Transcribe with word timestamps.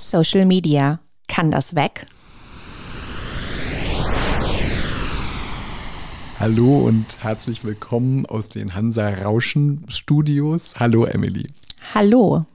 Social 0.00 0.46
Media. 0.46 1.00
Kann 1.28 1.50
das 1.50 1.74
weg? 1.74 2.06
Hallo 6.38 6.78
und 6.86 7.04
herzlich 7.20 7.64
willkommen 7.64 8.24
aus 8.24 8.48
den 8.48 8.74
Hansa 8.74 9.08
Rauschen 9.10 9.84
Studios. 9.88 10.72
Hallo 10.78 11.04
Emily. 11.04 11.50
Hallo. 11.94 12.46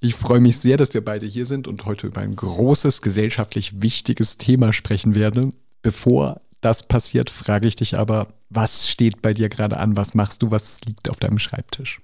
Ich 0.00 0.16
freue 0.16 0.40
mich 0.40 0.58
sehr, 0.58 0.76
dass 0.76 0.94
wir 0.94 1.04
beide 1.04 1.24
hier 1.24 1.46
sind 1.46 1.68
und 1.68 1.86
heute 1.86 2.08
über 2.08 2.20
ein 2.20 2.34
großes 2.34 3.00
gesellschaftlich 3.00 3.80
wichtiges 3.80 4.36
Thema 4.36 4.72
sprechen 4.72 5.14
werden. 5.14 5.52
Bevor 5.80 6.40
das 6.60 6.82
passiert, 6.88 7.30
frage 7.30 7.68
ich 7.68 7.76
dich 7.76 7.96
aber, 7.96 8.28
was 8.50 8.88
steht 8.88 9.22
bei 9.22 9.32
dir 9.32 9.48
gerade 9.48 9.78
an? 9.78 9.96
Was 9.96 10.14
machst 10.14 10.42
du? 10.42 10.50
Was 10.50 10.80
liegt 10.84 11.08
auf 11.08 11.20
deinem 11.20 11.38
Schreibtisch? 11.38 12.00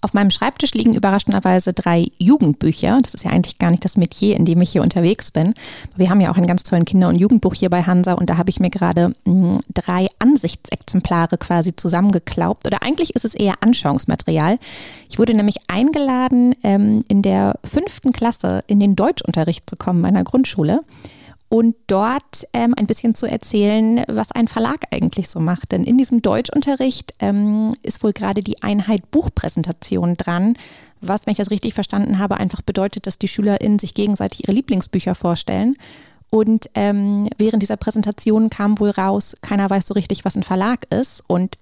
Auf 0.00 0.14
meinem 0.14 0.30
Schreibtisch 0.30 0.74
liegen 0.74 0.94
überraschenderweise 0.94 1.72
drei 1.72 2.06
Jugendbücher. 2.18 3.00
Das 3.02 3.14
ist 3.14 3.24
ja 3.24 3.32
eigentlich 3.32 3.58
gar 3.58 3.70
nicht 3.70 3.84
das 3.84 3.96
Metier, 3.96 4.36
in 4.36 4.44
dem 4.44 4.60
ich 4.60 4.70
hier 4.70 4.82
unterwegs 4.82 5.32
bin. 5.32 5.54
Wir 5.96 6.08
haben 6.08 6.20
ja 6.20 6.30
auch 6.30 6.36
einen 6.36 6.46
ganz 6.46 6.62
tollen 6.62 6.84
Kinder- 6.84 7.08
und 7.08 7.16
Jugendbuch 7.16 7.54
hier 7.54 7.68
bei 7.68 7.82
Hansa 7.82 8.12
und 8.12 8.30
da 8.30 8.36
habe 8.36 8.48
ich 8.50 8.60
mir 8.60 8.70
gerade 8.70 9.14
hm, 9.24 9.58
drei 9.74 10.06
Ansichtsexemplare 10.20 11.36
quasi 11.36 11.74
zusammengeklaubt. 11.74 12.66
Oder 12.66 12.82
eigentlich 12.82 13.16
ist 13.16 13.24
es 13.24 13.34
eher 13.34 13.54
Anschauungsmaterial. 13.60 14.58
Ich 15.10 15.18
wurde 15.18 15.34
nämlich 15.34 15.56
eingeladen, 15.66 16.54
ähm, 16.62 17.04
in 17.08 17.22
der 17.22 17.58
fünften 17.64 18.12
Klasse 18.12 18.62
in 18.68 18.78
den 18.78 18.94
Deutschunterricht 18.94 19.68
zu 19.68 19.74
kommen 19.74 20.00
meiner 20.00 20.22
Grundschule 20.22 20.84
und 21.48 21.74
dort 21.86 22.46
ähm, 22.52 22.74
ein 22.76 22.86
bisschen 22.86 23.14
zu 23.14 23.26
erzählen, 23.26 24.04
was 24.06 24.32
ein 24.32 24.48
Verlag 24.48 24.84
eigentlich 24.90 25.30
so 25.30 25.40
macht. 25.40 25.72
Denn 25.72 25.84
in 25.84 25.96
diesem 25.96 26.20
Deutschunterricht 26.20 27.14
ähm, 27.20 27.74
ist 27.82 28.02
wohl 28.02 28.12
gerade 28.12 28.42
die 28.42 28.62
Einheit 28.62 29.10
Buchpräsentation 29.10 30.16
dran, 30.16 30.54
was, 31.00 31.26
wenn 31.26 31.32
ich 31.32 31.38
das 31.38 31.50
richtig 31.50 31.74
verstanden 31.74 32.18
habe, 32.18 32.38
einfach 32.38 32.60
bedeutet, 32.60 33.06
dass 33.06 33.18
die 33.18 33.28
SchülerInnen 33.28 33.78
sich 33.78 33.94
gegenseitig 33.94 34.44
ihre 34.44 34.52
Lieblingsbücher 34.52 35.14
vorstellen. 35.14 35.76
Und 36.30 36.68
ähm, 36.74 37.28
während 37.38 37.62
dieser 37.62 37.76
Präsentation 37.76 38.50
kam 38.50 38.78
wohl 38.78 38.90
raus, 38.90 39.34
keiner 39.40 39.70
weiß 39.70 39.86
so 39.86 39.94
richtig, 39.94 40.24
was 40.24 40.36
ein 40.36 40.42
Verlag 40.42 40.86
ist. 40.90 41.22
Und 41.26 41.56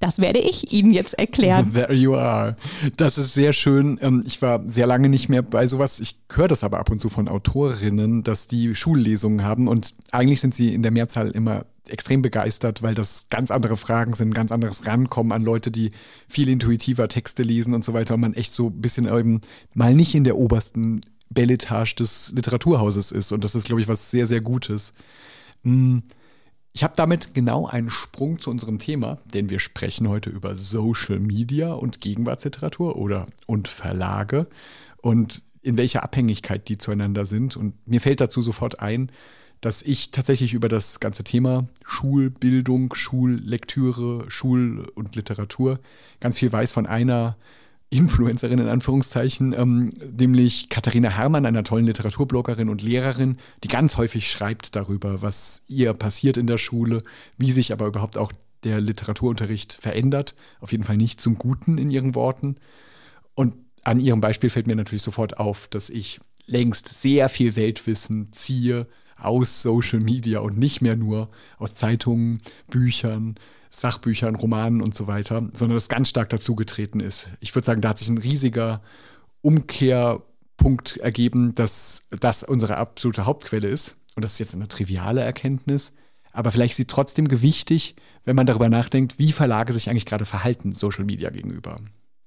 das 0.00 0.18
werde 0.18 0.40
ich 0.40 0.72
Ihnen 0.72 0.92
jetzt 0.92 1.14
erklären. 1.18 1.72
There 1.74 1.92
you 1.92 2.14
are. 2.14 2.56
Das 2.96 3.18
ist 3.18 3.34
sehr 3.34 3.52
schön. 3.52 3.98
Ähm, 4.00 4.24
ich 4.26 4.40
war 4.40 4.66
sehr 4.66 4.86
lange 4.86 5.10
nicht 5.10 5.28
mehr 5.28 5.42
bei 5.42 5.66
sowas. 5.66 6.00
Ich 6.00 6.16
höre 6.32 6.48
das 6.48 6.64
aber 6.64 6.80
ab 6.80 6.90
und 6.90 7.00
zu 7.00 7.10
von 7.10 7.28
Autorinnen, 7.28 8.24
dass 8.24 8.48
die 8.48 8.74
Schullesungen 8.74 9.44
haben. 9.44 9.68
Und 9.68 9.94
eigentlich 10.10 10.40
sind 10.40 10.54
sie 10.54 10.74
in 10.74 10.82
der 10.82 10.90
Mehrzahl 10.90 11.30
immer 11.30 11.66
extrem 11.86 12.22
begeistert, 12.22 12.82
weil 12.82 12.94
das 12.94 13.26
ganz 13.28 13.50
andere 13.50 13.76
Fragen 13.76 14.14
sind, 14.14 14.34
ganz 14.34 14.52
anderes 14.52 14.86
Rankommen 14.86 15.32
an 15.32 15.42
Leute, 15.42 15.70
die 15.70 15.92
viel 16.28 16.48
intuitiver 16.48 17.08
Texte 17.08 17.42
lesen 17.42 17.74
und 17.74 17.84
so 17.84 17.92
weiter. 17.92 18.14
Und 18.14 18.20
man 18.20 18.34
echt 18.34 18.52
so 18.52 18.68
ein 18.68 18.80
bisschen 18.80 19.06
eben 19.06 19.42
mal 19.74 19.94
nicht 19.94 20.14
in 20.14 20.24
der 20.24 20.38
obersten 20.38 21.02
Belletage 21.28 21.94
des 21.96 22.32
Literaturhauses 22.34 23.12
ist. 23.12 23.32
Und 23.32 23.44
das 23.44 23.54
ist, 23.54 23.66
glaube 23.66 23.82
ich, 23.82 23.88
was 23.88 24.10
sehr, 24.10 24.26
sehr 24.26 24.40
Gutes. 24.40 24.92
Hm. 25.62 26.02
Ich 26.72 26.84
habe 26.84 26.94
damit 26.96 27.34
genau 27.34 27.66
einen 27.66 27.90
Sprung 27.90 28.38
zu 28.38 28.50
unserem 28.50 28.78
Thema, 28.78 29.18
denn 29.34 29.50
wir 29.50 29.58
sprechen 29.58 30.08
heute 30.08 30.30
über 30.30 30.54
Social 30.54 31.18
Media 31.18 31.72
und 31.72 32.00
Gegenwartsliteratur 32.00 32.96
oder 32.96 33.26
und 33.46 33.66
Verlage 33.66 34.46
und 34.98 35.42
in 35.62 35.76
welcher 35.76 36.04
Abhängigkeit 36.04 36.68
die 36.68 36.78
zueinander 36.78 37.24
sind. 37.24 37.56
Und 37.56 37.74
mir 37.86 38.00
fällt 38.00 38.20
dazu 38.20 38.40
sofort 38.40 38.80
ein, 38.80 39.10
dass 39.60 39.82
ich 39.82 40.10
tatsächlich 40.10 40.54
über 40.54 40.68
das 40.68 41.00
ganze 41.00 41.24
Thema 41.24 41.68
Schulbildung, 41.84 42.94
Schullektüre, 42.94 44.24
Schul- 44.30 44.90
und 44.94 45.16
Literatur 45.16 45.80
ganz 46.20 46.38
viel 46.38 46.52
weiß 46.52 46.72
von 46.72 46.86
einer 46.86 47.36
Influencerin 47.90 48.60
in 48.60 48.68
Anführungszeichen, 48.68 49.52
ähm, 49.52 49.90
nämlich 50.16 50.68
Katharina 50.68 51.08
Herrmann, 51.08 51.44
einer 51.44 51.64
tollen 51.64 51.86
Literaturbloggerin 51.86 52.68
und 52.68 52.82
Lehrerin, 52.82 53.36
die 53.64 53.68
ganz 53.68 53.96
häufig 53.96 54.30
schreibt 54.30 54.76
darüber, 54.76 55.22
was 55.22 55.62
ihr 55.66 55.92
passiert 55.92 56.36
in 56.36 56.46
der 56.46 56.58
Schule, 56.58 57.02
wie 57.36 57.50
sich 57.50 57.72
aber 57.72 57.86
überhaupt 57.86 58.16
auch 58.16 58.32
der 58.62 58.80
Literaturunterricht 58.80 59.72
verändert. 59.72 60.36
Auf 60.60 60.70
jeden 60.70 60.84
Fall 60.84 60.96
nicht 60.96 61.20
zum 61.20 61.36
Guten 61.36 61.78
in 61.78 61.90
ihren 61.90 62.14
Worten. 62.14 62.56
Und 63.34 63.54
an 63.82 63.98
ihrem 63.98 64.20
Beispiel 64.20 64.50
fällt 64.50 64.68
mir 64.68 64.76
natürlich 64.76 65.02
sofort 65.02 65.38
auf, 65.38 65.66
dass 65.66 65.90
ich 65.90 66.20
längst 66.46 66.88
sehr 66.88 67.28
viel 67.28 67.56
Weltwissen 67.56 68.32
ziehe 68.32 68.86
aus 69.16 69.62
Social 69.62 70.00
Media 70.00 70.40
und 70.40 70.58
nicht 70.58 70.80
mehr 70.80 70.96
nur 70.96 71.30
aus 71.58 71.74
Zeitungen, 71.74 72.40
Büchern, 72.68 73.34
Sachbüchern, 73.70 74.34
Romanen 74.34 74.82
und 74.82 74.94
so 74.94 75.06
weiter, 75.06 75.48
sondern 75.52 75.76
das 75.76 75.88
ganz 75.88 76.08
stark 76.08 76.28
dazugetreten 76.28 77.00
ist. 77.00 77.30
Ich 77.40 77.54
würde 77.54 77.66
sagen, 77.66 77.80
da 77.80 77.90
hat 77.90 77.98
sich 77.98 78.08
ein 78.08 78.18
riesiger 78.18 78.82
Umkehrpunkt 79.42 80.96
ergeben, 80.98 81.54
dass 81.54 82.06
das 82.10 82.42
unsere 82.42 82.78
absolute 82.78 83.26
Hauptquelle 83.26 83.68
ist. 83.68 83.96
Und 84.16 84.24
das 84.24 84.32
ist 84.32 84.38
jetzt 84.40 84.54
eine 84.54 84.68
triviale 84.68 85.22
Erkenntnis, 85.22 85.92
aber 86.32 86.50
vielleicht 86.50 86.72
ist 86.72 86.76
sie 86.78 86.84
trotzdem 86.86 87.28
gewichtig, 87.28 87.94
wenn 88.24 88.36
man 88.36 88.46
darüber 88.46 88.68
nachdenkt, 88.68 89.18
wie 89.18 89.32
Verlage 89.32 89.72
sich 89.72 89.88
eigentlich 89.88 90.06
gerade 90.06 90.24
verhalten 90.24 90.72
Social 90.72 91.04
Media 91.04 91.30
gegenüber. 91.30 91.76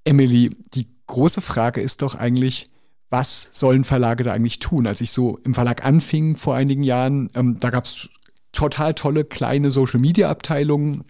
Emily, 0.05 0.55
die 0.73 0.87
große 1.07 1.41
Frage 1.41 1.81
ist 1.81 2.01
doch 2.01 2.15
eigentlich, 2.15 2.69
was 3.09 3.49
sollen 3.51 3.83
Verlage 3.83 4.23
da 4.23 4.33
eigentlich 4.33 4.59
tun? 4.59 4.87
Als 4.87 5.01
ich 5.01 5.11
so 5.11 5.37
im 5.43 5.53
Verlag 5.53 5.85
anfing 5.85 6.35
vor 6.35 6.55
einigen 6.55 6.83
Jahren, 6.83 7.29
ähm, 7.35 7.59
da 7.59 7.69
gab 7.69 7.85
es 7.85 8.09
total 8.53 8.93
tolle 8.93 9.23
kleine 9.23 9.71
Social-Media-Abteilungen, 9.71 11.03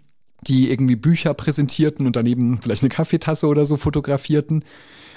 die 0.48 0.70
irgendwie 0.70 0.96
Bücher 0.96 1.34
präsentierten 1.34 2.06
und 2.06 2.16
daneben 2.16 2.60
vielleicht 2.60 2.82
eine 2.82 2.90
Kaffeetasse 2.90 3.46
oder 3.46 3.66
so 3.66 3.76
fotografierten. 3.76 4.64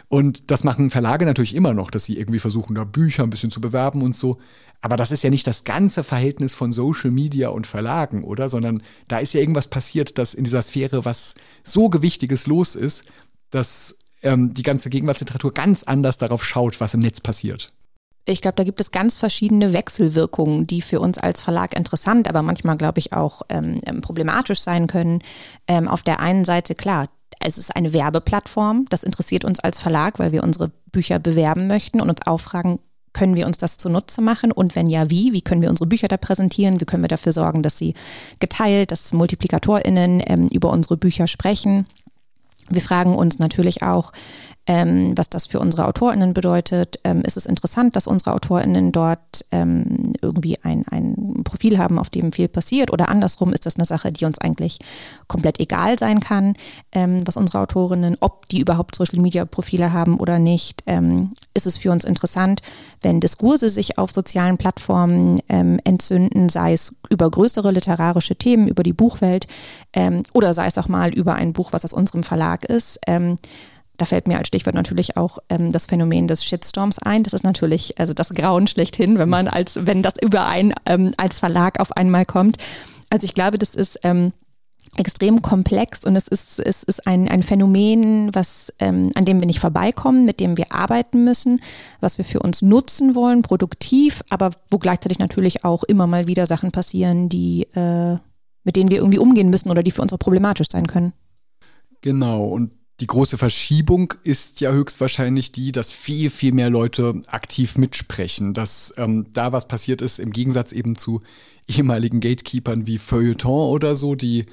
Und 0.09 0.51
das 0.51 0.63
machen 0.63 0.89
Verlage 0.89 1.25
natürlich 1.25 1.55
immer 1.55 1.73
noch, 1.73 1.91
dass 1.91 2.05
sie 2.05 2.17
irgendwie 2.17 2.39
versuchen, 2.39 2.75
da 2.75 2.85
Bücher 2.85 3.23
ein 3.23 3.29
bisschen 3.29 3.51
zu 3.51 3.59
bewerben 3.59 4.01
und 4.01 4.16
so. 4.16 4.37
Aber 4.81 4.95
das 4.95 5.11
ist 5.11 5.23
ja 5.23 5.29
nicht 5.29 5.47
das 5.47 5.63
ganze 5.63 6.03
Verhältnis 6.03 6.53
von 6.53 6.71
Social 6.71 7.11
Media 7.11 7.49
und 7.49 7.67
Verlagen, 7.67 8.23
oder? 8.23 8.47
Sondern 8.47 8.81
da 9.07 9.19
ist 9.19 9.33
ja 9.33 9.41
irgendwas 9.41 9.67
passiert, 9.67 10.17
dass 10.17 10.33
in 10.33 10.43
dieser 10.43 10.61
Sphäre 10.61 11.03
was 11.03 11.35
so 11.63 11.89
Gewichtiges 11.89 12.47
los 12.47 12.75
ist, 12.75 13.03
dass 13.49 13.97
ähm, 14.21 14.53
die 14.53 14.63
ganze 14.63 14.89
Gegenwartsliteratur 14.89 15.53
ganz 15.53 15.83
anders 15.83 16.17
darauf 16.17 16.45
schaut, 16.45 16.79
was 16.79 16.93
im 16.93 17.01
Netz 17.01 17.19
passiert. 17.19 17.73
Ich 18.29 18.41
glaube, 18.41 18.55
da 18.55 18.63
gibt 18.63 18.81
es 18.81 18.91
ganz 18.91 19.15
verschiedene 19.15 19.71
Wechselwirkungen, 19.71 20.67
die 20.67 20.81
für 20.81 20.99
uns 20.99 21.17
als 21.17 21.41
Verlag 21.41 21.73
interessant, 21.73 22.27
aber 22.27 22.41
manchmal, 22.41 22.75
glaube 22.75 22.99
ich, 22.99 23.13
auch 23.13 23.41
ähm, 23.49 23.79
ähm, 23.85 24.01
problematisch 24.01 24.61
sein 24.61 24.88
können. 24.88 25.19
Ähm, 25.67 25.88
auf 25.88 26.03
der 26.03 26.19
einen 26.19 26.43
Seite, 26.43 26.75
klar, 26.75 27.07
es 27.39 27.57
ist 27.57 27.75
eine 27.75 27.93
Werbeplattform. 27.93 28.85
Das 28.89 29.03
interessiert 29.03 29.45
uns 29.45 29.61
als 29.61 29.81
Verlag, 29.81 30.19
weil 30.19 30.33
wir 30.33 30.43
unsere 30.43 30.71
Bücher 30.91 31.19
bewerben 31.19 31.67
möchten 31.67 32.01
und 32.01 32.09
uns 32.09 32.25
auffragen, 32.25 32.79
können 33.13 33.35
wir 33.35 33.47
uns 33.47 33.57
das 33.57 33.77
zunutze 33.77 34.21
machen? 34.21 34.51
Und 34.51 34.75
wenn 34.75 34.87
ja, 34.87 35.09
wie? 35.09 35.33
Wie 35.33 35.41
können 35.41 35.61
wir 35.61 35.69
unsere 35.69 35.87
Bücher 35.87 36.07
da 36.07 36.17
präsentieren? 36.17 36.79
Wie 36.79 36.85
können 36.85 37.03
wir 37.03 37.07
dafür 37.07 37.31
sorgen, 37.31 37.63
dass 37.63 37.77
sie 37.77 37.95
geteilt, 38.39 38.91
dass 38.91 39.13
MultiplikatorInnen 39.13 40.21
ähm, 40.27 40.47
über 40.51 40.69
unsere 40.69 40.97
Bücher 40.97 41.27
sprechen? 41.27 41.87
Wir 42.69 42.81
fragen 42.81 43.16
uns 43.16 43.39
natürlich 43.39 43.81
auch, 43.81 44.11
ähm, 44.67 45.17
was 45.17 45.29
das 45.29 45.47
für 45.47 45.59
unsere 45.59 45.85
AutorInnen 45.85 46.33
bedeutet. 46.33 47.00
Ähm, 47.05 47.22
ist 47.22 47.38
es 47.38 47.45
interessant, 47.45 47.95
dass 47.95 48.05
unsere 48.05 48.33
AutorInnen 48.33 48.91
dort 48.91 49.45
ähm, 49.51 50.13
irgendwie 50.22 50.57
ein, 50.61 50.85
ein 50.89 51.41
Profil 51.45 51.78
haben, 51.78 51.97
auf 51.97 52.09
dem 52.09 52.33
viel 52.33 52.50
passiert? 52.50 52.91
Oder 52.91 53.07
andersrum 53.07 53.53
ist 53.53 53.66
das 53.66 53.78
eine 53.78 53.85
Sache, 53.85 54.11
die 54.11 54.25
uns 54.25 54.39
eigentlich 54.39 54.79
komplett 55.28 55.61
egal 55.61 55.97
sein 55.97 56.19
kann, 56.19 56.53
ähm, 56.91 57.22
was 57.25 57.38
unsere 57.38 57.59
Autorinnen, 57.59 58.17
ob 58.19 58.50
die 58.50 58.59
überhaupt 58.59 58.95
Social 58.95 59.22
Media 59.22 59.45
Profile 59.45 59.94
haben 59.94 60.19
oder 60.19 60.38
nicht? 60.38 60.84
Ähm, 60.85 61.31
ist 61.53 61.66
es 61.66 61.78
für 61.78 61.91
uns 61.91 62.03
interessant, 62.03 62.61
wenn 63.01 63.22
Diskurse 63.22 63.69
sich 63.69 63.97
auf 63.97 64.11
sozialen 64.11 64.57
Plattformen 64.57 65.39
ähm, 65.47 65.79
entzünden, 65.85 66.49
sei 66.49 66.73
es 66.73 66.94
über 67.09 67.31
größere 67.31 67.72
literarische 67.72 68.35
Themen, 68.35 68.67
über 68.67 68.84
die 68.84 68.94
Buchwelt 68.94 69.47
oder 70.34 70.53
sei 70.53 70.67
es 70.67 70.78
auch 70.78 70.89
mal 70.89 71.11
über 71.11 71.34
ein 71.34 71.53
Buch, 71.53 71.73
was 71.73 71.84
aus 71.84 71.94
unserem 71.94 72.22
Verlag 72.22 72.66
ist? 72.66 72.99
Da 73.97 74.06
fällt 74.06 74.28
mir 74.28 74.38
als 74.38 74.47
Stichwort 74.47 74.75
natürlich 74.75 75.18
auch 75.18 75.40
ähm, 75.50 75.72
das 75.72 75.88
Phänomen 75.88 76.28
des 76.28 76.46
Shitstorms 76.46 77.00
ein. 77.00 77.24
Das 77.24 77.34
ist 77.34 77.44
natürlich 77.44 78.00
also 78.00 78.13
das 78.13 78.30
Grauen 78.30 78.68
schlechthin, 78.68 79.17
wenn 79.17 79.29
man 79.29 79.47
als, 79.47 79.85
wenn 79.85 80.03
das 80.03 80.14
überein 80.22 80.73
ähm, 80.85 81.14
als 81.17 81.40
Verlag 81.40 81.79
auf 81.79 81.91
einmal 81.91 82.26
kommt. 82.26 82.58
Also 83.09 83.26
ich 83.26 83.34
glaube, 83.34 83.58
das 83.58 83.73
ist 83.73 83.99
ähm, 84.03 84.34
extrem 84.96 85.41
komplex 85.41 86.03
und 86.05 86.16
es 86.16 86.28
ist, 86.28 86.59
es 86.59 86.84
ist 86.84 87.08
ein, 87.08 87.28
ein 87.28 87.44
Phänomen, 87.44 88.34
was, 88.34 88.73
ähm, 88.79 89.11
an 89.16 89.26
dem 89.26 89.40
wir 89.40 89.47
nicht 89.47 89.59
vorbeikommen, 89.59 90.26
mit 90.26 90.40
dem 90.40 90.58
wir 90.58 90.72
arbeiten 90.72 91.23
müssen, 91.23 91.61
was 92.00 92.17
wir 92.17 92.26
für 92.26 92.40
uns 92.40 92.61
nutzen 92.61 93.16
wollen, 93.16 93.41
produktiv, 93.41 94.23
aber 94.29 94.52
wo 94.70 94.78
gleichzeitig 94.78 95.20
natürlich 95.20 95.64
auch 95.64 95.84
immer 95.84 96.08
mal 96.08 96.28
wieder 96.28 96.46
Sachen 96.46 96.72
passieren, 96.72 97.29
die, 97.29 97.64
äh, 97.73 98.17
mit 98.64 98.76
denen 98.76 98.90
wir 98.90 98.97
irgendwie 98.97 99.20
umgehen 99.20 99.50
müssen 99.50 99.70
oder 99.70 99.84
die 99.84 99.91
für 99.91 100.02
uns 100.02 100.14
auch 100.14 100.20
problematisch 100.20 100.67
sein 100.72 100.88
können. 100.88 101.14
Genau, 102.02 102.46
und 102.46 102.72
die 102.99 103.08
große 103.08 103.38
Verschiebung 103.38 104.14
ist 104.23 104.59
ja 104.59 104.72
höchstwahrscheinlich 104.72 105.52
die, 105.52 105.72
dass 105.72 105.91
viel, 105.91 106.29
viel 106.29 106.52
mehr 106.52 106.70
Leute 106.70 107.22
aktiv 107.28 107.78
mitsprechen, 107.78 108.53
dass 108.53 108.94
ähm, 108.97 109.28
da 109.34 109.52
was 109.52 109.67
passiert 109.67 110.02
ist, 110.02 110.20
im 110.20 110.32
Gegensatz 110.32 110.72
eben 110.72 110.96
zu 110.96 111.22
ehemaligen 111.67 112.20
Gatekeepern 112.20 112.88
wie 112.88 112.97
Feuilleton 112.97 113.70
oder 113.70 113.96
so, 113.96 114.16
die 114.16 114.46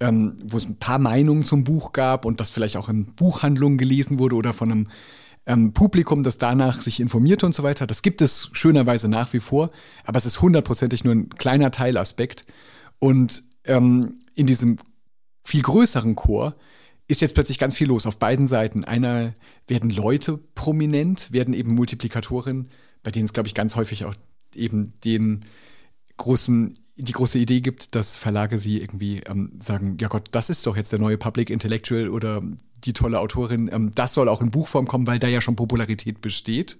ähm, 0.00 0.36
wo 0.44 0.56
es 0.56 0.66
ein 0.66 0.76
paar 0.76 0.98
Meinungen 0.98 1.44
zum 1.44 1.64
Buch 1.64 1.92
gab 1.92 2.24
und 2.24 2.40
das 2.40 2.50
vielleicht 2.50 2.76
auch 2.76 2.88
in 2.88 3.06
Buchhandlungen 3.06 3.78
gelesen 3.78 4.18
wurde 4.18 4.36
oder 4.36 4.52
von 4.52 4.70
einem 4.70 4.88
ähm, 5.46 5.72
Publikum, 5.72 6.22
das 6.22 6.38
danach 6.38 6.80
sich 6.80 7.00
informierte 7.00 7.46
und 7.46 7.54
so 7.54 7.62
weiter. 7.62 7.86
Das 7.86 8.02
gibt 8.02 8.22
es 8.22 8.50
schönerweise 8.52 9.08
nach 9.08 9.32
wie 9.32 9.40
vor, 9.40 9.70
aber 10.04 10.18
es 10.18 10.26
ist 10.26 10.40
hundertprozentig 10.40 11.04
nur 11.04 11.14
ein 11.14 11.30
kleiner 11.30 11.70
Teilaspekt. 11.70 12.46
Und 13.00 13.42
ähm, 13.64 14.20
in 14.34 14.46
diesem 14.46 14.76
viel 15.44 15.62
größeren 15.62 16.14
Chor 16.14 16.54
ist 17.08 17.22
jetzt 17.22 17.34
plötzlich 17.34 17.58
ganz 17.58 17.74
viel 17.74 17.88
los 17.88 18.06
auf 18.06 18.18
beiden 18.18 18.46
Seiten. 18.46 18.84
Einer 18.84 19.34
werden 19.66 19.90
Leute 19.90 20.38
prominent, 20.54 21.32
werden 21.32 21.54
eben 21.54 21.74
Multiplikatoren, 21.74 22.68
bei 23.02 23.10
denen 23.10 23.24
es, 23.24 23.32
glaube 23.32 23.48
ich, 23.48 23.54
ganz 23.54 23.74
häufig 23.74 24.04
auch 24.04 24.14
eben 24.54 24.92
den 25.04 25.44
großen, 26.18 26.78
die 26.96 27.12
große 27.12 27.38
Idee 27.38 27.60
gibt, 27.60 27.94
dass 27.94 28.16
Verlage 28.16 28.58
sie 28.58 28.78
irgendwie 28.78 29.20
ähm, 29.20 29.52
sagen, 29.58 29.96
ja 30.00 30.08
Gott, 30.08 30.28
das 30.32 30.50
ist 30.50 30.66
doch 30.66 30.76
jetzt 30.76 30.92
der 30.92 30.98
neue 30.98 31.16
Public 31.16 31.48
Intellectual 31.48 32.08
oder 32.08 32.42
die 32.84 32.92
tolle 32.92 33.20
Autorin, 33.20 33.70
ähm, 33.72 33.92
das 33.94 34.14
soll 34.14 34.28
auch 34.28 34.42
in 34.42 34.50
Buchform 34.50 34.86
kommen, 34.86 35.06
weil 35.06 35.18
da 35.18 35.28
ja 35.28 35.40
schon 35.40 35.56
Popularität 35.56 36.20
besteht. 36.20 36.78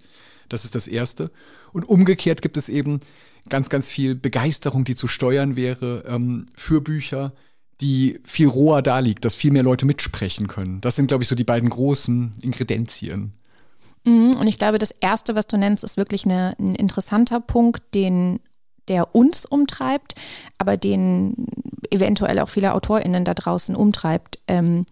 Das 0.49 0.65
ist 0.65 0.75
das 0.75 0.89
Erste. 0.89 1.31
Und 1.73 1.89
umgekehrt 1.89 2.43
gibt 2.43 2.57
es 2.57 2.69
eben 2.69 3.01
ganz, 3.49 3.69
ganz 3.69 3.91
viel 3.91 4.15
Begeisterung, 4.15 4.85
die 4.85 4.95
zu 4.95 5.09
steuern 5.09 5.57
wäre 5.57 6.05
ähm, 6.07 6.47
für 6.55 6.81
Bücher, 6.81 7.33
die 7.81 8.21
viel 8.25 8.49
roher 8.49 8.83
da 8.83 8.99
liegt, 8.99 9.25
dass 9.25 9.35
viel 9.35 9.53
mehr 9.53 9.63
Leute 9.63 9.87
mitsprechen 9.87 10.49
können. 10.49 10.81
Das 10.81 10.97
sind, 10.97 11.07
glaube 11.07 11.23
ich, 11.23 11.29
so 11.29 11.35
die 11.35 11.45
beiden 11.45 11.71
großen 11.71 12.33
Ingredienzien. 12.43 13.33
Mhm, 14.05 14.37
und 14.37 14.47
ich 14.47 14.59
glaube, 14.59 14.79
das 14.79 14.91
Erste, 14.91 15.35
was 15.35 15.47
du 15.47 15.57
nennst, 15.57 15.85
ist 15.85 15.97
wirklich 15.97 16.25
eine, 16.25 16.57
ein 16.59 16.75
interessanter 16.75 17.41
Punkt, 17.41 17.83
den 17.95 18.41
der 18.89 19.15
uns 19.15 19.45
umtreibt, 19.45 20.15
aber 20.57 20.79
den 20.79 21.47
eventuell 21.91 22.39
auch 22.39 22.49
viele 22.49 22.73
AutorInnen 22.73 23.25
da 23.27 23.35
draußen 23.35 23.77
umtreibt. 23.77 24.39
Ähm, 24.49 24.87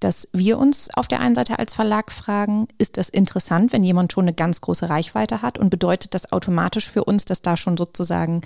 dass 0.00 0.28
wir 0.34 0.58
uns 0.58 0.90
auf 0.92 1.08
der 1.08 1.20
einen 1.20 1.34
Seite 1.34 1.58
als 1.58 1.72
Verlag 1.72 2.12
fragen, 2.12 2.68
ist 2.76 2.98
das 2.98 3.08
interessant, 3.08 3.72
wenn 3.72 3.82
jemand 3.82 4.12
schon 4.12 4.24
eine 4.24 4.34
ganz 4.34 4.60
große 4.60 4.90
Reichweite 4.90 5.40
hat 5.40 5.58
und 5.58 5.70
bedeutet 5.70 6.12
das 6.12 6.32
automatisch 6.32 6.90
für 6.90 7.04
uns, 7.04 7.24
dass 7.24 7.40
da 7.40 7.56
schon 7.56 7.78
sozusagen 7.78 8.42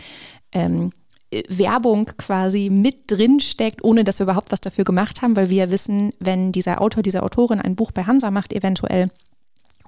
ähm, 0.53 0.93
Werbung 1.49 2.07
quasi 2.17 2.71
mit 2.71 3.11
drin 3.11 3.41
steckt, 3.41 3.85
ohne 3.85 4.05
dass 4.05 4.19
wir 4.19 4.25
überhaupt 4.25 4.53
was 4.53 4.61
dafür 4.61 4.85
gemacht 4.85 5.23
haben, 5.23 5.37
weil 5.37 5.49
wir 5.49 5.67
ja 5.67 5.71
wissen, 5.71 6.13
wenn 6.19 6.53
dieser 6.53 6.81
Autor, 6.81 7.03
diese 7.03 7.23
Autorin 7.23 7.61
ein 7.61 7.77
Buch 7.77 7.93
bei 7.93 8.05
Hansa 8.05 8.31
macht, 8.31 8.53
eventuell 8.53 9.09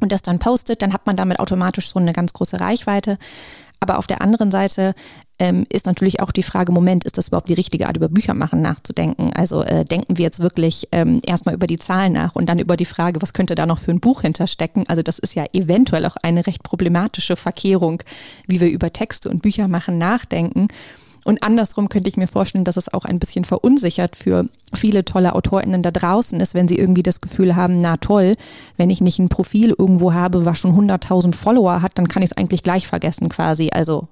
und 0.00 0.12
das 0.12 0.22
dann 0.22 0.38
postet, 0.38 0.82
dann 0.82 0.92
hat 0.92 1.06
man 1.06 1.16
damit 1.16 1.40
automatisch 1.40 1.88
so 1.88 1.98
eine 1.98 2.12
ganz 2.12 2.32
große 2.32 2.60
Reichweite. 2.60 3.18
Aber 3.80 3.98
auf 3.98 4.06
der 4.06 4.22
anderen 4.22 4.52
Seite 4.52 4.94
ähm, 5.40 5.66
ist 5.68 5.86
natürlich 5.86 6.20
auch 6.20 6.30
die 6.30 6.44
Frage, 6.44 6.70
Moment, 6.70 7.02
ist 7.02 7.18
das 7.18 7.28
überhaupt 7.28 7.48
die 7.48 7.54
richtige 7.54 7.88
Art, 7.88 7.96
über 7.96 8.08
Bücher 8.08 8.32
machen 8.32 8.62
nachzudenken? 8.62 9.32
Also 9.34 9.64
äh, 9.64 9.84
denken 9.84 10.18
wir 10.18 10.22
jetzt 10.22 10.38
wirklich 10.38 10.86
ähm, 10.92 11.20
erstmal 11.26 11.56
über 11.56 11.66
die 11.66 11.78
Zahlen 11.78 12.12
nach 12.12 12.36
und 12.36 12.46
dann 12.46 12.60
über 12.60 12.76
die 12.76 12.84
Frage, 12.84 13.20
was 13.20 13.32
könnte 13.32 13.56
da 13.56 13.66
noch 13.66 13.80
für 13.80 13.90
ein 13.90 13.98
Buch 13.98 14.20
hinterstecken? 14.20 14.84
Also 14.86 15.02
das 15.02 15.18
ist 15.18 15.34
ja 15.34 15.46
eventuell 15.52 16.06
auch 16.06 16.14
eine 16.22 16.46
recht 16.46 16.62
problematische 16.62 17.34
Verkehrung, 17.34 18.04
wie 18.46 18.60
wir 18.60 18.70
über 18.70 18.92
Texte 18.92 19.28
und 19.28 19.42
Bücher 19.42 19.66
machen 19.66 19.98
nachdenken. 19.98 20.68
Und 21.24 21.42
andersrum 21.42 21.88
könnte 21.88 22.08
ich 22.08 22.16
mir 22.16 22.26
vorstellen, 22.26 22.64
dass 22.64 22.76
es 22.76 22.92
auch 22.92 23.04
ein 23.04 23.18
bisschen 23.18 23.44
verunsichert 23.44 24.16
für 24.16 24.48
viele 24.74 25.04
tolle 25.04 25.34
AutorInnen 25.34 25.82
da 25.82 25.90
draußen 25.90 26.40
ist, 26.40 26.54
wenn 26.54 26.68
sie 26.68 26.78
irgendwie 26.78 27.02
das 27.02 27.20
Gefühl 27.20 27.54
haben, 27.54 27.80
na 27.80 27.96
toll, 27.96 28.34
wenn 28.76 28.90
ich 28.90 29.00
nicht 29.00 29.18
ein 29.18 29.28
Profil 29.28 29.74
irgendwo 29.76 30.12
habe, 30.12 30.44
was 30.44 30.58
schon 30.58 30.74
100.000 30.74 31.34
Follower 31.34 31.82
hat, 31.82 31.98
dann 31.98 32.08
kann 32.08 32.22
ich 32.22 32.30
es 32.30 32.36
eigentlich 32.36 32.62
gleich 32.62 32.86
vergessen 32.86 33.28
quasi. 33.28 33.70
Also. 33.72 34.08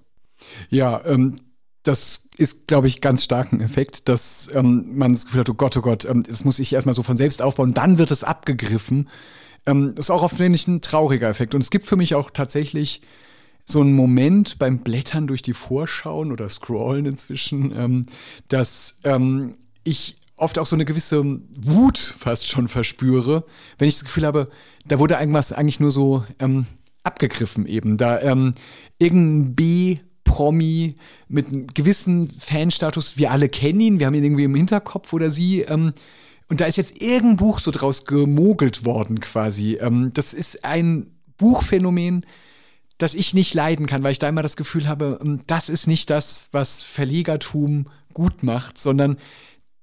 Ja, 0.68 1.04
ähm, 1.04 1.36
das 1.82 2.24
ist, 2.36 2.66
glaube 2.66 2.86
ich, 2.86 3.00
ganz 3.00 3.24
stark 3.24 3.52
ein 3.52 3.60
Effekt, 3.60 4.08
dass 4.08 4.48
ähm, 4.54 4.96
man 4.96 5.12
das 5.12 5.24
Gefühl 5.24 5.40
hat, 5.40 5.50
oh 5.50 5.54
Gott, 5.54 5.76
oh 5.76 5.82
Gott, 5.82 6.04
ähm, 6.04 6.22
das 6.22 6.44
muss 6.44 6.58
ich 6.58 6.72
erstmal 6.72 6.94
so 6.94 7.02
von 7.02 7.16
selbst 7.16 7.42
aufbauen, 7.42 7.74
dann 7.74 7.98
wird 7.98 8.10
es 8.10 8.24
abgegriffen. 8.24 9.08
Ähm, 9.66 9.94
ist 9.96 10.10
auch 10.10 10.22
oft 10.22 10.38
wenig 10.38 10.66
ein 10.68 10.80
trauriger 10.80 11.28
Effekt. 11.28 11.54
Und 11.54 11.62
es 11.62 11.70
gibt 11.70 11.86
für 11.86 11.96
mich 11.96 12.14
auch 12.14 12.30
tatsächlich 12.30 13.02
so 13.70 13.82
ein 13.82 13.92
Moment 13.92 14.58
beim 14.58 14.78
Blättern 14.78 15.26
durch 15.26 15.42
die 15.42 15.54
Vorschauen 15.54 16.32
oder 16.32 16.48
Scrollen 16.48 17.06
inzwischen, 17.06 17.72
ähm, 17.76 18.06
dass 18.48 18.96
ähm, 19.04 19.56
ich 19.84 20.16
oft 20.36 20.58
auch 20.58 20.66
so 20.66 20.76
eine 20.76 20.84
gewisse 20.84 21.22
Wut 21.56 21.98
fast 21.98 22.46
schon 22.46 22.68
verspüre, 22.68 23.44
wenn 23.78 23.88
ich 23.88 23.94
das 23.94 24.04
Gefühl 24.04 24.26
habe, 24.26 24.48
da 24.86 24.98
wurde 24.98 25.14
irgendwas 25.14 25.52
eigentlich 25.52 25.80
nur 25.80 25.92
so 25.92 26.24
ähm, 26.38 26.66
abgegriffen 27.04 27.66
eben. 27.66 27.96
Da 27.98 28.20
ähm, 28.20 28.54
irgendein 28.98 29.54
B 29.54 29.98
Promi 30.24 30.94
mit 31.28 31.48
einem 31.48 31.66
gewissen 31.66 32.28
Fanstatus, 32.28 33.18
wir 33.18 33.32
alle 33.32 33.48
kennen 33.48 33.80
ihn, 33.80 33.98
wir 33.98 34.06
haben 34.06 34.14
ihn 34.14 34.24
irgendwie 34.24 34.44
im 34.44 34.54
Hinterkopf 34.54 35.12
oder 35.12 35.28
sie. 35.28 35.62
Ähm, 35.62 35.92
und 36.48 36.60
da 36.60 36.66
ist 36.66 36.76
jetzt 36.76 37.00
irgendein 37.02 37.36
Buch 37.36 37.58
so 37.58 37.70
draus 37.70 38.04
gemogelt 38.04 38.84
worden 38.84 39.20
quasi. 39.20 39.74
Ähm, 39.74 40.12
das 40.14 40.32
ist 40.32 40.64
ein 40.64 41.10
Buchphänomen, 41.36 42.24
das 43.00 43.14
ich 43.14 43.34
nicht 43.34 43.54
leiden 43.54 43.86
kann, 43.86 44.02
weil 44.02 44.12
ich 44.12 44.18
da 44.18 44.28
immer 44.28 44.42
das 44.42 44.56
Gefühl 44.56 44.86
habe, 44.86 45.18
ähm, 45.22 45.40
das 45.46 45.68
ist 45.68 45.86
nicht 45.86 46.10
das, 46.10 46.48
was 46.52 46.82
Verlegertum 46.82 47.88
gut 48.12 48.42
macht, 48.42 48.78
sondern 48.78 49.16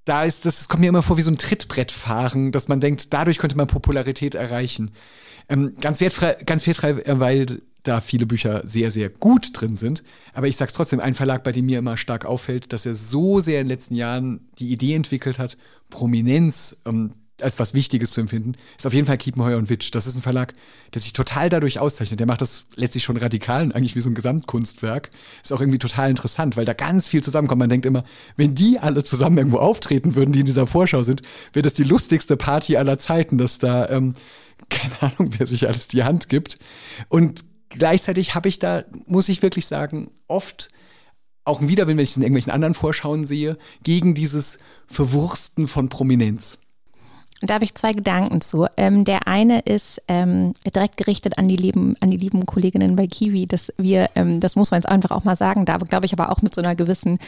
da 0.06 0.24
ist 0.24 0.46
das, 0.46 0.70
kommt 0.70 0.82
mir 0.82 0.90
immer 0.90 1.04
vor 1.04 1.18
wie 1.18 1.24
so 1.24 1.32
ein 1.32 1.38
Trittbrettfahren, 1.38 2.52
dass 2.52 2.68
man 2.68 2.80
denkt, 2.80 3.14
dadurch 3.14 3.40
könnte 3.40 3.58
man 3.58 3.68
Popularität 3.68 4.36
erreichen. 4.36 4.92
Ähm, 5.50 5.74
ganz 5.82 6.00
wertfrei, 6.00 6.38
ganz 6.46 6.66
wertfrei, 6.66 6.92
äh, 6.92 7.20
weil 7.20 7.62
da 7.84 8.02
viele 8.02 8.26
Bücher 8.26 8.64
sehr, 8.66 8.92
sehr 8.92 9.10
gut 9.10 9.50
drin 9.54 9.76
sind. 9.76 10.04
Aber 10.34 10.48
ich 10.48 10.58
sag's 10.58 10.74
trotzdem, 10.74 11.00
ein 11.00 11.14
Verlag, 11.14 11.44
bei 11.44 11.52
dem 11.52 11.66
mir 11.66 11.80
immer 11.80 11.98
stark 11.98 12.26
auffällt, 12.26 12.72
dass 12.74 12.86
er 12.86 12.96
so 12.96 13.40
sehr 13.40 13.62
in 13.62 13.66
den 13.66 13.74
letzten 13.74 13.96
Jahren 13.96 14.48
die 14.60 14.72
Idee 14.72 14.94
entwickelt 14.94 15.40
hat, 15.40 15.58
Prominenz 15.90 16.78
ähm, 16.86 17.14
als 17.42 17.60
was 17.60 17.74
Wichtiges 17.74 18.12
zu 18.12 18.22
empfinden, 18.22 18.54
ist 18.78 18.88
auf 18.88 18.94
jeden 18.94 19.06
Fall 19.06 19.18
Kiepenheuer 19.18 19.58
und 19.58 19.70
Witsch. 19.70 19.94
Das 19.94 20.08
ist 20.08 20.16
ein 20.16 20.22
Verlag, 20.22 20.54
der 20.94 21.02
sich 21.02 21.14
total 21.14 21.50
dadurch 21.50 21.80
auszeichnet. 21.80 22.20
Der 22.20 22.28
macht 22.28 22.42
das 22.42 22.66
letztlich 22.76 23.04
schon 23.04 23.18
radikal, 23.18 23.72
eigentlich 23.74 23.96
wie 23.96 24.00
so 24.00 24.10
ein 24.10 24.16
Gesamtkunstwerk. 24.16 25.12
Ist 25.44 25.54
auch 25.54 25.62
irgendwie 25.62 25.78
total 25.78 26.10
interessant, 26.10 26.58
weil 26.58 26.66
da 26.66 26.74
ganz 26.74 27.08
viel 27.08 27.24
zusammenkommt. 27.24 27.60
Man 27.60 27.70
denkt 27.70 27.86
immer, 27.86 28.04
wenn 28.36 28.56
die 28.56 28.80
alle 28.80 29.04
zusammen 29.04 29.38
irgendwo 29.38 29.58
auftreten 29.58 30.16
würden, 30.16 30.32
die 30.32 30.40
in 30.40 30.46
dieser 30.46 30.68
Vorschau 30.68 31.04
sind, 31.04 31.22
wäre 31.54 31.64
das 31.64 31.74
die 31.74 31.84
lustigste 31.84 32.38
Party 32.38 32.78
aller 32.78 32.98
Zeiten, 32.98 33.38
dass 33.38 33.60
da, 33.60 33.90
ähm, 33.90 34.14
keine 34.70 35.02
Ahnung, 35.02 35.32
wer 35.38 35.48
sich 35.48 35.68
alles 35.68 35.88
die 35.88 36.04
Hand 36.04 36.30
gibt. 36.30 36.58
Und 37.10 37.46
gleichzeitig 37.70 38.36
habe 38.36 38.50
ich 38.50 38.60
da, 38.60 38.84
muss 39.06 39.30
ich 39.30 39.42
wirklich 39.42 39.68
sagen, 39.68 40.10
oft 40.28 40.70
auch 41.44 41.62
ein 41.62 41.70
Widerwind, 41.70 41.98
wenn 41.98 42.04
ich 42.04 42.10
es 42.10 42.18
in 42.18 42.24
irgendwelchen 42.24 42.52
anderen 42.52 42.74
Vorschauen 42.74 43.24
sehe, 43.24 43.58
gegen 43.84 44.14
dieses 44.14 44.60
Verwursten 44.86 45.68
von 45.68 45.88
Prominenz. 45.88 46.58
Da 47.42 47.54
habe 47.54 47.66
ich 47.66 47.76
zwei 47.76 47.92
Gedanken 47.92 48.42
zu. 48.42 48.66
Ähm, 48.78 49.06
der 49.06 49.28
eine 49.28 49.60
ist 49.60 50.02
ähm, 50.08 50.54
direkt 50.74 50.98
gerichtet 50.98 51.38
an 51.38 51.48
die 51.48 51.56
lieben, 51.56 51.96
an 52.00 52.10
die 52.10 52.18
lieben 52.18 52.46
Kolleginnen 52.48 52.96
bei 52.96 53.06
Kiwi, 53.06 53.46
dass 53.46 53.72
wir, 53.78 54.10
ähm, 54.16 54.40
das 54.40 54.56
muss 54.56 54.72
man 54.72 54.80
jetzt 54.80 54.90
einfach 54.90 55.12
auch 55.12 55.24
mal 55.24 55.36
sagen, 55.36 55.66
da 55.66 55.78
glaube 55.78 56.08
ich 56.08 56.14
aber 56.14 56.32
auch 56.32 56.42
mit 56.42 56.56
so 56.56 56.62
einer 56.62 56.76
gewissen 56.76 57.20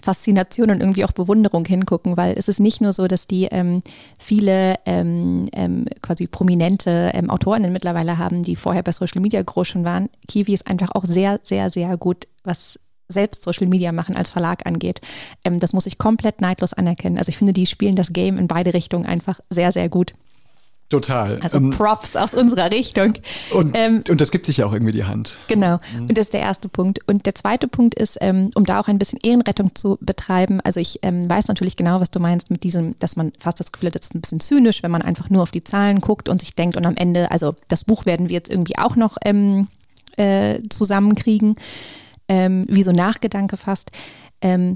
Faszination 0.00 0.70
und 0.70 0.80
irgendwie 0.80 1.04
auch 1.04 1.10
Bewunderung 1.10 1.64
hingucken, 1.64 2.16
weil 2.16 2.34
es 2.38 2.46
ist 2.46 2.60
nicht 2.60 2.80
nur 2.80 2.92
so, 2.92 3.08
dass 3.08 3.26
die 3.26 3.46
ähm, 3.46 3.82
viele 4.18 4.76
ähm, 4.86 5.48
ähm, 5.52 5.86
quasi 6.00 6.28
prominente 6.28 7.12
Autorinnen 7.26 7.72
mittlerweile 7.72 8.18
haben, 8.18 8.44
die 8.44 8.54
vorher 8.54 8.84
bei 8.84 8.92
Social 8.92 9.20
Media 9.20 9.42
groß 9.42 9.66
schon 9.66 9.84
waren. 9.84 10.08
Kiwi 10.28 10.54
ist 10.54 10.68
einfach 10.68 10.90
auch 10.94 11.04
sehr, 11.04 11.40
sehr, 11.42 11.70
sehr 11.70 11.96
gut, 11.96 12.28
was 12.44 12.78
selbst 13.08 13.44
Social 13.44 13.66
Media 13.66 13.92
machen 13.92 14.16
als 14.16 14.30
Verlag 14.30 14.66
angeht. 14.66 15.00
Ähm, 15.44 15.60
das 15.60 15.72
muss 15.72 15.86
ich 15.86 15.98
komplett 15.98 16.40
neidlos 16.40 16.72
anerkennen. 16.72 17.18
Also 17.18 17.30
ich 17.30 17.38
finde, 17.38 17.52
die 17.52 17.66
spielen 17.66 17.96
das 17.96 18.12
Game 18.12 18.38
in 18.38 18.48
beide 18.48 18.74
Richtungen 18.74 19.06
einfach 19.06 19.40
sehr, 19.50 19.72
sehr 19.72 19.88
gut. 19.88 20.12
Total. 20.88 21.40
Also 21.42 21.56
ähm, 21.56 21.70
Props 21.70 22.14
aus 22.14 22.32
unserer 22.32 22.70
Richtung. 22.70 23.14
Und, 23.50 23.76
ähm, 23.76 24.04
und 24.08 24.20
das 24.20 24.30
gibt 24.30 24.46
sich 24.46 24.58
ja 24.58 24.66
auch 24.66 24.72
irgendwie 24.72 24.92
die 24.92 25.04
Hand. 25.04 25.38
Genau. 25.48 25.80
Mhm. 25.92 26.02
Und 26.02 26.16
das 26.16 26.26
ist 26.26 26.32
der 26.32 26.42
erste 26.42 26.68
Punkt. 26.68 27.00
Und 27.08 27.26
der 27.26 27.34
zweite 27.34 27.66
Punkt 27.66 27.96
ist, 27.96 28.18
ähm, 28.20 28.50
um 28.54 28.64
da 28.64 28.78
auch 28.78 28.86
ein 28.86 28.98
bisschen 28.98 29.18
Ehrenrettung 29.20 29.74
zu 29.74 29.98
betreiben. 30.00 30.60
Also 30.60 30.78
ich 30.78 31.00
ähm, 31.02 31.28
weiß 31.28 31.48
natürlich 31.48 31.76
genau, 31.76 32.00
was 32.00 32.12
du 32.12 32.20
meinst 32.20 32.52
mit 32.52 32.62
diesem, 32.62 32.96
dass 33.00 33.16
man 33.16 33.32
fast 33.40 33.58
das 33.58 33.72
Gefühl 33.72 33.88
hat, 33.88 33.96
das 33.96 34.06
ist 34.06 34.14
ein 34.14 34.20
bisschen 34.20 34.38
zynisch, 34.38 34.84
wenn 34.84 34.92
man 34.92 35.02
einfach 35.02 35.28
nur 35.28 35.42
auf 35.42 35.50
die 35.50 35.64
Zahlen 35.64 36.00
guckt 36.00 36.28
und 36.28 36.40
sich 36.40 36.54
denkt 36.54 36.76
und 36.76 36.86
am 36.86 36.96
Ende, 36.96 37.32
also 37.32 37.56
das 37.66 37.82
Buch 37.82 38.06
werden 38.06 38.28
wir 38.28 38.34
jetzt 38.34 38.50
irgendwie 38.50 38.78
auch 38.78 38.94
noch 38.94 39.16
ähm, 39.24 39.66
äh, 40.16 40.60
zusammenkriegen 40.70 41.56
ähm, 42.28 42.64
wie 42.68 42.82
so 42.82 42.92
Nachgedanke 42.92 43.56
fast. 43.56 43.90
Ähm, 44.40 44.74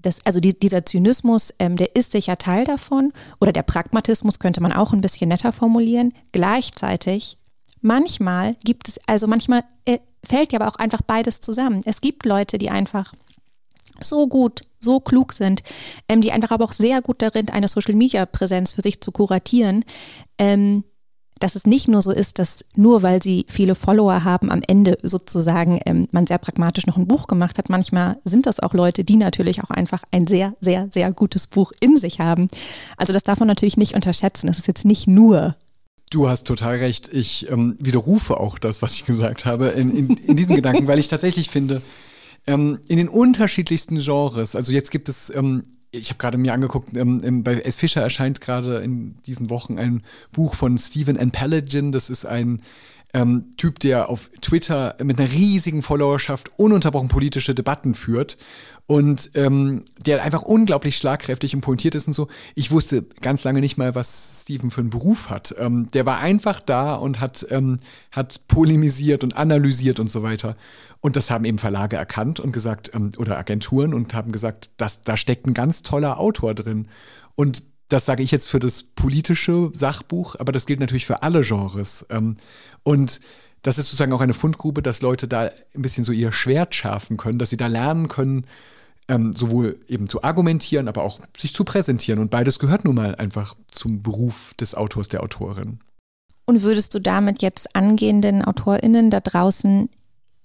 das, 0.00 0.24
also 0.24 0.40
die, 0.40 0.58
dieser 0.58 0.86
Zynismus, 0.86 1.52
ähm, 1.58 1.76
der 1.76 1.96
ist 1.96 2.12
sicher 2.12 2.36
Teil 2.36 2.64
davon. 2.64 3.12
Oder 3.40 3.52
der 3.52 3.62
Pragmatismus 3.62 4.38
könnte 4.38 4.60
man 4.60 4.72
auch 4.72 4.92
ein 4.92 5.00
bisschen 5.00 5.28
netter 5.28 5.52
formulieren. 5.52 6.12
Gleichzeitig, 6.32 7.38
manchmal 7.80 8.54
gibt 8.64 8.88
es, 8.88 8.98
also 9.06 9.26
manchmal 9.26 9.64
äh, 9.84 9.98
fällt 10.24 10.52
ja 10.52 10.60
aber 10.60 10.68
auch 10.68 10.76
einfach 10.76 11.02
beides 11.02 11.40
zusammen. 11.40 11.82
Es 11.84 12.00
gibt 12.00 12.24
Leute, 12.24 12.58
die 12.58 12.70
einfach 12.70 13.14
so 14.00 14.26
gut, 14.26 14.62
so 14.78 15.00
klug 15.00 15.32
sind, 15.32 15.62
ähm, 16.08 16.20
die 16.20 16.32
einfach 16.32 16.50
aber 16.50 16.64
auch 16.64 16.72
sehr 16.72 17.02
gut 17.02 17.22
darin, 17.22 17.48
eine 17.48 17.68
Social-Media-Präsenz 17.68 18.72
für 18.72 18.82
sich 18.82 19.00
zu 19.00 19.10
kuratieren, 19.10 19.84
ähm, 20.38 20.84
dass 21.38 21.54
es 21.54 21.66
nicht 21.66 21.88
nur 21.88 22.02
so 22.02 22.10
ist, 22.10 22.38
dass 22.38 22.64
nur 22.74 23.02
weil 23.02 23.22
sie 23.22 23.44
viele 23.48 23.74
Follower 23.74 24.24
haben, 24.24 24.50
am 24.50 24.62
Ende 24.66 24.98
sozusagen 25.02 25.80
ähm, 25.84 26.08
man 26.12 26.26
sehr 26.26 26.38
pragmatisch 26.38 26.86
noch 26.86 26.96
ein 26.96 27.06
Buch 27.06 27.26
gemacht 27.26 27.58
hat. 27.58 27.68
Manchmal 27.68 28.18
sind 28.24 28.46
das 28.46 28.60
auch 28.60 28.74
Leute, 28.74 29.04
die 29.04 29.16
natürlich 29.16 29.62
auch 29.62 29.70
einfach 29.70 30.02
ein 30.10 30.26
sehr, 30.26 30.54
sehr, 30.60 30.88
sehr 30.90 31.12
gutes 31.12 31.46
Buch 31.46 31.72
in 31.80 31.98
sich 31.98 32.20
haben. 32.20 32.48
Also 32.96 33.12
das 33.12 33.24
darf 33.24 33.38
man 33.38 33.48
natürlich 33.48 33.76
nicht 33.76 33.94
unterschätzen. 33.94 34.48
Es 34.48 34.58
ist 34.58 34.68
jetzt 34.68 34.84
nicht 34.84 35.06
nur 35.06 35.56
Du 36.10 36.28
hast 36.28 36.46
total 36.46 36.76
recht. 36.76 37.12
Ich 37.12 37.50
ähm, 37.50 37.76
widerrufe 37.80 38.38
auch 38.38 38.60
das, 38.60 38.80
was 38.80 38.94
ich 38.94 39.04
gesagt 39.04 39.44
habe, 39.44 39.68
in, 39.68 39.90
in, 39.90 40.16
in 40.16 40.36
diesem 40.36 40.54
Gedanken, 40.54 40.86
weil 40.86 41.00
ich 41.00 41.08
tatsächlich 41.08 41.50
finde, 41.50 41.82
ähm, 42.46 42.78
in 42.86 42.96
den 42.96 43.08
unterschiedlichsten 43.08 43.98
Genres, 43.98 44.54
also 44.54 44.70
jetzt 44.70 44.92
gibt 44.92 45.08
es, 45.08 45.34
ähm, 45.34 45.64
ich 45.90 46.10
habe 46.10 46.18
gerade 46.18 46.38
mir 46.38 46.52
angeguckt, 46.52 46.96
ähm, 46.96 47.42
bei 47.42 47.60
S. 47.60 47.76
Fischer 47.76 48.02
erscheint 48.02 48.40
gerade 48.40 48.78
in 48.78 49.16
diesen 49.26 49.50
Wochen 49.50 49.78
ein 49.78 50.02
Buch 50.32 50.54
von 50.54 50.78
Stephen 50.78 51.16
N. 51.16 51.30
Pellegin, 51.30 51.92
das 51.92 52.10
ist 52.10 52.26
ein 52.26 52.62
ähm, 53.14 53.52
Typ, 53.56 53.78
der 53.80 54.08
auf 54.08 54.30
Twitter 54.40 54.96
mit 55.02 55.18
einer 55.18 55.30
riesigen 55.30 55.82
Followerschaft 55.82 56.50
ununterbrochen 56.58 57.08
politische 57.08 57.54
Debatten 57.54 57.94
führt 57.94 58.36
und 58.86 59.30
ähm, 59.34 59.84
der 59.98 60.22
einfach 60.22 60.42
unglaublich 60.42 60.96
schlagkräftig 60.96 61.54
und 61.54 61.60
pointiert 61.60 61.94
ist 61.94 62.06
und 62.06 62.12
so. 62.12 62.28
Ich 62.54 62.70
wusste 62.70 63.04
ganz 63.20 63.42
lange 63.42 63.60
nicht 63.60 63.78
mal, 63.78 63.94
was 63.94 64.42
Steven 64.42 64.70
für 64.70 64.80
einen 64.80 64.90
Beruf 64.90 65.30
hat. 65.30 65.54
Ähm, 65.58 65.90
der 65.92 66.06
war 66.06 66.18
einfach 66.18 66.60
da 66.60 66.94
und 66.94 67.20
hat, 67.20 67.46
ähm, 67.50 67.78
hat 68.12 68.46
polemisiert 68.48 69.24
und 69.24 69.36
analysiert 69.36 69.98
und 69.98 70.10
so 70.10 70.22
weiter. 70.22 70.56
Und 71.06 71.14
das 71.14 71.30
haben 71.30 71.44
eben 71.44 71.58
Verlage 71.58 71.94
erkannt 71.94 72.40
und 72.40 72.50
gesagt, 72.50 72.90
ähm, 72.92 73.12
oder 73.16 73.38
Agenturen 73.38 73.94
und 73.94 74.12
haben 74.12 74.32
gesagt, 74.32 74.72
dass, 74.76 75.02
da 75.02 75.16
steckt 75.16 75.46
ein 75.46 75.54
ganz 75.54 75.82
toller 75.82 76.18
Autor 76.18 76.52
drin. 76.52 76.88
Und 77.36 77.62
das 77.88 78.06
sage 78.06 78.24
ich 78.24 78.32
jetzt 78.32 78.48
für 78.48 78.58
das 78.58 78.82
politische 78.82 79.70
Sachbuch, 79.72 80.34
aber 80.40 80.50
das 80.50 80.66
gilt 80.66 80.80
natürlich 80.80 81.06
für 81.06 81.22
alle 81.22 81.42
Genres. 81.42 82.04
Ähm, 82.10 82.34
und 82.82 83.20
das 83.62 83.78
ist 83.78 83.86
sozusagen 83.86 84.12
auch 84.14 84.20
eine 84.20 84.34
Fundgrube, 84.34 84.82
dass 84.82 85.00
Leute 85.00 85.28
da 85.28 85.52
ein 85.76 85.82
bisschen 85.82 86.02
so 86.02 86.10
ihr 86.10 86.32
Schwert 86.32 86.74
schärfen 86.74 87.18
können, 87.18 87.38
dass 87.38 87.50
sie 87.50 87.56
da 87.56 87.68
lernen 87.68 88.08
können, 88.08 88.44
ähm, 89.06 89.32
sowohl 89.32 89.78
eben 89.86 90.08
zu 90.08 90.24
argumentieren, 90.24 90.88
aber 90.88 91.04
auch 91.04 91.20
sich 91.38 91.54
zu 91.54 91.62
präsentieren. 91.62 92.18
Und 92.18 92.32
beides 92.32 92.58
gehört 92.58 92.84
nun 92.84 92.96
mal 92.96 93.14
einfach 93.14 93.54
zum 93.70 94.02
Beruf 94.02 94.54
des 94.54 94.74
Autors, 94.74 95.06
der 95.06 95.22
Autorin. 95.22 95.78
Und 96.46 96.64
würdest 96.64 96.94
du 96.94 96.98
damit 96.98 97.42
jetzt 97.42 97.76
angehenden 97.76 98.44
AutorInnen 98.44 99.10
da 99.10 99.20
draußen 99.20 99.88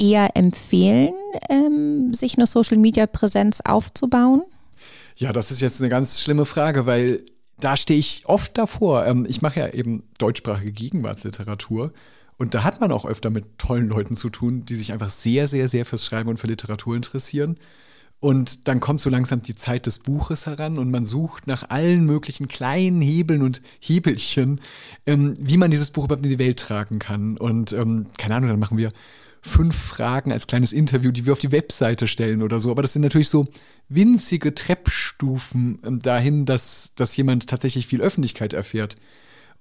eher 0.02 0.36
empfehlen, 0.36 1.14
ähm, 1.50 2.14
sich 2.14 2.38
eine 2.38 2.48
Social-Media-Präsenz 2.48 3.62
aufzubauen? 3.62 4.42
Ja, 5.16 5.32
das 5.32 5.52
ist 5.52 5.62
jetzt 5.62 5.80
eine 5.80 5.90
ganz 5.90 6.20
schlimme 6.20 6.46
Frage, 6.46 6.86
weil 6.86 7.24
da 7.60 7.78
stehe 7.78 8.00
ich 8.00 8.24
oft 8.26 8.58
davor. 8.58 9.06
Ähm, 9.06 9.26
ich 9.30 9.42
mache 9.42 9.60
ja 9.60 9.70
eben 9.70 10.04
deutschsprachige 10.18 10.72
Gegenwartsliteratur. 10.72 11.94
Und 12.38 12.56
da 12.56 12.64
hat 12.64 12.82
man 12.82 12.92
auch 12.92 13.06
öfter 13.06 13.30
mit 13.30 13.60
tollen 13.60 13.88
Leuten 13.88 14.16
zu 14.16 14.32
tun, 14.32 14.66
die 14.66 14.74
sich 14.74 14.92
einfach 14.92 15.12
sehr, 15.12 15.48
sehr, 15.48 15.68
sehr 15.68 15.86
fürs 15.86 16.04
Schreiben 16.04 16.30
und 16.30 16.38
für 16.38 16.48
Literatur 16.48 16.96
interessieren. 16.96 17.58
Und 18.20 18.68
dann 18.68 18.80
kommt 18.80 19.02
so 19.02 19.10
langsam 19.10 19.42
die 19.42 19.56
Zeit 19.56 19.86
des 19.86 20.00
Buches 20.00 20.46
heran 20.46 20.78
und 20.78 20.92
man 20.92 21.06
sucht 21.06 21.48
nach 21.48 21.70
allen 21.70 22.06
möglichen 22.06 22.48
kleinen 22.48 23.02
Hebeln 23.02 23.42
und 23.42 23.62
Hebelchen, 23.80 24.62
ähm, 25.06 25.34
wie 25.40 25.58
man 25.58 25.72
dieses 25.72 25.92
Buch 25.92 26.06
überhaupt 26.06 26.26
in 26.26 26.32
die 26.32 26.40
Welt 26.40 26.60
tragen 26.60 27.00
kann. 27.00 27.38
Und 27.38 27.74
ähm, 27.74 28.08
keine 28.18 28.36
Ahnung, 28.36 28.50
dann 28.50 28.60
machen 28.60 28.78
wir 28.78 28.90
fünf 29.42 29.76
Fragen 29.76 30.32
als 30.32 30.48
kleines 30.48 30.72
Interview, 30.72 31.12
die 31.12 31.26
wir 31.26 31.34
auf 31.34 31.40
die 31.40 31.52
Webseite 31.52 32.08
stellen 32.08 32.44
oder 32.44 32.60
so. 32.60 32.70
Aber 32.70 32.84
das 32.84 32.94
sind 32.94 33.02
natürlich 33.02 33.30
so 33.30 33.46
winzige 33.90 34.54
Treppstufen 34.54 35.80
ähm, 35.86 36.00
dahin, 36.00 36.46
dass, 36.46 36.92
dass 36.96 37.18
jemand 37.18 37.48
tatsächlich 37.48 37.88
viel 37.88 38.02
Öffentlichkeit 38.02 38.54
erfährt. 38.54 38.96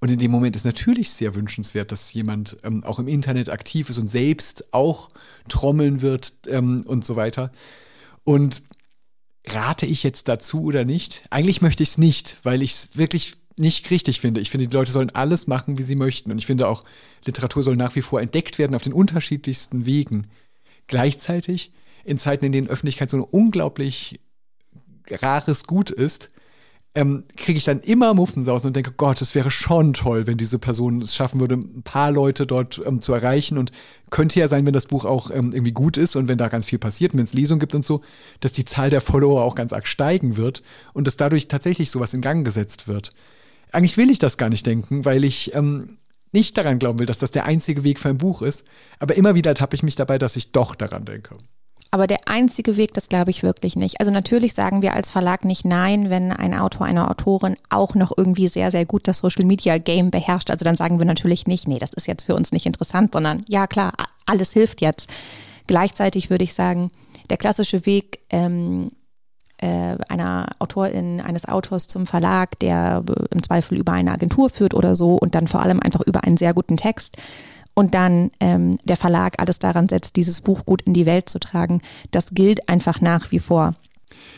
Und 0.00 0.10
in 0.10 0.18
dem 0.18 0.30
Moment 0.30 0.56
ist 0.56 0.64
natürlich 0.64 1.10
sehr 1.10 1.34
wünschenswert, 1.34 1.92
dass 1.92 2.12
jemand 2.12 2.56
ähm, 2.62 2.84
auch 2.84 2.99
im 2.99 3.08
Internet 3.08 3.50
aktiv 3.50 3.90
ist 3.90 3.99
und 3.99 4.08
selbst 4.08 4.72
auch 4.72 5.10
trommeln 5.49 6.00
wird 6.00 6.34
ähm, 6.46 6.82
und 6.87 7.04
so 7.04 7.16
weiter. 7.16 7.50
Und 8.25 8.62
rate 9.46 9.87
ich 9.87 10.02
jetzt 10.02 10.28
dazu 10.28 10.62
oder 10.62 10.84
nicht? 10.84 11.22
Eigentlich 11.30 11.62
möchte 11.62 11.82
ich 11.82 11.90
es 11.90 11.99
nicht, 11.99 12.38
weil 12.42 12.62
ich 12.62 12.72
es 12.72 12.96
wirklich 12.96 13.37
nicht 13.61 13.90
richtig 13.90 14.21
finde. 14.21 14.40
Ich 14.40 14.50
finde, 14.50 14.67
die 14.67 14.76
Leute 14.76 14.93
sollen 14.93 15.11
alles 15.11 15.47
machen, 15.47 15.79
wie 15.79 15.83
sie 15.83 15.97
möchten. 15.97 16.31
Und 16.31 16.38
ich 16.38 16.47
finde 16.47 16.69
auch, 16.69 16.85
Literatur 17.25 17.62
soll 17.62 17.76
nach 17.76 17.95
wie 17.95 18.02
vor 18.02 18.21
entdeckt 18.21 18.59
werden 18.59 18.75
auf 18.75 18.83
den 18.83 18.93
unterschiedlichsten 18.93 19.87
Wegen. 19.87 20.26
Gleichzeitig, 20.87 21.73
in 22.05 22.19
Zeiten, 22.19 22.47
in 22.47 22.52
denen 22.52 22.69
Öffentlichkeit 22.69 23.11
so 23.11 23.19
ein 23.19 23.23
unglaublich 23.23 24.21
rares 25.11 25.64
Gut 25.64 25.90
ist, 25.90 26.31
ähm, 26.95 27.25
kriege 27.37 27.57
ich 27.57 27.64
dann 27.64 27.81
immer 27.81 28.14
Muffensausen 28.14 28.69
und 28.69 28.75
denke, 28.75 28.93
Gott, 28.97 29.21
es 29.23 29.37
wäre 29.37 29.50
schon 29.50 29.95
toll, 29.95 30.26
wenn 30.26 30.38
diese 30.38 30.59
Person 30.59 31.00
es 31.00 31.14
schaffen 31.14 31.38
würde, 31.38 31.55
ein 31.55 31.83
paar 31.83 32.11
Leute 32.11 32.47
dort 32.47 32.81
ähm, 32.85 33.00
zu 33.00 33.12
erreichen. 33.12 33.59
Und 33.59 33.71
könnte 34.11 34.40
ja 34.40 34.49
sein, 34.49 34.67
wenn 34.67 34.73
das 34.73 34.87
Buch 34.87 35.05
auch 35.05 35.31
ähm, 35.31 35.52
irgendwie 35.52 35.73
gut 35.73 35.97
ist 35.97 36.17
und 36.17 36.26
wenn 36.26 36.38
da 36.38 36.49
ganz 36.49 36.67
viel 36.67 36.81
passiert, 36.81 37.12
wenn 37.12 37.21
es 37.21 37.35
Lesungen 37.35 37.61
gibt 37.61 37.76
und 37.76 37.85
so, 37.85 38.00
dass 38.40 38.52
die 38.52 38.64
Zahl 38.64 38.90
der 38.90 39.00
Follower 39.00 39.43
auch 39.43 39.55
ganz 39.55 39.73
arg 39.73 39.87
steigen 39.87 40.37
wird 40.37 40.64
und 40.93 41.07
dass 41.07 41.17
dadurch 41.17 41.47
tatsächlich 41.47 41.90
sowas 41.90 42.12
in 42.12 42.23
Gang 42.23 42.45
gesetzt 42.45 42.88
wird. 42.88 43.12
Eigentlich 43.72 43.96
will 43.96 44.10
ich 44.10 44.18
das 44.18 44.36
gar 44.36 44.48
nicht 44.48 44.66
denken, 44.66 45.04
weil 45.04 45.24
ich 45.24 45.54
ähm, 45.54 45.98
nicht 46.32 46.56
daran 46.56 46.78
glauben 46.78 46.98
will, 46.98 47.06
dass 47.06 47.18
das 47.18 47.30
der 47.30 47.44
einzige 47.44 47.84
Weg 47.84 47.98
für 47.98 48.08
ein 48.08 48.18
Buch 48.18 48.42
ist. 48.42 48.64
Aber 48.98 49.16
immer 49.16 49.34
wieder 49.34 49.54
tappe 49.54 49.74
ich 49.74 49.82
mich 49.82 49.96
dabei, 49.96 50.18
dass 50.18 50.36
ich 50.36 50.52
doch 50.52 50.74
daran 50.74 51.04
denke. 51.04 51.36
Aber 51.92 52.06
der 52.06 52.20
einzige 52.26 52.76
Weg, 52.76 52.92
das 52.94 53.08
glaube 53.08 53.30
ich 53.30 53.42
wirklich 53.42 53.74
nicht. 53.74 53.98
Also 53.98 54.12
natürlich 54.12 54.54
sagen 54.54 54.80
wir 54.80 54.94
als 54.94 55.10
Verlag 55.10 55.44
nicht 55.44 55.64
nein, 55.64 56.08
wenn 56.08 56.30
ein 56.30 56.54
Autor, 56.54 56.86
eine 56.86 57.10
Autorin 57.10 57.56
auch 57.68 57.96
noch 57.96 58.12
irgendwie 58.16 58.46
sehr, 58.46 58.70
sehr 58.70 58.84
gut 58.86 59.08
das 59.08 59.18
Social 59.18 59.44
Media 59.44 59.78
Game 59.78 60.12
beherrscht. 60.12 60.50
Also 60.50 60.64
dann 60.64 60.76
sagen 60.76 60.98
wir 61.00 61.06
natürlich 61.06 61.48
nicht, 61.48 61.66
nee, 61.66 61.78
das 61.78 61.92
ist 61.92 62.06
jetzt 62.06 62.24
für 62.24 62.36
uns 62.36 62.52
nicht 62.52 62.66
interessant, 62.66 63.14
sondern 63.14 63.44
ja 63.48 63.66
klar, 63.66 63.92
alles 64.24 64.52
hilft 64.52 64.80
jetzt. 64.80 65.08
Gleichzeitig 65.66 66.30
würde 66.30 66.44
ich 66.44 66.54
sagen, 66.54 66.92
der 67.28 67.38
klassische 67.38 67.86
Weg 67.86 68.20
ähm, 68.30 68.92
äh, 69.61 69.97
einer 70.09 70.49
Autorin, 70.59 71.21
eines 71.21 71.47
Autors 71.47 71.88
zum 71.88 72.07
Verlag, 72.07 72.59
der 72.61 73.05
im 73.31 73.43
Zweifel 73.43 73.79
über 73.79 73.93
eine 73.93 74.12
Agentur 74.12 74.50
führt 74.50 74.75
oder 74.75 74.97
so 74.97 75.17
und 75.17 75.35
dann 75.35 75.47
vor 75.47 75.61
allem 75.61 75.81
einfach 75.81 76.00
über 76.02 76.25
einen 76.25 76.37
sehr 76.37 76.55
guten 76.55 76.76
Text, 76.76 77.17
und 77.75 77.95
dann 77.95 78.31
ähm, 78.40 78.76
der 78.85 78.97
Verlag 78.97 79.37
alles 79.38 79.59
daran 79.59 79.88
setzt, 79.88 80.17
dieses 80.17 80.40
Buch 80.40 80.67
gut 80.67 80.83
in 80.83 80.93
die 80.93 81.07
Welt 81.07 81.29
zu 81.29 81.38
tragen, 81.38 81.81
das 82.11 82.31
gilt 82.33 82.69
einfach 82.69 83.00
nach 83.00 83.31
wie 83.31 83.38
vor. 83.38 83.75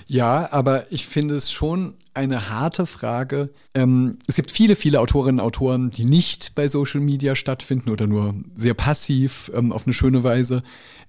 Ja, 0.06 0.48
aber 0.52 0.92
ich 0.92 1.06
finde 1.06 1.34
es 1.34 1.50
schon 1.50 1.94
eine 2.14 2.50
harte 2.50 2.84
Frage. 2.84 3.50
Ähm, 3.74 4.18
es 4.26 4.36
gibt 4.36 4.50
viele, 4.50 4.76
viele 4.76 5.00
Autorinnen 5.00 5.40
und 5.40 5.46
Autoren, 5.46 5.90
die 5.90 6.04
nicht 6.04 6.54
bei 6.54 6.68
Social 6.68 7.00
Media 7.00 7.34
stattfinden 7.34 7.90
oder 7.90 8.06
nur 8.06 8.34
sehr 8.54 8.74
passiv 8.74 9.50
ähm, 9.54 9.72
auf 9.72 9.86
eine 9.86 9.94
schöne 9.94 10.22
Weise 10.22 10.62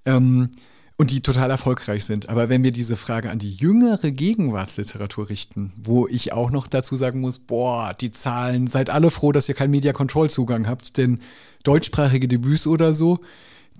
ähm, 0.06 0.50
und 0.98 1.12
die 1.12 1.22
total 1.22 1.50
erfolgreich 1.50 2.06
sind. 2.06 2.30
Aber 2.30 2.50
wenn 2.50 2.64
wir 2.64 2.72
diese 2.72 2.96
Frage 2.96 3.32
an 3.32 3.40
die 3.40 3.52
jüngere 3.52 4.12
Gegenwartsliteratur 4.12 5.30
richten, 5.30 5.74
wo 5.76 6.08
ich 6.08 6.34
auch 6.34 6.52
noch 6.52 6.68
dazu 6.68 6.96
sagen 6.96 7.20
muss, 7.20 7.40
boah, 7.40 7.94
die 8.00 8.12
Zahlen, 8.12 8.68
seid 8.68 8.90
alle 8.90 9.10
froh, 9.10 9.32
dass 9.32 9.50
ihr 9.50 9.56
keinen 9.56 9.72
Media 9.72 9.92
Control 9.92 10.30
Zugang 10.30 10.68
habt, 10.68 10.98
denn 10.98 11.20
deutschsprachige 11.64 12.28
Debüts 12.28 12.68
oder 12.68 12.94
so, 12.94 13.20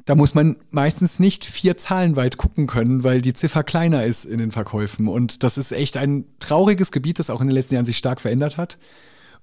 da 0.06 0.16
muss 0.16 0.34
man 0.34 0.58
meistens 0.72 1.20
nicht 1.20 1.46
vier 1.46 1.78
Zahlen 1.78 2.16
weit 2.16 2.38
gucken 2.38 2.66
können, 2.66 3.04
weil 3.04 3.22
die 3.22 3.34
Ziffer 3.34 3.64
kleiner 3.64 4.04
ist 4.04 4.26
in 4.26 4.40
den 4.40 4.52
Verkäufen. 4.52 5.08
Und 5.08 5.44
das 5.44 5.58
ist 5.58 5.72
echt 5.72 5.98
ein 5.98 6.26
trauriges 6.40 6.92
Gebiet, 6.92 7.20
das 7.20 7.30
auch 7.30 7.42
in 7.42 7.48
den 7.48 7.56
letzten 7.56 7.76
Jahren 7.76 7.86
sich 7.86 7.98
stark 7.98 8.20
verändert 8.20 8.58
hat. 8.58 8.80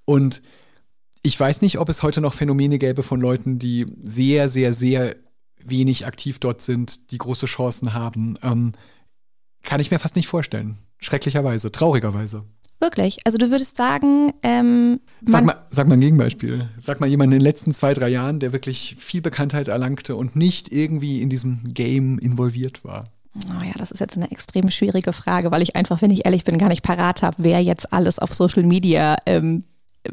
Und 0.04 0.42
ich 1.22 1.38
weiß 1.38 1.62
nicht, 1.62 1.78
ob 1.78 1.88
es 1.88 2.02
heute 2.02 2.20
noch 2.20 2.34
Phänomene 2.34 2.78
gäbe 2.78 3.02
von 3.02 3.20
Leuten, 3.20 3.58
die 3.58 3.86
sehr, 4.00 4.48
sehr, 4.48 4.74
sehr 4.74 5.16
wenig 5.64 6.06
aktiv 6.06 6.38
dort 6.38 6.60
sind, 6.60 7.12
die 7.12 7.18
große 7.18 7.46
Chancen 7.46 7.94
haben. 7.94 8.38
Ähm, 8.42 8.72
kann 9.62 9.80
ich 9.80 9.90
mir 9.90 9.98
fast 9.98 10.16
nicht 10.16 10.28
vorstellen. 10.28 10.78
Schrecklicherweise, 10.98 11.72
traurigerweise. 11.72 12.44
Wirklich. 12.80 13.18
Also 13.24 13.36
du 13.36 13.50
würdest 13.50 13.76
sagen, 13.76 14.32
ähm, 14.42 15.00
sag, 15.22 15.44
mal, 15.44 15.66
sag 15.70 15.86
mal 15.86 15.94
ein 15.94 16.00
Gegenbeispiel. 16.00 16.70
Sag 16.78 16.98
mal 16.98 17.08
jemanden 17.08 17.34
in 17.34 17.38
den 17.40 17.44
letzten 17.44 17.74
zwei, 17.74 17.92
drei 17.92 18.08
Jahren, 18.08 18.40
der 18.40 18.54
wirklich 18.54 18.96
viel 18.98 19.20
Bekanntheit 19.20 19.68
erlangte 19.68 20.16
und 20.16 20.34
nicht 20.34 20.72
irgendwie 20.72 21.20
in 21.20 21.28
diesem 21.28 21.60
Game 21.64 22.18
involviert 22.18 22.82
war. 22.82 23.10
Oh 23.34 23.62
ja, 23.62 23.74
das 23.76 23.90
ist 23.90 24.00
jetzt 24.00 24.16
eine 24.16 24.30
extrem 24.30 24.70
schwierige 24.70 25.12
Frage, 25.12 25.50
weil 25.50 25.62
ich 25.62 25.76
einfach, 25.76 26.00
wenn 26.02 26.10
ich 26.10 26.24
ehrlich 26.24 26.44
bin, 26.44 26.58
gar 26.58 26.68
nicht 26.68 26.82
parat 26.82 27.22
habe, 27.22 27.36
wer 27.38 27.62
jetzt 27.62 27.92
alles 27.92 28.18
auf 28.18 28.34
Social 28.34 28.64
Media 28.64 29.16
ähm, 29.26 29.64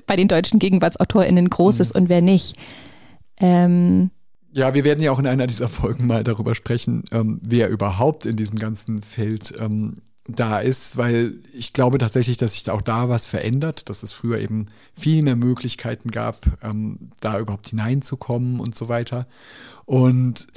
bei 0.06 0.18
den 0.18 0.28
deutschen 0.28 0.60
GegenwartsautorInnen 0.60 1.50
groß 1.50 1.76
mhm. 1.76 1.82
ist 1.82 1.96
und 1.96 2.10
wer 2.10 2.22
nicht. 2.22 2.56
Ähm, 3.40 4.12
ja, 4.58 4.74
wir 4.74 4.84
werden 4.84 5.04
ja 5.04 5.12
auch 5.12 5.20
in 5.20 5.28
einer 5.28 5.46
dieser 5.46 5.70
Folgen 5.70 6.08
mal 6.08 6.24
darüber 6.24 6.56
sprechen, 6.56 7.04
ähm, 7.12 7.40
wer 7.48 7.70
überhaupt 7.70 8.26
in 8.26 8.36
diesem 8.36 8.58
ganzen 8.58 9.04
Feld 9.04 9.54
ähm, 9.60 10.02
da 10.28 10.58
ist, 10.58 10.98
weil 10.98 11.36
ich 11.54 11.74
glaube 11.74 12.00
tatsächlich, 12.00 12.38
dass 12.38 12.54
sich 12.54 12.68
auch 12.72 12.82
da 12.82 13.08
was 13.08 13.28
verändert, 13.28 13.88
dass 13.88 14.02
es 14.02 14.14
früher 14.14 14.40
eben 14.40 14.66
viel 14.96 15.22
mehr 15.22 15.36
Möglichkeiten 15.36 16.10
gab, 16.10 16.48
ähm, 16.64 17.12
da 17.20 17.40
überhaupt 17.40 17.68
hineinzukommen 17.68 18.60
und 18.60 18.74
so 18.74 18.90
weiter. 18.90 19.28
Und 19.86 20.48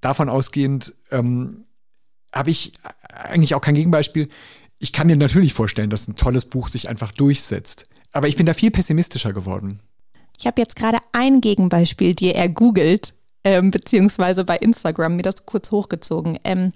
davon 0.00 0.30
ausgehend 0.30 0.94
ähm, 1.10 1.66
habe 2.32 2.48
ich 2.48 2.72
eigentlich 3.10 3.54
auch 3.54 3.60
kein 3.60 3.74
Gegenbeispiel. 3.74 4.30
Ich 4.78 4.94
kann 4.94 5.06
mir 5.06 5.16
natürlich 5.16 5.52
vorstellen, 5.52 5.90
dass 5.90 6.08
ein 6.08 6.16
tolles 6.16 6.46
Buch 6.46 6.68
sich 6.68 6.88
einfach 6.88 7.12
durchsetzt. 7.12 7.90
Aber 8.10 8.26
ich 8.26 8.36
bin 8.36 8.46
da 8.46 8.54
viel 8.54 8.70
pessimistischer 8.70 9.34
geworden. 9.34 9.80
Ich 10.38 10.46
habe 10.46 10.62
jetzt 10.62 10.76
gerade 10.76 10.98
ein 11.12 11.42
Gegenbeispiel 11.42 12.14
dir 12.14 12.34
ergoogelt, 12.34 13.12
ähm, 13.44 13.70
beziehungsweise 13.70 14.44
bei 14.44 14.56
Instagram 14.56 15.16
mir 15.16 15.22
das 15.22 15.46
kurz 15.46 15.70
hochgezogen. 15.70 16.38
Ähm, 16.44 16.72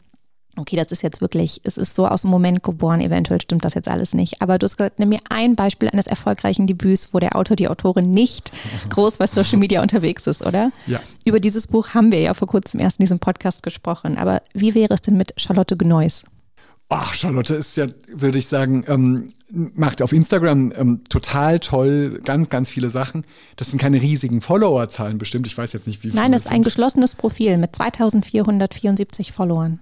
okay, 0.56 0.76
das 0.76 0.92
ist 0.92 1.02
jetzt 1.02 1.20
wirklich, 1.20 1.60
es 1.64 1.78
ist 1.78 1.94
so 1.94 2.06
aus 2.06 2.22
dem 2.22 2.30
Moment 2.30 2.62
geboren, 2.62 3.00
eventuell 3.00 3.40
stimmt 3.40 3.64
das 3.64 3.74
jetzt 3.74 3.88
alles 3.88 4.14
nicht. 4.14 4.42
Aber 4.42 4.58
du 4.58 4.64
hast 4.64 4.76
gesagt, 4.76 4.98
nimm 4.98 5.08
mir 5.08 5.20
ein 5.30 5.56
Beispiel 5.56 5.88
eines 5.88 6.06
erfolgreichen 6.06 6.66
Debüts, 6.66 7.08
wo 7.12 7.18
der 7.18 7.36
Autor, 7.36 7.56
die 7.56 7.68
Autorin 7.68 8.10
nicht 8.10 8.52
groß 8.90 9.16
bei 9.16 9.26
Social 9.26 9.58
Media 9.58 9.82
unterwegs 9.82 10.26
ist, 10.26 10.44
oder? 10.44 10.70
Ja. 10.86 11.00
Über 11.24 11.40
dieses 11.40 11.66
Buch 11.66 11.90
haben 11.90 12.12
wir 12.12 12.20
ja 12.20 12.34
vor 12.34 12.48
kurzem 12.48 12.80
erst 12.80 12.98
in 12.98 13.04
diesem 13.04 13.18
Podcast 13.18 13.62
gesprochen. 13.62 14.18
Aber 14.18 14.42
wie 14.52 14.74
wäre 14.74 14.94
es 14.94 15.02
denn 15.02 15.16
mit 15.16 15.32
Charlotte 15.36 15.76
Gneuss? 15.76 16.24
Ach, 16.90 17.12
Charlotte 17.12 17.54
ist 17.54 17.76
ja, 17.76 17.86
würde 18.08 18.38
ich 18.38 18.46
sagen, 18.46 18.82
ähm, 18.88 19.26
macht 19.50 20.00
auf 20.00 20.12
Instagram 20.12 20.72
ähm, 20.74 21.02
total 21.10 21.60
toll, 21.60 22.20
ganz, 22.24 22.48
ganz 22.48 22.70
viele 22.70 22.88
Sachen. 22.88 23.24
Das 23.56 23.68
sind 23.68 23.78
keine 23.78 24.00
riesigen 24.00 24.40
Followerzahlen 24.40 25.18
bestimmt. 25.18 25.46
Ich 25.46 25.56
weiß 25.56 25.74
jetzt 25.74 25.86
nicht, 25.86 26.02
wie 26.02 26.10
viele. 26.10 26.20
Nein, 26.20 26.32
das 26.32 26.46
ist 26.46 26.50
ein 26.50 26.62
geschlossenes 26.62 27.14
Profil 27.14 27.58
mit 27.58 27.76
2474 27.76 29.32
Followern. 29.32 29.80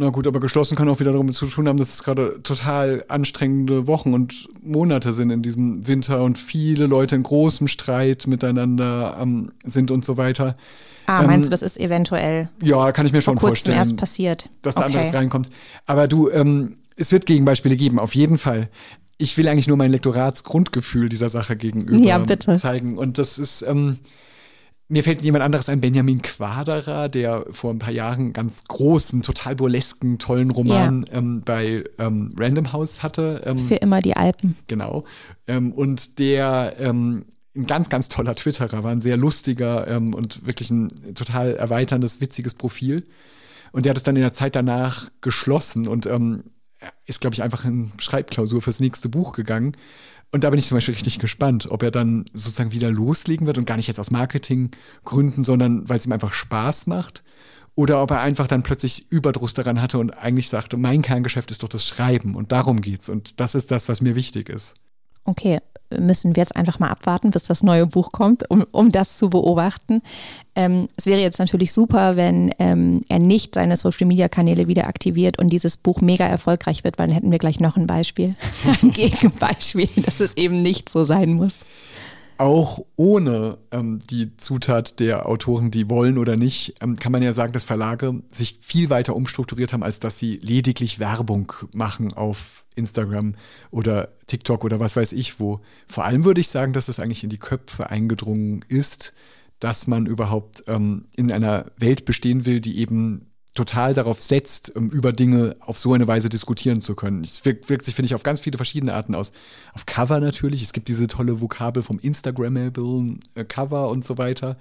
Na 0.00 0.10
gut, 0.10 0.28
aber 0.28 0.38
geschlossen 0.38 0.76
kann 0.76 0.88
auch 0.88 1.00
wieder 1.00 1.12
damit 1.12 1.34
zu 1.34 1.46
tun 1.46 1.66
haben, 1.66 1.76
dass 1.76 1.92
es 1.92 2.04
gerade 2.04 2.40
total 2.44 3.04
anstrengende 3.08 3.88
Wochen 3.88 4.14
und 4.14 4.48
Monate 4.62 5.12
sind 5.12 5.30
in 5.30 5.42
diesem 5.42 5.88
Winter 5.88 6.22
und 6.22 6.38
viele 6.38 6.86
Leute 6.86 7.16
in 7.16 7.24
großem 7.24 7.66
Streit 7.66 8.28
miteinander 8.28 9.18
ähm, 9.20 9.50
sind 9.64 9.90
und 9.90 10.04
so 10.04 10.16
weiter. 10.16 10.56
Ah, 11.06 11.22
meinst 11.22 11.32
ähm, 11.32 11.42
du, 11.42 11.50
das 11.50 11.62
ist 11.62 11.80
eventuell? 11.80 12.48
Ja, 12.62 12.92
kann 12.92 13.06
ich 13.06 13.12
mir 13.12 13.22
schon 13.22 13.38
vor 13.38 13.48
vorstellen. 13.48 13.76
erst 13.76 13.96
passiert. 13.96 14.50
Dass 14.62 14.76
da 14.76 14.82
okay. 14.82 14.94
anderes 14.94 15.14
reinkommt. 15.14 15.50
Aber 15.84 16.06
du, 16.06 16.30
ähm, 16.30 16.76
es 16.94 17.10
wird 17.10 17.26
Gegenbeispiele 17.26 17.76
geben, 17.76 17.98
auf 17.98 18.14
jeden 18.14 18.38
Fall. 18.38 18.68
Ich 19.16 19.36
will 19.36 19.48
eigentlich 19.48 19.66
nur 19.66 19.76
mein 19.76 19.90
Lektoratsgrundgefühl 19.90 21.08
dieser 21.08 21.28
Sache 21.28 21.56
gegenüber 21.56 21.98
ja, 21.98 22.24
zeigen. 22.56 22.98
Und 22.98 23.18
das 23.18 23.40
ist, 23.40 23.62
ähm, 23.62 23.98
mir 24.88 25.02
fällt 25.02 25.20
jemand 25.20 25.44
anderes 25.44 25.68
ein, 25.68 25.80
Benjamin 25.80 26.22
Quaderer, 26.22 27.08
der 27.08 27.44
vor 27.50 27.70
ein 27.70 27.78
paar 27.78 27.92
Jahren 27.92 28.20
einen 28.20 28.32
ganz 28.32 28.64
großen, 28.64 29.22
total 29.22 29.54
burlesken, 29.54 30.18
tollen 30.18 30.50
Roman 30.50 31.04
ja. 31.06 31.18
ähm, 31.18 31.42
bei 31.44 31.84
ähm, 31.98 32.34
Random 32.38 32.72
House 32.72 33.02
hatte. 33.02 33.42
Ähm, 33.44 33.58
Für 33.58 33.76
immer 33.76 34.00
die 34.00 34.16
Alpen. 34.16 34.56
Genau. 34.66 35.04
Ähm, 35.46 35.72
und 35.72 36.18
der 36.18 36.76
ähm, 36.78 37.26
ein 37.54 37.66
ganz, 37.66 37.90
ganz 37.90 38.08
toller 38.08 38.34
Twitterer 38.34 38.82
war, 38.82 38.90
ein 38.90 39.02
sehr 39.02 39.18
lustiger 39.18 39.86
ähm, 39.88 40.14
und 40.14 40.46
wirklich 40.46 40.70
ein 40.70 40.88
total 41.14 41.56
erweiterndes, 41.56 42.22
witziges 42.22 42.54
Profil. 42.54 43.06
Und 43.72 43.84
der 43.84 43.90
hat 43.90 43.98
es 43.98 44.04
dann 44.04 44.16
in 44.16 44.22
der 44.22 44.32
Zeit 44.32 44.56
danach 44.56 45.10
geschlossen 45.20 45.86
und 45.86 46.08
ist, 47.04 47.20
glaube 47.20 47.34
ich, 47.34 47.42
einfach 47.42 47.66
in 47.66 47.92
Schreibklausur 47.98 48.62
fürs 48.62 48.80
nächste 48.80 49.10
Buch 49.10 49.34
gegangen 49.34 49.76
und 50.30 50.44
da 50.44 50.50
bin 50.50 50.58
ich 50.58 50.66
zum 50.66 50.76
Beispiel 50.76 50.94
richtig 50.94 51.18
gespannt, 51.18 51.68
ob 51.70 51.82
er 51.82 51.90
dann 51.90 52.26
sozusagen 52.32 52.72
wieder 52.72 52.90
loslegen 52.90 53.46
wird 53.46 53.56
und 53.56 53.64
gar 53.64 53.76
nicht 53.76 53.86
jetzt 53.86 53.98
aus 53.98 54.10
Marketinggründen, 54.10 55.42
sondern 55.42 55.88
weil 55.88 55.98
es 55.98 56.06
ihm 56.06 56.12
einfach 56.12 56.32
Spaß 56.32 56.86
macht. 56.86 57.24
Oder 57.74 58.02
ob 58.02 58.10
er 58.10 58.20
einfach 58.20 58.48
dann 58.48 58.64
plötzlich 58.64 59.10
Überdruss 59.10 59.54
daran 59.54 59.80
hatte 59.80 59.98
und 59.98 60.10
eigentlich 60.10 60.48
sagte, 60.48 60.76
mein 60.76 61.00
Kerngeschäft 61.00 61.50
ist 61.50 61.62
doch 61.62 61.68
das 61.68 61.86
Schreiben 61.86 62.34
und 62.34 62.50
darum 62.50 62.80
geht's. 62.80 63.08
Und 63.08 63.40
das 63.40 63.54
ist 63.54 63.70
das, 63.70 63.88
was 63.88 64.00
mir 64.00 64.16
wichtig 64.16 64.48
ist. 64.48 64.74
Okay, 65.24 65.60
müssen 65.96 66.36
wir 66.36 66.42
jetzt 66.42 66.56
einfach 66.56 66.78
mal 66.78 66.88
abwarten, 66.88 67.30
bis 67.30 67.44
das 67.44 67.62
neue 67.62 67.86
Buch 67.86 68.12
kommt, 68.12 68.48
um, 68.50 68.66
um 68.72 68.90
das 68.90 69.18
zu 69.18 69.30
beobachten. 69.30 70.02
Ähm, 70.54 70.88
es 70.96 71.06
wäre 71.06 71.20
jetzt 71.20 71.38
natürlich 71.38 71.72
super, 71.72 72.16
wenn 72.16 72.52
ähm, 72.58 73.00
er 73.08 73.18
nicht 73.18 73.54
seine 73.54 73.76
Social-Media-Kanäle 73.76 74.68
wieder 74.68 74.86
aktiviert 74.86 75.38
und 75.38 75.50
dieses 75.50 75.76
Buch 75.76 76.00
mega 76.00 76.26
erfolgreich 76.26 76.84
wird, 76.84 76.98
weil 76.98 77.06
dann 77.06 77.14
hätten 77.14 77.30
wir 77.30 77.38
gleich 77.38 77.60
noch 77.60 77.76
ein 77.76 77.86
Beispiel, 77.86 78.34
ein 78.82 78.92
Gegenbeispiel, 78.92 79.88
dass 80.04 80.20
es 80.20 80.36
eben 80.36 80.62
nicht 80.62 80.88
so 80.88 81.04
sein 81.04 81.34
muss 81.34 81.64
auch 82.38 82.84
ohne 82.96 83.58
ähm, 83.72 83.98
die 84.10 84.36
Zutat 84.36 85.00
der 85.00 85.26
Autoren, 85.26 85.70
die 85.70 85.90
wollen 85.90 86.18
oder 86.18 86.36
nicht, 86.36 86.74
ähm, 86.80 86.96
kann 86.96 87.12
man 87.12 87.22
ja 87.22 87.32
sagen, 87.32 87.52
dass 87.52 87.64
Verlage 87.64 88.22
sich 88.32 88.58
viel 88.60 88.90
weiter 88.90 89.16
umstrukturiert 89.16 89.72
haben, 89.72 89.82
als 89.82 90.00
dass 90.00 90.18
sie 90.18 90.36
lediglich 90.36 90.98
Werbung 90.98 91.52
machen 91.72 92.12
auf 92.12 92.64
Instagram 92.76 93.34
oder 93.70 94.10
TikTok 94.26 94.64
oder 94.64 94.80
was 94.80 94.96
weiß 94.96 95.12
ich 95.12 95.40
wo. 95.40 95.60
Vor 95.86 96.04
allem 96.04 96.24
würde 96.24 96.40
ich 96.40 96.48
sagen, 96.48 96.72
dass 96.72 96.88
es 96.88 97.00
eigentlich 97.00 97.24
in 97.24 97.30
die 97.30 97.38
Köpfe 97.38 97.90
eingedrungen 97.90 98.64
ist, 98.68 99.12
dass 99.60 99.86
man 99.86 100.06
überhaupt 100.06 100.62
ähm, 100.68 101.06
in 101.16 101.32
einer 101.32 101.66
Welt 101.76 102.04
bestehen 102.04 102.46
will, 102.46 102.60
die 102.60 102.78
eben 102.78 103.27
total 103.58 103.92
darauf 103.92 104.20
setzt, 104.20 104.74
um 104.76 104.88
über 104.90 105.12
Dinge 105.12 105.56
auf 105.58 105.78
so 105.78 105.92
eine 105.92 106.06
Weise 106.06 106.28
diskutieren 106.28 106.80
zu 106.80 106.94
können. 106.94 107.22
Es 107.22 107.44
wirkt, 107.44 107.68
wirkt 107.68 107.84
sich, 107.84 107.94
finde 107.94 108.06
ich, 108.06 108.14
auf 108.14 108.22
ganz 108.22 108.40
viele 108.40 108.56
verschiedene 108.56 108.94
Arten 108.94 109.16
aus. 109.16 109.32
Auf 109.74 109.84
Cover 109.84 110.20
natürlich. 110.20 110.62
Es 110.62 110.72
gibt 110.72 110.86
diese 110.86 111.08
tolle 111.08 111.40
Vokabel 111.40 111.82
vom 111.82 111.98
Instagrammable 111.98 113.18
äh, 113.34 113.44
Cover 113.44 113.90
und 113.90 114.04
so 114.04 114.16
weiter. 114.16 114.56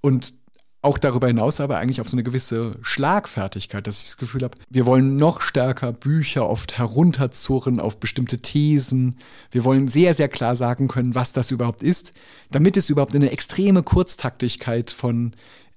Und 0.00 0.32
auch 0.80 0.96
darüber 0.96 1.26
hinaus 1.26 1.60
aber 1.60 1.76
eigentlich 1.76 2.00
auf 2.00 2.08
so 2.08 2.14
eine 2.14 2.22
gewisse 2.22 2.76
Schlagfertigkeit, 2.82 3.86
dass 3.86 3.98
ich 3.98 4.04
das 4.06 4.16
Gefühl 4.16 4.44
habe, 4.44 4.56
wir 4.70 4.86
wollen 4.86 5.16
noch 5.16 5.40
stärker 5.40 5.92
Bücher 5.92 6.48
oft 6.48 6.78
herunterzurren 6.78 7.80
auf 7.80 7.98
bestimmte 7.98 8.38
Thesen. 8.38 9.18
Wir 9.50 9.64
wollen 9.64 9.88
sehr, 9.88 10.14
sehr 10.14 10.28
klar 10.28 10.56
sagen 10.56 10.88
können, 10.88 11.14
was 11.14 11.32
das 11.32 11.50
überhaupt 11.50 11.82
ist, 11.82 12.14
damit 12.50 12.76
es 12.76 12.88
überhaupt 12.88 13.14
in 13.14 13.22
eine 13.22 13.32
extreme 13.32 13.82
Kurztaktigkeit 13.82 14.90
von 14.90 15.32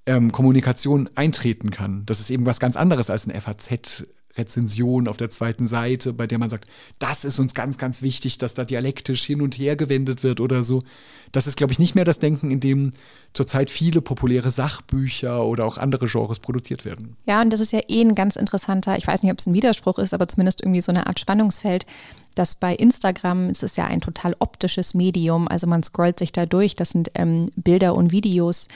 ähm, 0.06 0.32
Kommunikation 0.32 1.10
eintreten 1.16 1.70
kann. 1.70 2.06
Das 2.06 2.20
ist 2.20 2.30
eben 2.30 2.46
was 2.46 2.60
ganz 2.60 2.76
anderes 2.76 3.10
als 3.10 3.28
eine 3.28 3.40
FAZ. 3.40 4.06
Rezension 4.38 5.08
auf 5.08 5.18
der 5.18 5.30
zweiten 5.30 5.68
Seite, 5.68 6.14
bei 6.14 6.28
der 6.28 6.40
man 6.40 6.50
sagt, 6.50 6.70
das 7.00 7.26
ist 7.26 7.40
uns 7.40 7.54
ganz, 7.54 7.78
ganz 7.78 8.02
wichtig, 8.02 8.38
dass 8.38 8.54
da 8.54 8.64
dialektisch 8.64 9.24
hin 9.24 9.42
und 9.42 9.58
her 9.58 9.76
gewendet 9.76 10.24
wird 10.24 10.40
oder 10.40 10.64
so. 10.64 10.84
Das 11.32 11.48
ist, 11.48 11.58
glaube 11.58 11.74
ich, 11.74 11.80
nicht 11.80 11.96
mehr 11.96 12.06
das 12.06 12.20
Denken, 12.20 12.52
in 12.52 12.60
dem 12.60 12.92
zurzeit 13.34 13.70
viele 13.70 14.02
populäre 14.02 14.52
Sachbücher 14.52 15.46
oder 15.46 15.66
auch 15.66 15.78
andere 15.78 16.08
Genres 16.08 16.40
produziert 16.40 16.86
werden. 16.86 17.16
Ja, 17.26 17.42
und 17.42 17.52
das 17.52 17.60
ist 17.60 17.72
ja 17.72 17.82
eh 17.88 18.02
ein 18.02 18.16
ganz 18.16 18.36
interessanter, 18.36 18.98
ich 18.98 19.08
weiß 19.08 19.24
nicht, 19.24 19.32
ob 19.32 19.40
es 19.40 19.48
ein 19.48 19.54
Widerspruch 19.54 20.00
ist, 20.00 20.14
aber 20.14 20.28
zumindest 20.28 20.62
irgendwie 20.62 20.82
so 20.82 20.92
eine 20.92 21.08
Art 21.08 21.20
Spannungsfeld, 21.20 21.86
dass 22.36 22.56
bei 22.56 22.74
Instagram, 22.74 23.46
es 23.46 23.64
ist 23.64 23.78
ja 23.78 23.86
ein 23.86 24.02
total 24.02 24.36
optisches 24.40 24.94
Medium, 24.94 25.48
also 25.48 25.68
man 25.68 25.84
scrollt 25.84 26.20
sich 26.20 26.32
da 26.32 26.46
durch, 26.46 26.76
das 26.76 26.92
sind 26.92 27.12
ähm, 27.16 27.50
Bilder 27.56 27.96
und 27.96 28.12
Videos 28.12 28.68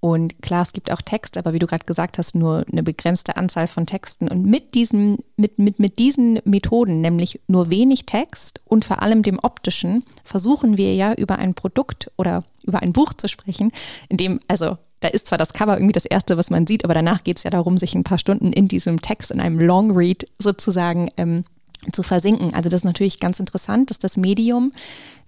und 0.00 0.40
klar, 0.42 0.62
es 0.62 0.72
gibt 0.72 0.92
auch 0.92 1.02
Text, 1.02 1.36
aber 1.36 1.52
wie 1.52 1.58
du 1.58 1.66
gerade 1.66 1.84
gesagt 1.84 2.18
hast, 2.18 2.36
nur 2.36 2.64
eine 2.70 2.84
begrenzte 2.84 3.36
Anzahl 3.36 3.66
von 3.66 3.84
Texten. 3.84 4.28
Und 4.28 4.44
mit 4.44 4.74
diesen, 4.74 5.18
mit, 5.36 5.58
mit, 5.58 5.80
mit 5.80 5.98
diesen 5.98 6.38
Methoden, 6.44 7.00
nämlich 7.00 7.40
nur 7.48 7.70
wenig 7.70 8.06
Text 8.06 8.60
und 8.64 8.84
vor 8.84 9.02
allem 9.02 9.22
dem 9.22 9.40
optischen, 9.42 10.04
versuchen 10.22 10.76
wir 10.76 10.94
ja 10.94 11.14
über 11.14 11.38
ein 11.38 11.54
Produkt 11.54 12.12
oder 12.16 12.44
über 12.62 12.80
ein 12.80 12.92
Buch 12.92 13.12
zu 13.12 13.28
sprechen, 13.28 13.72
in 14.08 14.18
dem, 14.18 14.40
also 14.46 14.76
da 15.00 15.08
ist 15.08 15.26
zwar 15.26 15.38
das 15.38 15.52
Cover 15.52 15.76
irgendwie 15.76 15.92
das 15.92 16.04
Erste, 16.04 16.36
was 16.36 16.50
man 16.50 16.66
sieht, 16.66 16.84
aber 16.84 16.94
danach 16.94 17.24
geht 17.24 17.38
es 17.38 17.44
ja 17.44 17.50
darum, 17.50 17.78
sich 17.78 17.94
ein 17.94 18.04
paar 18.04 18.18
Stunden 18.18 18.52
in 18.52 18.68
diesem 18.68 19.00
Text, 19.00 19.30
in 19.30 19.40
einem 19.40 19.58
Long 19.58 19.96
Read 19.96 20.28
sozusagen 20.38 21.08
ähm, 21.16 21.44
zu 21.92 22.02
versinken. 22.02 22.54
Also 22.54 22.68
das 22.68 22.80
ist 22.80 22.84
natürlich 22.84 23.20
ganz 23.20 23.40
interessant, 23.40 23.90
dass 23.90 23.98
das 23.98 24.16
Medium 24.16 24.72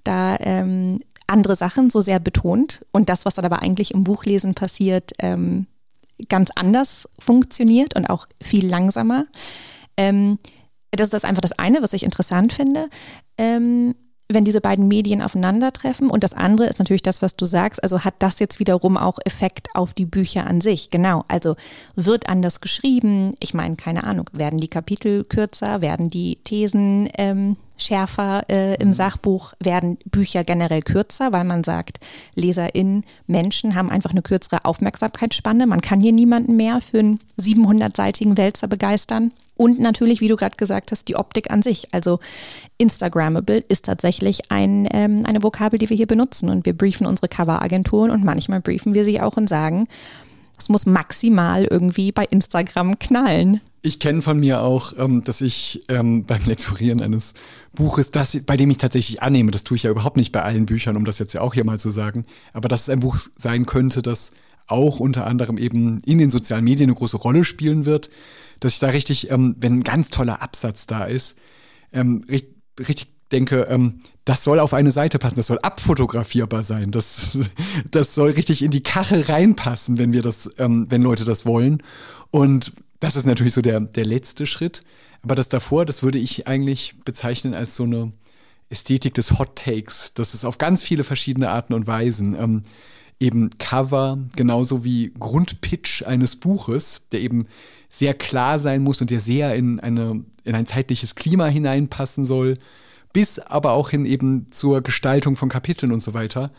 da 0.05 0.37
ähm, 0.41 1.01
andere 1.31 1.57
Sachen 1.57 1.91
so 1.91 2.01
sehr 2.01 2.19
betont 2.19 2.85
und 2.93 3.09
das, 3.09 3.25
was 3.25 3.35
dann 3.35 3.45
aber 3.45 3.63
eigentlich 3.63 3.95
im 3.95 4.05
Buchlesen 4.05 4.55
passiert, 4.55 5.13
ähm, 5.19 5.67
ganz 6.29 6.51
anders 6.55 7.09
funktioniert 7.19 7.97
und 7.97 8.07
auch 8.07 8.27
viel 8.43 8.67
langsamer. 8.67 9.27
Ähm, 9.97 10.39
das 10.91 11.07
ist 11.07 11.15
das 11.15 11.25
einfach 11.25 11.41
das 11.41 11.59
eine, 11.59 11.83
was 11.83 11.93
ich 11.93 12.03
interessant 12.03 12.53
finde. 12.53 12.89
Ähm, 13.39 13.95
wenn 14.33 14.45
diese 14.45 14.61
beiden 14.61 14.89
Medien 14.89 15.23
aufeinandertreffen. 15.23 16.11
Und 16.11 16.25
das 16.25 16.35
andere 16.35 16.67
ist 16.67 16.79
natürlich 16.79 17.03
das, 17.03 17.23
was 17.23 17.37
du 17.37 17.45
sagst. 17.45 17.83
Also 17.83 18.05
hat 18.05 18.15
das 18.21 18.39
jetzt 18.39 18.61
wiederum 18.61 18.97
auch 18.97 19.19
Effekt 19.25 19.69
auf 19.75 19.95
die 19.95 20.07
Bücher 20.07 20.47
an 20.47 20.61
sich. 20.61 20.91
Genau. 20.91 21.25
Also 21.29 21.57
wird 21.97 22.29
anders 22.29 22.61
geschrieben. 22.61 23.35
Ich 23.41 23.55
meine, 23.55 23.77
keine 23.77 24.05
Ahnung, 24.05 24.27
werden 24.33 24.61
die 24.61 24.69
Kapitel 24.69 25.25
kürzer, 25.25 25.81
werden 25.81 26.11
die 26.11 26.37
Thesen 26.45 27.09
ähm, 27.19 27.57
schärfer 27.77 28.45
äh, 28.49 28.75
im 28.77 28.89
mhm. 28.89 28.93
Sachbuch, 28.93 29.55
werden 29.59 29.99
Bücher 30.05 30.45
generell 30.45 30.83
kürzer, 30.83 31.33
weil 31.33 31.45
man 31.45 31.65
sagt, 31.65 31.99
LeserInnen, 32.35 33.05
Menschen 33.27 33.75
haben 33.75 33.91
einfach 33.91 34.11
eine 34.11 34.23
kürzere 34.23 34.65
Aufmerksamkeitsspanne. 34.65 35.67
Man 35.67 35.81
kann 35.81 36.01
hier 36.01 36.13
niemanden 36.13 36.57
mehr 36.57 36.81
für 36.81 37.01
einen 37.01 37.21
700-seitigen 37.41 38.37
Wälzer 38.37 38.69
begeistern. 38.69 39.33
Und 39.61 39.79
natürlich, 39.79 40.23
wie 40.23 40.29
du 40.29 40.37
gerade 40.37 40.57
gesagt 40.57 40.91
hast, 40.91 41.07
die 41.09 41.17
Optik 41.17 41.51
an 41.51 41.61
sich. 41.61 41.93
Also 41.93 42.19
Instagrammable 42.79 43.59
ist 43.59 43.85
tatsächlich 43.85 44.51
ein, 44.51 44.89
ähm, 44.91 45.21
eine 45.27 45.43
Vokabel, 45.43 45.79
die 45.79 45.91
wir 45.91 45.99
hier 45.99 46.07
benutzen. 46.07 46.49
Und 46.49 46.65
wir 46.65 46.73
briefen 46.73 47.07
unsere 47.07 47.29
Coveragenturen 47.29 48.11
und 48.11 48.25
manchmal 48.25 48.63
briefen 48.63 48.95
wir 48.95 49.05
sie 49.05 49.21
auch 49.21 49.37
und 49.37 49.51
sagen, 49.51 49.87
es 50.59 50.71
muss 50.71 50.87
maximal 50.87 51.65
irgendwie 51.65 52.11
bei 52.11 52.25
Instagram 52.25 52.99
knallen. 52.99 53.61
Ich 53.83 54.01
kenne 54.01 54.23
von 54.23 54.41
mir 54.41 54.63
auch, 54.63 54.95
ähm, 54.97 55.25
dass 55.25 55.43
ich 55.43 55.85
ähm, 55.91 56.25
beim 56.25 56.41
Lektorieren 56.47 57.03
eines 57.03 57.35
Buches, 57.75 58.11
das, 58.11 58.39
bei 58.47 58.57
dem 58.57 58.71
ich 58.71 58.79
tatsächlich 58.79 59.23
annehme, 59.23 59.51
das 59.51 59.63
tue 59.63 59.77
ich 59.77 59.83
ja 59.83 59.91
überhaupt 59.91 60.17
nicht 60.17 60.33
bei 60.33 60.43
allen 60.43 60.65
Büchern, 60.65 60.97
um 60.97 61.05
das 61.05 61.19
jetzt 61.19 61.35
ja 61.35 61.43
auch 61.43 61.53
hier 61.53 61.67
mal 61.67 61.79
zu 61.79 61.91
sagen, 61.91 62.25
aber 62.55 62.71
dass 62.71 62.85
es 62.85 62.89
ein 62.89 63.01
Buch 63.01 63.19
sein 63.37 63.67
könnte, 63.67 64.01
das 64.01 64.31
auch 64.69 65.01
unter 65.01 65.27
anderem 65.27 65.59
eben 65.59 66.01
in 66.07 66.17
den 66.17 66.31
sozialen 66.31 66.65
Medien 66.65 66.89
eine 66.89 66.97
große 66.97 67.19
Rolle 67.19 67.45
spielen 67.45 67.85
wird, 67.85 68.09
dass 68.61 68.75
ich 68.75 68.79
da 68.79 68.89
richtig, 68.89 69.31
ähm, 69.31 69.57
wenn 69.59 69.79
ein 69.79 69.83
ganz 69.83 70.11
toller 70.11 70.43
Absatz 70.43 70.87
da 70.87 71.05
ist, 71.05 71.37
ähm, 71.93 72.25
richtig, 72.29 72.55
richtig 72.79 73.21
denke, 73.33 73.63
ähm, 73.69 74.01
das 74.25 74.45
soll 74.45 74.59
auf 74.59 74.75
eine 74.75 74.91
Seite 74.91 75.19
passen, 75.19 75.37
das 75.37 75.47
soll 75.47 75.59
abfotografierbar 75.61 76.65
sein, 76.65 76.91
das, 76.91 77.39
das 77.91 78.15
soll 78.15 78.31
richtig 78.31 78.63
in 78.63 78.71
die 78.71 78.83
Kachel 78.83 79.23
reinpassen, 79.23 79.99
wenn 79.99 80.13
wir 80.13 80.23
das, 80.23 80.51
ähm, 80.59 80.87
wenn 80.89 81.03
Leute 81.03 81.25
das 81.25 81.47
wollen. 81.47 81.83
Und 82.31 82.73
das 83.01 83.17
ist 83.17 83.27
natürlich 83.27 83.55
so 83.55 83.63
der, 83.63 83.81
der 83.81 84.05
letzte 84.05 84.47
Schritt. 84.47 84.85
Aber 85.23 85.35
das 85.35 85.49
davor, 85.49 85.85
das 85.85 86.03
würde 86.03 86.19
ich 86.19 86.47
eigentlich 86.47 86.95
bezeichnen 87.05 87.55
als 87.55 87.77
so 87.77 87.85
eine 87.85 88.13
Ästhetik 88.69 89.15
des 89.15 89.39
Hot 89.39 89.57
Takes. 89.57 90.13
Das 90.15 90.35
ist 90.35 90.45
auf 90.45 90.59
ganz 90.59 90.83
viele 90.83 91.05
verschiedene 91.05 91.51
Arten 91.51 91.75
und 91.75 91.87
Weisen. 91.87 92.35
Ähm, 92.35 92.63
eben 93.19 93.51
Cover, 93.59 94.19
genauso 94.35 94.85
wie 94.85 95.13
Grundpitch 95.19 96.05
eines 96.07 96.37
Buches, 96.37 97.03
der 97.13 97.21
eben 97.21 97.47
sehr 97.91 98.15
klar 98.15 98.59
sein 98.59 98.83
muss 98.83 99.01
und 99.01 99.11
der 99.11 99.21
sehr 99.21 99.55
in, 99.57 99.81
eine, 99.81 100.25
in 100.45 100.55
ein 100.55 100.67
zeitliches 100.67 101.17
Klima 101.17 101.47
hineinpassen 101.47 102.25
soll, 102.25 102.55
bis 103.13 103.41
aber 103.41 103.73
auch 103.73 103.91
hin 103.91 104.07
eben 104.07 104.47
zur 104.51 104.81
Gestaltung 104.81 105.35
von 105.35 105.49
Kapiteln 105.49 105.93
und 105.93 106.01
so 106.01 106.15
weiter, 106.15 106.53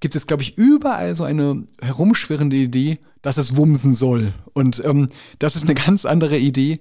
gibt 0.00 0.16
es, 0.16 0.26
glaube 0.26 0.42
ich, 0.42 0.58
überall 0.58 1.14
so 1.14 1.22
eine 1.24 1.64
herumschwirrende 1.80 2.56
Idee, 2.56 2.98
dass 3.22 3.36
es 3.36 3.56
wumsen 3.56 3.94
soll. 3.94 4.34
Und 4.52 4.84
ähm, 4.84 5.08
das 5.38 5.54
ist 5.56 5.64
eine 5.64 5.74
ganz 5.74 6.04
andere 6.04 6.36
Idee, 6.36 6.80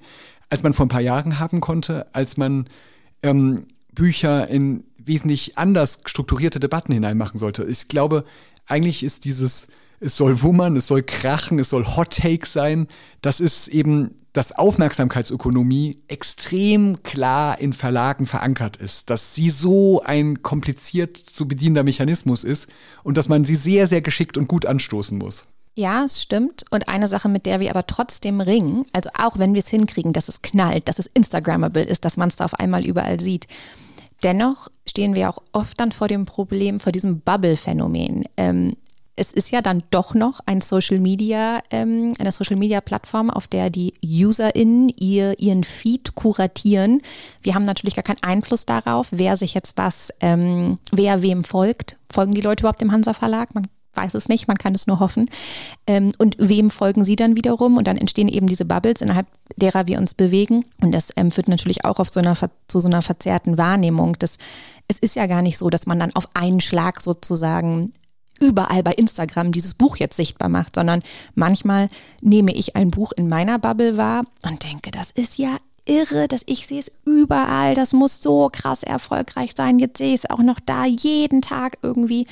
als 0.50 0.64
man 0.64 0.74
vor 0.74 0.88
ein 0.88 0.90
paar 0.90 1.02
Jahren 1.02 1.40
haben 1.40 1.62
konnte, 1.62 2.08
als 2.14 2.36
man 2.36 2.68
ähm, 3.22 3.68
Bücher 3.94 4.48
in 4.50 4.84
wesentlich 4.98 5.58
anders 5.58 6.00
strukturierte 6.06 6.60
Debatten 6.60 6.94
hineinmachen 6.94 7.40
sollte. 7.40 7.64
Ich 7.64 7.88
glaube, 7.88 8.26
eigentlich 8.66 9.04
ist 9.04 9.26
dieses, 9.26 9.68
es 10.04 10.18
soll 10.18 10.42
wummern, 10.42 10.76
es 10.76 10.88
soll 10.88 11.02
krachen, 11.02 11.60
es 11.60 11.70
soll 11.70 11.86
Hot 11.86 12.18
Take 12.18 12.46
sein. 12.46 12.88
Das 13.22 13.40
ist 13.40 13.70
eben, 13.70 14.16
dass 14.34 14.52
Aufmerksamkeitsökonomie 14.52 16.00
extrem 16.08 17.02
klar 17.04 17.60
in 17.60 17.74
Verlagen 17.74 18.26
verankert 18.26 18.78
ist, 18.78 19.10
dass 19.10 19.34
sie 19.34 19.50
so 19.50 20.04
ein 20.04 20.44
kompliziert 20.44 21.18
zu 21.18 21.48
bedienender 21.48 21.84
Mechanismus 21.84 22.44
ist 22.44 22.68
und 23.04 23.18
dass 23.18 23.30
man 23.30 23.46
sie 23.46 23.56
sehr, 23.56 23.88
sehr 23.88 24.02
geschickt 24.02 24.38
und 24.38 24.48
gut 24.48 24.66
anstoßen 24.66 25.18
muss. 25.18 25.46
Ja, 25.76 26.04
es 26.04 26.22
stimmt. 26.22 26.66
Und 26.70 26.88
eine 26.88 27.08
Sache, 27.08 27.30
mit 27.30 27.46
der 27.48 27.60
wir 27.60 27.72
aber 27.72 27.88
trotzdem 27.88 28.42
ringen, 28.42 28.86
also 28.94 29.10
auch 29.18 29.40
wenn 29.40 29.54
wir 29.54 29.60
es 29.60 29.70
hinkriegen, 29.70 30.14
dass 30.14 30.28
es 30.28 30.44
knallt, 30.44 30.88
dass 30.88 31.00
es 31.00 31.10
Instagrammable 31.14 31.84
ist, 31.84 32.06
dass 32.06 32.18
man 32.18 32.30
es 32.30 32.36
da 32.36 32.46
auf 32.46 32.54
einmal 32.60 32.86
überall 32.86 33.20
sieht, 33.20 33.48
Dennoch 34.24 34.70
stehen 34.88 35.16
wir 35.16 35.30
auch 35.30 35.40
oft 35.52 35.80
dann 35.80 35.92
vor 35.92 36.08
dem 36.08 36.26
Problem, 36.26 36.80
vor 36.80 36.94
diesem 36.94 37.20
Bubble-Phänomen. 37.20 38.24
Ähm, 38.38 38.78
es 39.16 39.32
ist 39.32 39.52
ja 39.52 39.62
dann 39.62 39.84
doch 39.92 40.14
noch 40.14 40.40
ein 40.46 40.62
Social 40.62 41.00
Media, 41.00 41.62
ähm, 41.70 42.14
eine 42.20 42.32
Social 42.32 42.56
Media 42.56 42.82
Plattform, 42.82 43.30
auf 43.30 43.48
der 43.48 43.70
die 43.70 43.94
UserInnen 44.04 44.90
ihr, 44.90 45.40
ihren 45.40 45.64
Feed 45.64 46.16
kuratieren. 46.16 47.02
Wir 47.42 47.54
haben 47.54 47.64
natürlich 47.64 47.96
gar 47.96 48.04
keinen 48.04 48.24
Einfluss 48.24 48.66
darauf, 48.66 49.08
wer 49.12 49.38
sich 49.38 49.54
jetzt 49.54 49.78
was, 49.78 50.10
ähm, 50.20 50.80
wer 50.92 51.22
wem 51.22 51.44
folgt. 51.44 51.98
Folgen 52.12 52.34
die 52.34 52.42
Leute 52.42 52.62
überhaupt 52.62 52.82
dem 52.82 52.92
Hansa 52.92 53.14
Verlag? 53.14 53.54
Man 53.54 53.68
weiß 53.94 54.16
es 54.16 54.28
nicht, 54.28 54.48
man 54.48 54.58
kann 54.58 54.74
es 54.74 54.88
nur 54.88 55.00
hoffen. 55.00 55.30
Ähm, 55.86 56.12
und 56.18 56.36
wem 56.40 56.72
folgen 56.72 57.06
sie 57.06 57.16
dann 57.16 57.36
wiederum? 57.36 57.78
Und 57.78 57.86
dann 57.88 57.98
entstehen 57.98 58.28
eben 58.28 58.48
diese 58.48 58.66
Bubbles, 58.66 59.02
innerhalb 59.02 59.28
derer 59.56 59.88
wir 59.88 60.00
uns 60.00 60.16
bewegen. 60.16 60.66
Und 60.82 60.92
das 60.92 61.10
ähm, 61.16 61.30
führt 61.30 61.48
natürlich 61.48 61.86
auch 61.86 62.00
auf 62.00 62.10
so 62.10 62.20
einer, 62.20 62.36
zu 62.68 62.80
so 62.80 62.88
einer 62.88 63.04
verzerrten 63.04 63.60
Wahrnehmung. 63.60 64.18
Das, 64.18 64.38
es 64.88 64.98
ist 64.98 65.16
ja 65.16 65.28
gar 65.28 65.44
nicht 65.44 65.60
so, 65.60 65.70
dass 65.70 65.86
man 65.86 66.00
dann 66.00 66.16
auf 66.16 66.28
einen 66.34 66.62
Schlag 66.62 67.02
sozusagen 67.02 67.94
überall 68.44 68.84
bei 68.84 68.92
Instagram 68.92 69.52
dieses 69.52 69.74
Buch 69.74 69.98
jetzt 69.98 70.18
sichtbar 70.18 70.50
macht, 70.50 70.76
sondern 70.76 71.02
manchmal 71.34 71.90
nehme 72.22 72.54
ich 72.54 72.76
ein 72.76 72.92
Buch 72.92 73.14
in 73.16 73.30
meiner 73.30 73.58
Bubble 73.58 73.96
wahr 73.98 74.26
und 74.44 74.64
denke, 74.64 74.92
das 74.92 75.12
ist 75.12 75.38
ja 75.38 75.58
irre, 75.86 76.28
dass 76.28 76.44
ich 76.46 76.68
sehe 76.68 76.80
es 76.80 76.92
überall, 77.06 77.74
das 77.74 77.94
muss 77.94 78.22
so 78.22 78.50
krass 78.52 78.84
erfolgreich 78.84 79.52
sein, 79.56 79.80
jetzt 79.80 79.98
sehe 79.98 80.14
ich 80.14 80.24
es 80.24 80.30
auch 80.30 80.40
noch 80.40 80.60
da 80.60 80.86
jeden 80.86 81.42
Tag 81.42 81.78
irgendwie. 81.82 82.28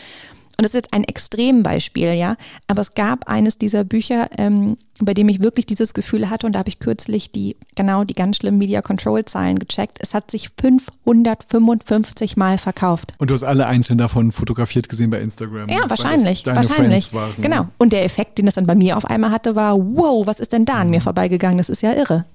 Und 0.57 0.63
das 0.63 0.71
ist 0.71 0.75
jetzt 0.75 0.93
ein 0.93 1.03
Extrembeispiel, 1.03 2.13
ja. 2.13 2.35
Aber 2.67 2.81
es 2.81 2.93
gab 2.93 3.27
eines 3.27 3.57
dieser 3.57 3.83
Bücher, 3.83 4.29
ähm, 4.37 4.77
bei 4.99 5.13
dem 5.13 5.27
ich 5.29 5.41
wirklich 5.41 5.65
dieses 5.65 5.93
Gefühl 5.93 6.29
hatte, 6.29 6.45
und 6.45 6.53
da 6.53 6.59
habe 6.59 6.69
ich 6.69 6.79
kürzlich 6.79 7.31
die, 7.31 7.57
genau 7.75 8.03
die 8.03 8.13
ganz 8.13 8.37
schlimmen 8.37 8.57
Media 8.57 8.81
Control 8.81 9.25
Zahlen 9.25 9.57
gecheckt. 9.59 9.97
Es 9.99 10.13
hat 10.13 10.29
sich 10.29 10.49
555 10.59 12.37
Mal 12.37 12.57
verkauft. 12.57 13.13
Und 13.17 13.29
du 13.29 13.33
hast 13.33 13.43
alle 13.43 13.65
einzeln 13.65 13.97
davon 13.97 14.31
fotografiert 14.31 14.89
gesehen 14.89 15.09
bei 15.09 15.19
Instagram. 15.19 15.69
Ja, 15.69 15.89
wahrscheinlich. 15.89 16.45
wahrscheinlich. 16.45 17.13
Waren, 17.13 17.33
genau. 17.41 17.67
Und 17.77 17.93
der 17.93 18.05
Effekt, 18.05 18.37
den 18.37 18.47
es 18.47 18.55
dann 18.55 18.67
bei 18.67 18.75
mir 18.75 18.97
auf 18.97 19.05
einmal 19.05 19.31
hatte, 19.31 19.55
war, 19.55 19.77
wow, 19.77 20.25
was 20.27 20.39
ist 20.39 20.53
denn 20.53 20.65
da 20.65 20.75
an 20.75 20.87
mhm. 20.87 20.91
mir 20.91 21.01
vorbeigegangen? 21.01 21.57
Das 21.57 21.69
ist 21.69 21.81
ja 21.81 21.93
irre. 21.93 22.25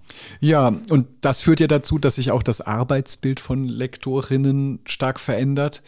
Ja, 0.41 0.73
und 0.91 1.07
das 1.21 1.41
führt 1.41 1.61
ja 1.61 1.67
dazu, 1.67 1.99
dass 1.99 2.17
sich 2.17 2.31
auch 2.31 2.43
das 2.43 2.61
Arbeitsbild 2.61 3.41
von 3.41 3.65
Lektorinnen 3.65 4.81
stark 4.87 5.21
verändert. 5.21 5.83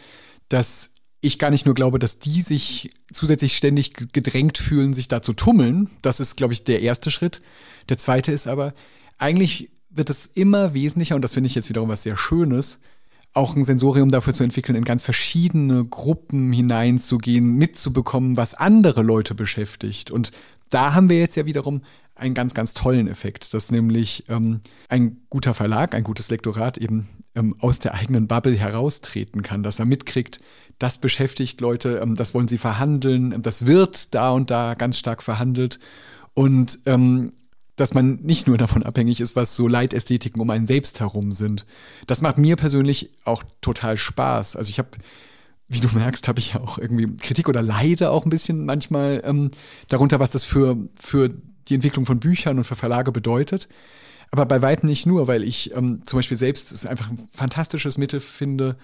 Dass 0.47 0.91
ich 1.21 1.39
gar 1.39 1.49
nicht 1.49 1.65
nur 1.65 1.75
glaube, 1.75 1.99
dass 1.99 2.19
die 2.19 2.41
sich 2.41 2.91
zusätzlich 3.11 3.57
ständig 3.57 3.93
gedrängt 4.13 4.57
fühlen, 4.57 4.93
sich 4.93 5.07
da 5.07 5.21
zu 5.21 5.33
tummeln. 5.33 5.89
Das 6.01 6.19
ist, 6.19 6.37
glaube 6.37 6.53
ich, 6.53 6.63
der 6.63 6.81
erste 6.81 7.11
Schritt. 7.11 7.41
Der 7.89 7.97
zweite 7.97 8.31
ist 8.31 8.47
aber, 8.47 8.73
eigentlich 9.17 9.71
wird 9.89 10.09
es 10.09 10.27
immer 10.27 10.73
wesentlicher, 10.73 11.15
und 11.15 11.21
das 11.21 11.33
finde 11.33 11.47
ich 11.47 11.55
jetzt 11.55 11.69
wiederum 11.69 11.89
was 11.89 12.03
sehr 12.03 12.15
Schönes, 12.15 12.79
auch 13.33 13.55
ein 13.55 13.63
Sensorium 13.63 14.09
dafür 14.09 14.33
zu 14.33 14.43
entwickeln, 14.43 14.75
in 14.75 14.85
ganz 14.85 15.03
verschiedene 15.03 15.83
Gruppen 15.85 16.51
hineinzugehen, 16.51 17.53
mitzubekommen, 17.53 18.37
was 18.37 18.55
andere 18.55 19.03
Leute 19.03 19.35
beschäftigt. 19.35 20.11
Und 20.11 20.31
da 20.69 20.93
haben 20.93 21.09
wir 21.09 21.19
jetzt 21.19 21.35
ja 21.35 21.45
wiederum 21.45 21.81
einen 22.15 22.33
ganz, 22.33 22.53
ganz 22.53 22.73
tollen 22.73 23.07
Effekt, 23.07 23.53
dass 23.53 23.71
nämlich 23.71 24.25
ähm, 24.29 24.61
ein 24.87 25.21
guter 25.29 25.53
Verlag, 25.53 25.95
ein 25.95 26.03
gutes 26.03 26.29
Lektorat 26.29 26.77
eben 26.77 27.07
ähm, 27.39 27.55
aus 27.59 27.79
der 27.79 27.95
eigenen 27.95 28.27
Bubble 28.27 28.55
heraustreten 28.55 29.41
kann, 29.41 29.63
dass 29.63 29.79
er 29.79 29.85
mitkriegt, 29.85 30.39
das 30.77 30.97
beschäftigt 30.97 31.61
Leute, 31.61 31.99
ähm, 32.03 32.15
das 32.15 32.33
wollen 32.33 32.47
sie 32.47 32.57
verhandeln, 32.57 33.31
ähm, 33.31 33.41
das 33.41 33.65
wird 33.65 34.13
da 34.13 34.31
und 34.31 34.51
da 34.51 34.75
ganz 34.75 34.99
stark 34.99 35.23
verhandelt 35.23 35.79
und 36.33 36.79
ähm, 36.85 37.33
dass 37.75 37.93
man 37.93 38.19
nicht 38.21 38.47
nur 38.47 38.57
davon 38.57 38.83
abhängig 38.83 39.21
ist, 39.21 39.37
was 39.37 39.55
so 39.55 39.67
Leitästhetiken 39.67 40.41
um 40.41 40.49
einen 40.49 40.67
selbst 40.67 40.99
herum 40.99 41.31
sind. 41.31 41.65
Das 42.07 42.21
macht 42.21 42.37
mir 42.37 42.57
persönlich 42.57 43.11
auch 43.23 43.41
total 43.61 43.95
Spaß. 43.95 44.57
Also 44.57 44.69
ich 44.69 44.79
habe 44.79 44.89
wie 45.69 45.79
du 45.79 45.87
merkst, 45.93 46.27
habe 46.27 46.39
ich 46.39 46.53
ja 46.53 46.61
auch 46.61 46.79
irgendwie 46.79 47.15
Kritik 47.17 47.47
oder 47.47 47.61
leide 47.61 48.09
auch 48.09 48.25
ein 48.25 48.31
bisschen 48.31 48.65
manchmal 48.65 49.21
ähm, 49.23 49.51
darunter, 49.87 50.19
was 50.19 50.31
das 50.31 50.43
für, 50.43 50.75
für 50.99 51.29
die 51.67 51.75
Entwicklung 51.75 52.07
von 52.07 52.19
Büchern 52.19 52.57
und 52.57 52.63
für 52.63 52.75
Verlage 52.75 53.11
bedeutet. 53.11 53.69
Aber 54.31 54.45
bei 54.45 54.61
weitem 54.61 54.87
nicht 54.87 55.05
nur, 55.05 55.27
weil 55.27 55.43
ich 55.43 55.75
ähm, 55.75 56.01
zum 56.05 56.17
Beispiel 56.17 56.37
selbst 56.37 56.71
es 56.71 56.85
einfach 56.85 57.09
ein 57.09 57.17
fantastisches 57.31 57.97
Mittel 57.97 58.19
finde, 58.19 58.77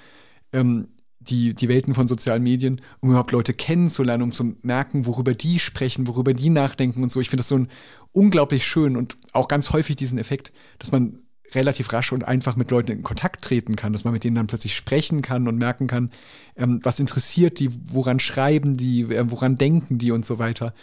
ähm, 0.53 0.87
die, 1.19 1.53
die 1.53 1.69
Welten 1.69 1.93
von 1.93 2.07
sozialen 2.07 2.43
Medien, 2.43 2.81
um 2.99 3.09
überhaupt 3.09 3.31
Leute 3.31 3.53
kennenzulernen, 3.53 4.23
um 4.23 4.31
zu 4.31 4.55
merken, 4.61 5.05
worüber 5.05 5.33
die 5.33 5.59
sprechen, 5.59 6.07
worüber 6.07 6.33
die 6.33 6.49
nachdenken 6.49 7.03
und 7.03 7.09
so. 7.09 7.19
Ich 7.19 7.29
finde 7.29 7.41
das 7.41 7.47
so 7.47 7.57
ein 7.57 7.67
unglaublich 8.11 8.65
schön 8.65 8.95
und 8.95 9.17
auch 9.33 9.47
ganz 9.47 9.71
häufig 9.71 9.95
diesen 9.95 10.17
Effekt, 10.17 10.53
dass 10.79 10.91
man 10.91 11.19
relativ 11.53 11.93
rasch 11.93 12.11
und 12.11 12.27
einfach 12.27 12.55
mit 12.55 12.71
Leuten 12.71 12.91
in 12.91 13.03
Kontakt 13.03 13.43
treten 13.43 13.75
kann, 13.75 13.93
dass 13.93 14.03
man 14.03 14.13
mit 14.13 14.23
denen 14.23 14.35
dann 14.35 14.47
plötzlich 14.47 14.75
sprechen 14.75 15.21
kann 15.21 15.47
und 15.47 15.57
merken 15.57 15.87
kann, 15.87 16.09
ähm, 16.55 16.79
was 16.83 16.99
interessiert 16.99 17.59
die, 17.59 17.69
woran 17.91 18.19
schreiben 18.19 18.77
die, 18.77 19.01
äh, 19.01 19.29
woran 19.29 19.57
denken 19.57 19.97
die 19.97 20.11
und 20.11 20.25
so 20.25 20.39
weiter. 20.39 20.73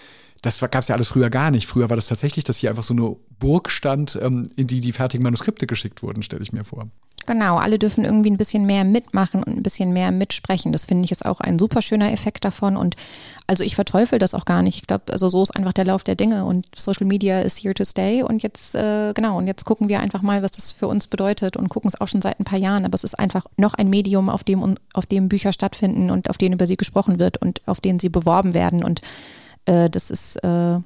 Das 0.41 0.61
gab 0.61 0.77
es 0.77 0.89
ja 0.89 0.95
alles 0.95 1.09
früher 1.09 1.31
gar 1.31 1.51
nicht. 1.51 1.67
Früher 1.67 1.91
war 1.91 1.97
das 1.97 2.09
tatsächlich, 2.09 2.45
dass 2.45 2.59
hier 2.59 2.71
einfach 2.71 2.83
so 2.83 2.95
eine 2.95 3.17
Burg 3.39 3.71
stand, 3.71 4.19
ähm, 4.21 4.49
in 4.57 4.67
die 4.67 4.81
die 4.81 4.93
fertigen 4.93 5.23
Manuskripte 5.23 5.67
geschickt 5.67 6.03
wurden, 6.03 6.23
stelle 6.23 6.43
ich 6.43 6.53
mir 6.53 6.65
vor. 6.65 6.89
Genau, 7.27 7.57
alle 7.57 7.79
dürfen 7.79 8.05
irgendwie 8.05 8.31
ein 8.31 8.37
bisschen 8.37 8.67
mehr 8.67 8.85
mitmachen 8.85 9.45
und 9.45 9.57
ein 9.57 9.63
bisschen 9.63 9.93
mehr 9.93 10.11
mitsprechen. 10.11 10.73
Das 10.73 10.87
finde 10.87 11.05
ich 11.05 11.13
ist 11.13 11.25
auch 11.25 11.41
ein 11.41 11.59
super 11.59 11.81
schöner 11.81 12.13
Effekt 12.13 12.45
davon. 12.45 12.77
Und 12.77 12.97
also 13.47 13.63
ich 13.63 13.77
verteufel 13.77 14.19
das 14.19 14.35
auch 14.35 14.45
gar 14.45 14.63
nicht. 14.63 14.77
Ich 14.77 14.87
glaube, 14.87 15.13
also 15.13 15.29
so 15.29 15.43
ist 15.43 15.55
einfach 15.55 15.73
der 15.73 15.85
Lauf 15.85 16.03
der 16.03 16.17
Dinge 16.17 16.45
und 16.45 16.67
Social 16.75 17.07
Media 17.07 17.41
ist 17.41 17.63
here 17.63 17.75
to 17.75 17.85
stay. 17.85 18.23
Und 18.23 18.43
jetzt, 18.43 18.75
äh, 18.75 19.13
genau, 19.15 19.39
und 19.39 19.47
jetzt 19.47 19.65
gucken 19.65 19.89
wir 19.89 20.01
einfach 20.01 20.23
mal, 20.23 20.43
was 20.43 20.51
das 20.53 20.73
für 20.73 20.89
uns 20.89 21.07
bedeutet 21.07 21.57
und 21.57 21.69
gucken 21.69 21.89
es 21.89 22.01
auch 22.01 22.09
schon 22.09 22.23
seit 22.23 22.41
ein 22.41 22.45
paar 22.45 22.59
Jahren. 22.59 22.85
Aber 22.85 22.95
es 22.95 23.05
ist 23.05 23.19
einfach 23.19 23.47
noch 23.57 23.75
ein 23.75 23.89
Medium, 23.89 24.29
auf 24.29 24.43
dem, 24.43 24.77
auf 24.93 25.07
dem 25.07 25.29
Bücher 25.29 25.53
stattfinden 25.53 26.11
und 26.11 26.29
auf 26.29 26.39
denen 26.39 26.55
über 26.55 26.67
sie 26.67 26.77
gesprochen 26.77 27.21
wird 27.21 27.37
und 27.37 27.61
auf 27.67 27.81
denen 27.81 28.01
sie 28.01 28.09
beworben 28.09 28.53
werden. 28.53 28.83
Und 28.83 29.01
äh, 29.67 29.91
das 29.91 30.11
ist, 30.11 30.37
äh, 30.45 30.79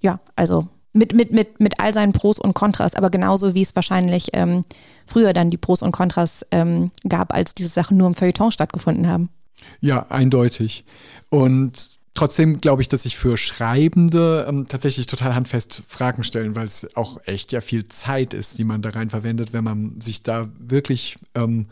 ja, 0.00 0.20
also 0.36 0.68
mit, 0.92 1.12
mit, 1.12 1.32
mit, 1.32 1.60
mit 1.60 1.80
all 1.80 1.92
seinen 1.92 2.12
Pros 2.12 2.38
und 2.38 2.54
Kontras, 2.54 2.94
aber 2.94 3.10
genauso 3.10 3.54
wie 3.54 3.62
es 3.62 3.74
wahrscheinlich 3.74 4.28
ähm, 4.32 4.64
früher 5.06 5.32
dann 5.32 5.50
die 5.50 5.56
Pros 5.56 5.82
und 5.82 5.92
Kontras 5.92 6.46
ähm, 6.50 6.90
gab, 7.08 7.34
als 7.34 7.54
diese 7.54 7.68
Sachen 7.68 7.96
nur 7.96 8.06
im 8.06 8.14
Feuilleton 8.14 8.52
stattgefunden 8.52 9.08
haben. 9.08 9.28
Ja, 9.80 10.06
eindeutig. 10.08 10.84
Und 11.30 11.98
trotzdem 12.14 12.60
glaube 12.60 12.80
ich, 12.80 12.88
dass 12.88 13.02
sich 13.02 13.16
für 13.16 13.36
Schreibende 13.36 14.46
ähm, 14.48 14.66
tatsächlich 14.68 15.06
total 15.06 15.34
handfest 15.34 15.82
Fragen 15.86 16.22
stellen, 16.22 16.54
weil 16.54 16.66
es 16.66 16.96
auch 16.96 17.18
echt 17.26 17.52
ja 17.52 17.60
viel 17.60 17.88
Zeit 17.88 18.32
ist, 18.32 18.58
die 18.58 18.64
man 18.64 18.80
da 18.80 18.90
rein 18.90 19.10
verwendet, 19.10 19.52
wenn 19.52 19.64
man 19.64 20.00
sich 20.00 20.22
da 20.22 20.48
wirklich 20.58 21.16
ähm, 21.34 21.66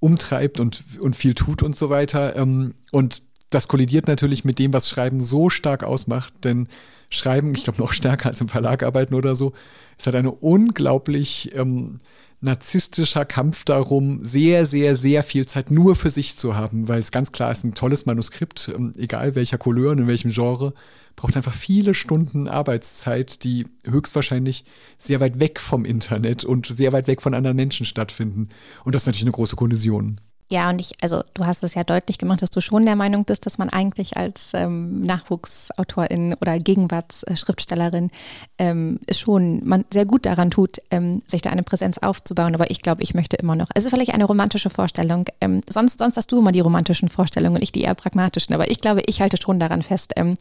umtreibt 0.00 0.60
und, 0.60 0.84
und 1.00 1.16
viel 1.16 1.34
tut 1.34 1.62
und 1.62 1.74
so 1.74 1.88
weiter. 1.88 2.36
Ähm, 2.36 2.74
und 2.92 3.22
das 3.50 3.68
kollidiert 3.68 4.08
natürlich 4.08 4.44
mit 4.44 4.58
dem, 4.58 4.72
was 4.72 4.88
Schreiben 4.88 5.20
so 5.20 5.50
stark 5.50 5.84
ausmacht, 5.84 6.32
denn 6.44 6.68
Schreiben, 7.08 7.54
ich 7.54 7.64
glaube 7.64 7.78
noch 7.78 7.92
stärker 7.94 8.28
als 8.28 8.40
im 8.40 8.48
Verlag 8.48 8.82
arbeiten 8.82 9.14
oder 9.14 9.34
so, 9.34 9.52
es 9.98 10.06
hat 10.06 10.14
eine 10.14 10.32
unglaublich 10.32 11.54
ähm, 11.54 11.98
narzisstischer 12.40 13.24
Kampf 13.24 13.64
darum, 13.64 14.22
sehr, 14.22 14.66
sehr, 14.66 14.96
sehr 14.96 15.22
viel 15.22 15.46
Zeit 15.46 15.70
nur 15.70 15.96
für 15.96 16.10
sich 16.10 16.36
zu 16.36 16.54
haben, 16.54 16.88
weil 16.88 17.00
es 17.00 17.10
ganz 17.10 17.32
klar 17.32 17.50
ist, 17.50 17.64
ein 17.64 17.74
tolles 17.74 18.06
Manuskript, 18.06 18.70
ähm, 18.74 18.92
egal 18.96 19.34
welcher 19.34 19.58
Couleur 19.58 19.92
und 19.92 20.00
in 20.00 20.06
welchem 20.06 20.30
Genre, 20.30 20.74
braucht 21.14 21.36
einfach 21.36 21.54
viele 21.54 21.94
Stunden 21.94 22.46
Arbeitszeit, 22.46 23.42
die 23.42 23.66
höchstwahrscheinlich 23.86 24.64
sehr 24.98 25.20
weit 25.20 25.40
weg 25.40 25.60
vom 25.60 25.86
Internet 25.86 26.44
und 26.44 26.66
sehr 26.66 26.92
weit 26.92 27.06
weg 27.06 27.22
von 27.22 27.32
anderen 27.32 27.56
Menschen 27.56 27.86
stattfinden. 27.86 28.50
Und 28.84 28.94
das 28.94 29.02
ist 29.02 29.06
natürlich 29.06 29.24
eine 29.24 29.32
große 29.32 29.56
Kollision. 29.56 30.20
Ja, 30.48 30.70
und 30.70 30.80
ich, 30.80 30.92
also 31.02 31.24
du 31.34 31.44
hast 31.44 31.64
es 31.64 31.74
ja 31.74 31.82
deutlich 31.82 32.18
gemacht, 32.18 32.40
dass 32.40 32.50
du 32.50 32.60
schon 32.60 32.86
der 32.86 32.94
Meinung 32.94 33.24
bist, 33.24 33.46
dass 33.46 33.58
man 33.58 33.68
eigentlich 33.68 34.16
als 34.16 34.52
ähm, 34.54 35.00
Nachwuchsautorin 35.00 36.34
oder 36.40 36.60
Gegenwartsschriftstellerin 36.60 38.10
ähm, 38.58 39.00
schon 39.10 39.66
man 39.66 39.84
sehr 39.92 40.04
gut 40.04 40.24
daran 40.24 40.52
tut, 40.52 40.78
ähm, 40.92 41.20
sich 41.26 41.42
da 41.42 41.50
eine 41.50 41.64
Präsenz 41.64 41.98
aufzubauen. 41.98 42.54
Aber 42.54 42.70
ich 42.70 42.80
glaube, 42.80 43.02
ich 43.02 43.12
möchte 43.12 43.36
immer 43.36 43.56
noch. 43.56 43.70
Es 43.74 43.86
ist 43.86 43.90
vielleicht 43.90 44.14
eine 44.14 44.24
romantische 44.24 44.70
Vorstellung. 44.70 45.24
Ähm, 45.40 45.62
sonst, 45.68 45.98
sonst 45.98 46.16
hast 46.16 46.30
du 46.30 46.38
immer 46.38 46.52
die 46.52 46.60
romantischen 46.60 47.08
Vorstellungen 47.08 47.56
und 47.56 47.62
ich 47.62 47.72
die 47.72 47.82
eher 47.82 47.96
pragmatischen. 47.96 48.54
Aber 48.54 48.70
ich 48.70 48.80
glaube, 48.80 49.02
ich 49.06 49.20
halte 49.20 49.38
schon 49.42 49.58
daran 49.58 49.82
fest. 49.82 50.12
Ähm, 50.14 50.36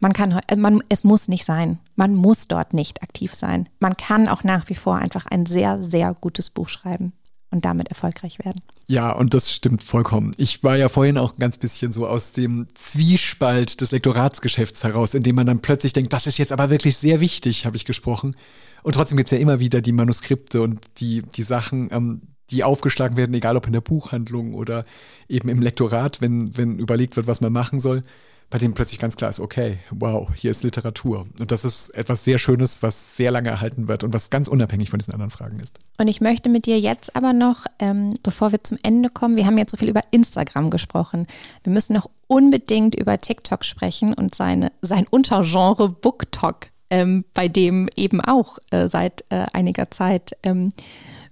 man 0.00 0.12
kann, 0.12 0.38
äh, 0.48 0.56
man, 0.56 0.82
es 0.90 1.02
muss 1.02 1.28
nicht 1.28 1.46
sein. 1.46 1.78
Man 1.94 2.14
muss 2.14 2.46
dort 2.46 2.74
nicht 2.74 3.02
aktiv 3.02 3.34
sein. 3.34 3.70
Man 3.78 3.96
kann 3.96 4.28
auch 4.28 4.44
nach 4.44 4.68
wie 4.68 4.74
vor 4.74 4.96
einfach 4.96 5.24
ein 5.24 5.46
sehr, 5.46 5.82
sehr 5.82 6.12
gutes 6.12 6.50
Buch 6.50 6.68
schreiben 6.68 7.14
und 7.50 7.64
damit 7.64 7.88
erfolgreich 7.88 8.38
werden. 8.44 8.60
Ja, 8.88 9.12
und 9.12 9.34
das 9.34 9.52
stimmt 9.52 9.82
vollkommen. 9.82 10.32
Ich 10.36 10.62
war 10.62 10.76
ja 10.76 10.88
vorhin 10.88 11.18
auch 11.18 11.32
ein 11.32 11.38
ganz 11.38 11.58
bisschen 11.58 11.92
so 11.92 12.06
aus 12.06 12.32
dem 12.32 12.66
Zwiespalt 12.74 13.80
des 13.80 13.92
Lektoratsgeschäfts 13.92 14.84
heraus, 14.84 15.14
in 15.14 15.22
dem 15.22 15.36
man 15.36 15.46
dann 15.46 15.60
plötzlich 15.60 15.92
denkt, 15.92 16.12
das 16.12 16.26
ist 16.26 16.38
jetzt 16.38 16.52
aber 16.52 16.70
wirklich 16.70 16.96
sehr 16.96 17.20
wichtig, 17.20 17.66
habe 17.66 17.76
ich 17.76 17.84
gesprochen. 17.84 18.36
Und 18.82 18.94
trotzdem 18.94 19.16
gibt 19.16 19.28
es 19.28 19.32
ja 19.32 19.38
immer 19.38 19.60
wieder 19.60 19.80
die 19.80 19.92
Manuskripte 19.92 20.62
und 20.62 20.80
die, 20.98 21.22
die 21.22 21.42
Sachen, 21.42 21.88
ähm, 21.92 22.22
die 22.50 22.62
aufgeschlagen 22.62 23.16
werden, 23.16 23.34
egal 23.34 23.56
ob 23.56 23.66
in 23.66 23.72
der 23.72 23.80
Buchhandlung 23.80 24.54
oder 24.54 24.84
eben 25.28 25.48
im 25.48 25.60
Lektorat, 25.60 26.20
wenn, 26.20 26.56
wenn 26.56 26.78
überlegt 26.78 27.16
wird, 27.16 27.26
was 27.26 27.40
man 27.40 27.52
machen 27.52 27.80
soll 27.80 28.02
bei 28.48 28.58
dem 28.58 28.74
plötzlich 28.74 29.00
ganz 29.00 29.16
klar 29.16 29.28
ist, 29.28 29.40
okay, 29.40 29.78
wow, 29.90 30.28
hier 30.34 30.52
ist 30.52 30.62
Literatur. 30.62 31.26
Und 31.40 31.50
das 31.50 31.64
ist 31.64 31.90
etwas 31.90 32.24
sehr 32.24 32.38
Schönes, 32.38 32.82
was 32.82 33.16
sehr 33.16 33.30
lange 33.30 33.48
erhalten 33.48 33.88
wird 33.88 34.04
und 34.04 34.14
was 34.14 34.30
ganz 34.30 34.46
unabhängig 34.46 34.88
von 34.88 34.98
diesen 34.98 35.12
anderen 35.12 35.30
Fragen 35.30 35.58
ist. 35.58 35.78
Und 35.98 36.06
ich 36.06 36.20
möchte 36.20 36.48
mit 36.48 36.66
dir 36.66 36.78
jetzt 36.78 37.16
aber 37.16 37.32
noch, 37.32 37.66
ähm, 37.80 38.14
bevor 38.22 38.52
wir 38.52 38.62
zum 38.62 38.78
Ende 38.82 39.10
kommen, 39.10 39.36
wir 39.36 39.46
haben 39.46 39.58
jetzt 39.58 39.72
so 39.72 39.76
viel 39.76 39.88
über 39.88 40.02
Instagram 40.12 40.70
gesprochen. 40.70 41.26
Wir 41.64 41.72
müssen 41.72 41.94
noch 41.94 42.08
unbedingt 42.28 42.94
über 42.94 43.18
TikTok 43.18 43.64
sprechen 43.64 44.14
und 44.14 44.34
seine, 44.34 44.70
sein 44.80 45.06
Untergenre 45.10 45.88
BookTok, 45.88 46.68
ähm, 46.90 47.24
bei 47.34 47.48
dem 47.48 47.88
eben 47.96 48.20
auch 48.20 48.58
äh, 48.70 48.88
seit 48.88 49.24
äh, 49.30 49.46
einiger 49.52 49.90
Zeit 49.90 50.36
ähm, 50.44 50.72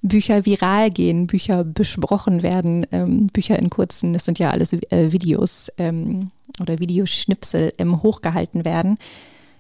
Bücher 0.02 0.44
viral 0.44 0.90
gehen, 0.90 1.26
Bücher 1.26 1.64
besprochen 1.64 2.42
werden, 2.42 2.86
ähm, 2.92 3.28
Bücher 3.28 3.58
in 3.58 3.70
kurzen, 3.70 4.12
das 4.12 4.24
sind 4.24 4.38
ja 4.38 4.50
alles 4.50 4.72
äh, 4.72 5.12
Videos 5.12 5.72
ähm, 5.78 6.30
oder 6.60 6.78
Videoschnipsel 6.78 7.72
ähm, 7.78 8.02
hochgehalten 8.02 8.64
werden. 8.64 8.98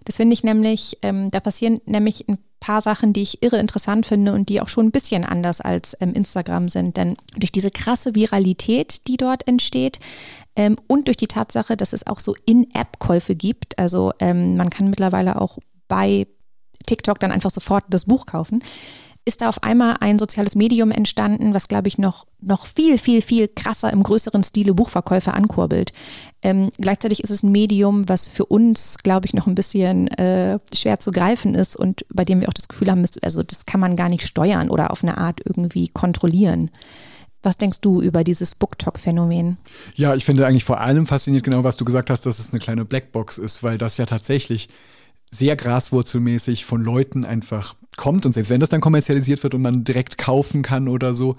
Das 0.04 0.16
finde 0.16 0.34
ich 0.34 0.44
nämlich, 0.44 0.98
ähm, 1.02 1.30
da 1.30 1.40
passieren 1.40 1.80
nämlich 1.86 2.28
ein 2.28 2.38
paar 2.60 2.80
Sachen, 2.80 3.12
die 3.12 3.22
ich 3.22 3.42
irre 3.42 3.58
interessant 3.58 4.06
finde 4.06 4.32
und 4.32 4.48
die 4.48 4.60
auch 4.60 4.68
schon 4.68 4.86
ein 4.86 4.90
bisschen 4.90 5.24
anders 5.24 5.60
als 5.60 5.96
ähm, 6.00 6.12
Instagram 6.12 6.68
sind. 6.68 6.96
Denn 6.96 7.16
durch 7.36 7.52
diese 7.52 7.70
krasse 7.70 8.14
Viralität, 8.14 9.06
die 9.08 9.16
dort 9.16 9.46
entsteht, 9.48 9.98
ähm, 10.56 10.76
und 10.88 11.08
durch 11.08 11.16
die 11.16 11.26
Tatsache, 11.26 11.76
dass 11.76 11.92
es 11.92 12.06
auch 12.06 12.20
so 12.20 12.34
In-App-Käufe 12.46 13.34
gibt, 13.34 13.78
also 13.78 14.12
ähm, 14.18 14.56
man 14.56 14.70
kann 14.70 14.88
mittlerweile 14.88 15.40
auch 15.40 15.58
bei 15.88 16.26
TikTok 16.86 17.18
dann 17.18 17.32
einfach 17.32 17.50
sofort 17.50 17.84
das 17.88 18.04
Buch 18.04 18.26
kaufen, 18.26 18.62
ist 19.24 19.40
da 19.40 19.48
auf 19.48 19.62
einmal 19.62 19.96
ein 20.00 20.18
soziales 20.18 20.54
Medium 20.54 20.90
entstanden, 20.90 21.54
was, 21.54 21.68
glaube 21.68 21.88
ich, 21.88 21.96
noch, 21.96 22.26
noch 22.40 22.66
viel, 22.66 22.98
viel, 22.98 23.22
viel 23.22 23.48
krasser 23.48 23.90
im 23.92 24.02
größeren 24.02 24.44
Stile 24.44 24.74
Buchverkäufe 24.74 25.32
ankurbelt. 25.32 25.92
Ähm, 26.42 26.70
gleichzeitig 26.78 27.24
ist 27.24 27.30
es 27.30 27.42
ein 27.42 27.50
Medium, 27.50 28.08
was 28.08 28.28
für 28.28 28.44
uns, 28.44 28.98
glaube 28.98 29.26
ich, 29.26 29.32
noch 29.32 29.46
ein 29.46 29.54
bisschen 29.54 30.08
äh, 30.08 30.58
schwer 30.74 31.00
zu 31.00 31.10
greifen 31.10 31.54
ist 31.54 31.74
und 31.74 32.04
bei 32.12 32.24
dem 32.24 32.42
wir 32.42 32.48
auch 32.48 32.54
das 32.54 32.68
Gefühl 32.68 32.90
haben, 32.90 33.04
also 33.22 33.42
das 33.42 33.64
kann 33.64 33.80
man 33.80 33.96
gar 33.96 34.10
nicht 34.10 34.26
steuern 34.26 34.68
oder 34.68 34.90
auf 34.90 35.02
eine 35.02 35.16
Art 35.16 35.40
irgendwie 35.44 35.88
kontrollieren. 35.88 36.70
Was 37.42 37.56
denkst 37.58 37.80
du 37.80 38.00
über 38.00 38.24
dieses 38.24 38.54
BookTok-Phänomen? 38.54 39.58
Ja, 39.94 40.14
ich 40.14 40.24
finde 40.24 40.46
eigentlich 40.46 40.64
vor 40.64 40.80
allem 40.80 41.06
fasziniert 41.06 41.44
genau, 41.44 41.62
was 41.62 41.76
du 41.76 41.84
gesagt 41.84 42.08
hast, 42.10 42.24
dass 42.26 42.38
es 42.38 42.50
eine 42.50 42.60
kleine 42.60 42.84
Blackbox 42.84 43.38
ist, 43.38 43.62
weil 43.62 43.76
das 43.76 43.96
ja 43.98 44.06
tatsächlich 44.06 44.68
sehr 45.38 45.56
graswurzelmäßig 45.56 46.64
von 46.64 46.82
Leuten 46.82 47.24
einfach 47.24 47.74
kommt. 47.96 48.26
Und 48.26 48.32
selbst 48.32 48.50
wenn 48.50 48.60
das 48.60 48.70
dann 48.70 48.80
kommerzialisiert 48.80 49.42
wird 49.42 49.54
und 49.54 49.62
man 49.62 49.84
direkt 49.84 50.18
kaufen 50.18 50.62
kann 50.62 50.88
oder 50.88 51.14
so, 51.14 51.36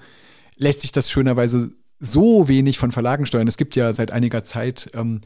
lässt 0.56 0.82
sich 0.82 0.92
das 0.92 1.10
schönerweise 1.10 1.70
so 1.98 2.48
wenig 2.48 2.78
von 2.78 2.90
Verlagen 2.90 3.26
steuern. 3.26 3.48
Es 3.48 3.56
gibt 3.56 3.76
ja 3.76 3.92
seit 3.92 4.10
einiger 4.12 4.44
Zeit 4.44 4.90
ähm, 4.94 5.20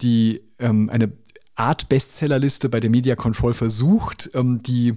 die 0.00 0.42
ähm, 0.58 0.90
eine 0.90 1.12
Art 1.54 1.88
Bestsellerliste 1.88 2.68
bei 2.68 2.80
der 2.80 2.90
Media 2.90 3.16
Control 3.16 3.54
versucht, 3.54 4.30
ähm, 4.34 4.62
die 4.62 4.94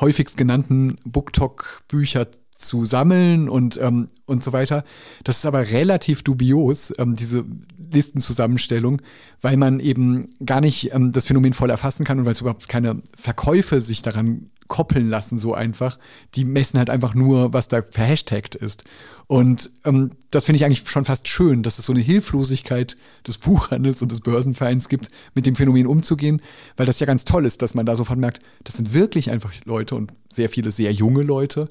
häufigst 0.00 0.36
genannten 0.36 0.96
BookTok-Bücher 1.04 2.26
zu 2.62 2.84
sammeln 2.84 3.48
und, 3.48 3.78
ähm, 3.80 4.08
und 4.26 4.42
so 4.42 4.52
weiter. 4.52 4.84
Das 5.24 5.38
ist 5.38 5.46
aber 5.46 5.70
relativ 5.70 6.22
dubios, 6.22 6.92
ähm, 6.98 7.14
diese 7.14 7.44
Listenzusammenstellung, 7.92 9.02
weil 9.40 9.56
man 9.56 9.80
eben 9.80 10.30
gar 10.44 10.60
nicht 10.60 10.94
ähm, 10.94 11.12
das 11.12 11.26
Phänomen 11.26 11.52
voll 11.52 11.70
erfassen 11.70 12.04
kann 12.04 12.18
und 12.18 12.24
weil 12.24 12.32
es 12.32 12.40
überhaupt 12.40 12.68
keine 12.68 13.02
Verkäufe 13.16 13.80
sich 13.80 14.02
daran 14.02 14.50
koppeln 14.72 15.08
lassen, 15.08 15.36
so 15.36 15.52
einfach. 15.52 15.98
Die 16.34 16.46
messen 16.46 16.78
halt 16.78 16.88
einfach 16.88 17.14
nur, 17.14 17.52
was 17.52 17.68
da 17.68 17.82
verhashtagt 17.82 18.54
ist. 18.54 18.84
Und 19.26 19.70
ähm, 19.84 20.12
das 20.30 20.44
finde 20.44 20.56
ich 20.56 20.64
eigentlich 20.64 20.88
schon 20.88 21.04
fast 21.04 21.28
schön, 21.28 21.62
dass 21.62 21.78
es 21.78 21.84
so 21.84 21.92
eine 21.92 22.00
Hilflosigkeit 22.00 22.96
des 23.26 23.36
Buchhandels 23.36 24.00
und 24.00 24.10
des 24.10 24.20
Börsenvereins 24.20 24.88
gibt, 24.88 25.08
mit 25.34 25.44
dem 25.44 25.56
Phänomen 25.56 25.86
umzugehen, 25.86 26.40
weil 26.78 26.86
das 26.86 27.00
ja 27.00 27.06
ganz 27.06 27.26
toll 27.26 27.44
ist, 27.44 27.60
dass 27.60 27.74
man 27.74 27.84
da 27.84 27.96
sofort 27.96 28.18
merkt, 28.18 28.40
das 28.64 28.76
sind 28.76 28.94
wirklich 28.94 29.30
einfach 29.30 29.52
Leute 29.66 29.94
und 29.94 30.12
sehr 30.32 30.48
viele 30.48 30.70
sehr 30.70 30.92
junge 30.92 31.22
Leute, 31.22 31.68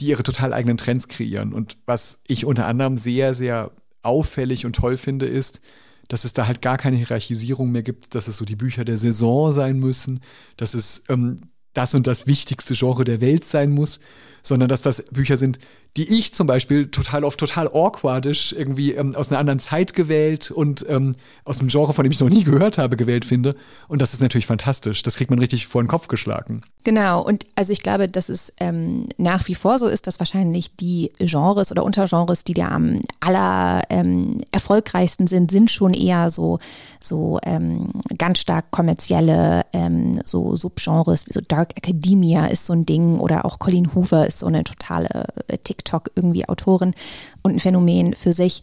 die 0.00 0.06
ihre 0.06 0.22
total 0.22 0.52
eigenen 0.52 0.76
Trends 0.76 1.08
kreieren. 1.08 1.52
Und 1.52 1.78
was 1.86 2.20
ich 2.26 2.44
unter 2.44 2.66
anderem 2.66 2.96
sehr, 2.96 3.34
sehr 3.34 3.72
auffällig 4.02 4.66
und 4.66 4.74
toll 4.74 4.96
finde, 4.96 5.26
ist, 5.26 5.60
dass 6.08 6.24
es 6.24 6.32
da 6.32 6.46
halt 6.46 6.62
gar 6.62 6.78
keine 6.78 6.96
Hierarchisierung 6.96 7.70
mehr 7.70 7.82
gibt, 7.82 8.14
dass 8.14 8.28
es 8.28 8.36
so 8.38 8.44
die 8.44 8.56
Bücher 8.56 8.84
der 8.84 8.98
Saison 8.98 9.52
sein 9.52 9.78
müssen, 9.78 10.20
dass 10.56 10.74
es 10.74 11.02
ähm, 11.08 11.36
das 11.74 11.94
und 11.94 12.06
das 12.06 12.26
wichtigste 12.26 12.74
Genre 12.74 13.04
der 13.04 13.20
Welt 13.20 13.44
sein 13.44 13.70
muss, 13.70 14.00
sondern 14.42 14.68
dass 14.68 14.82
das 14.82 15.02
Bücher 15.12 15.36
sind, 15.36 15.58
die 15.96 16.18
ich 16.18 16.32
zum 16.32 16.46
Beispiel 16.46 16.90
total 16.90 17.24
oft 17.24 17.40
total 17.40 17.68
awkwardisch 17.68 18.52
irgendwie 18.52 18.92
ähm, 18.92 19.16
aus 19.16 19.30
einer 19.30 19.40
anderen 19.40 19.58
Zeit 19.58 19.94
gewählt 19.94 20.50
und 20.50 20.86
ähm, 20.88 21.16
aus 21.44 21.58
einem 21.58 21.68
Genre, 21.68 21.92
von 21.92 22.04
dem 22.04 22.12
ich 22.12 22.20
noch 22.20 22.28
nie 22.28 22.44
gehört 22.44 22.78
habe, 22.78 22.96
gewählt 22.96 23.24
finde. 23.24 23.56
Und 23.88 24.00
das 24.00 24.12
ist 24.12 24.20
natürlich 24.20 24.46
fantastisch. 24.46 25.02
Das 25.02 25.16
kriegt 25.16 25.30
man 25.30 25.40
richtig 25.40 25.66
vor 25.66 25.82
den 25.82 25.88
Kopf 25.88 26.08
geschlagen. 26.08 26.62
Genau. 26.84 27.24
Und 27.24 27.46
also 27.56 27.72
ich 27.72 27.82
glaube, 27.82 28.08
dass 28.08 28.28
es 28.28 28.52
ähm, 28.60 29.08
nach 29.16 29.48
wie 29.48 29.54
vor 29.54 29.78
so 29.78 29.86
ist, 29.86 30.06
dass 30.06 30.20
wahrscheinlich 30.20 30.76
die 30.76 31.10
Genres 31.18 31.72
oder 31.72 31.84
Untergenres, 31.84 32.44
die 32.44 32.54
da 32.54 32.68
am 32.68 33.00
aller 33.20 33.82
ähm, 33.90 34.38
erfolgreichsten 34.52 35.26
sind, 35.26 35.50
sind 35.50 35.70
schon 35.70 35.94
eher 35.94 36.30
so, 36.30 36.60
so 37.00 37.40
ähm, 37.42 37.88
ganz 38.16 38.38
stark 38.38 38.70
kommerzielle 38.70 39.66
ähm, 39.72 40.20
so 40.24 40.54
Subgenres, 40.54 41.26
wie 41.26 41.32
so 41.32 41.40
Dark 41.40 41.76
Academia 41.76 42.46
ist 42.46 42.66
so 42.66 42.72
ein 42.72 42.86
Ding 42.86 43.18
oder 43.18 43.44
auch 43.44 43.58
Colleen 43.58 43.94
Hoover 43.94 44.26
ist 44.26 44.38
so 44.38 44.46
eine 44.46 44.64
totale 44.64 45.26
äh, 45.48 45.58
TikTok 45.78 46.10
irgendwie 46.14 46.48
Autorin 46.48 46.94
und 47.42 47.54
ein 47.54 47.60
Phänomen 47.60 48.14
für 48.14 48.32
sich. 48.32 48.62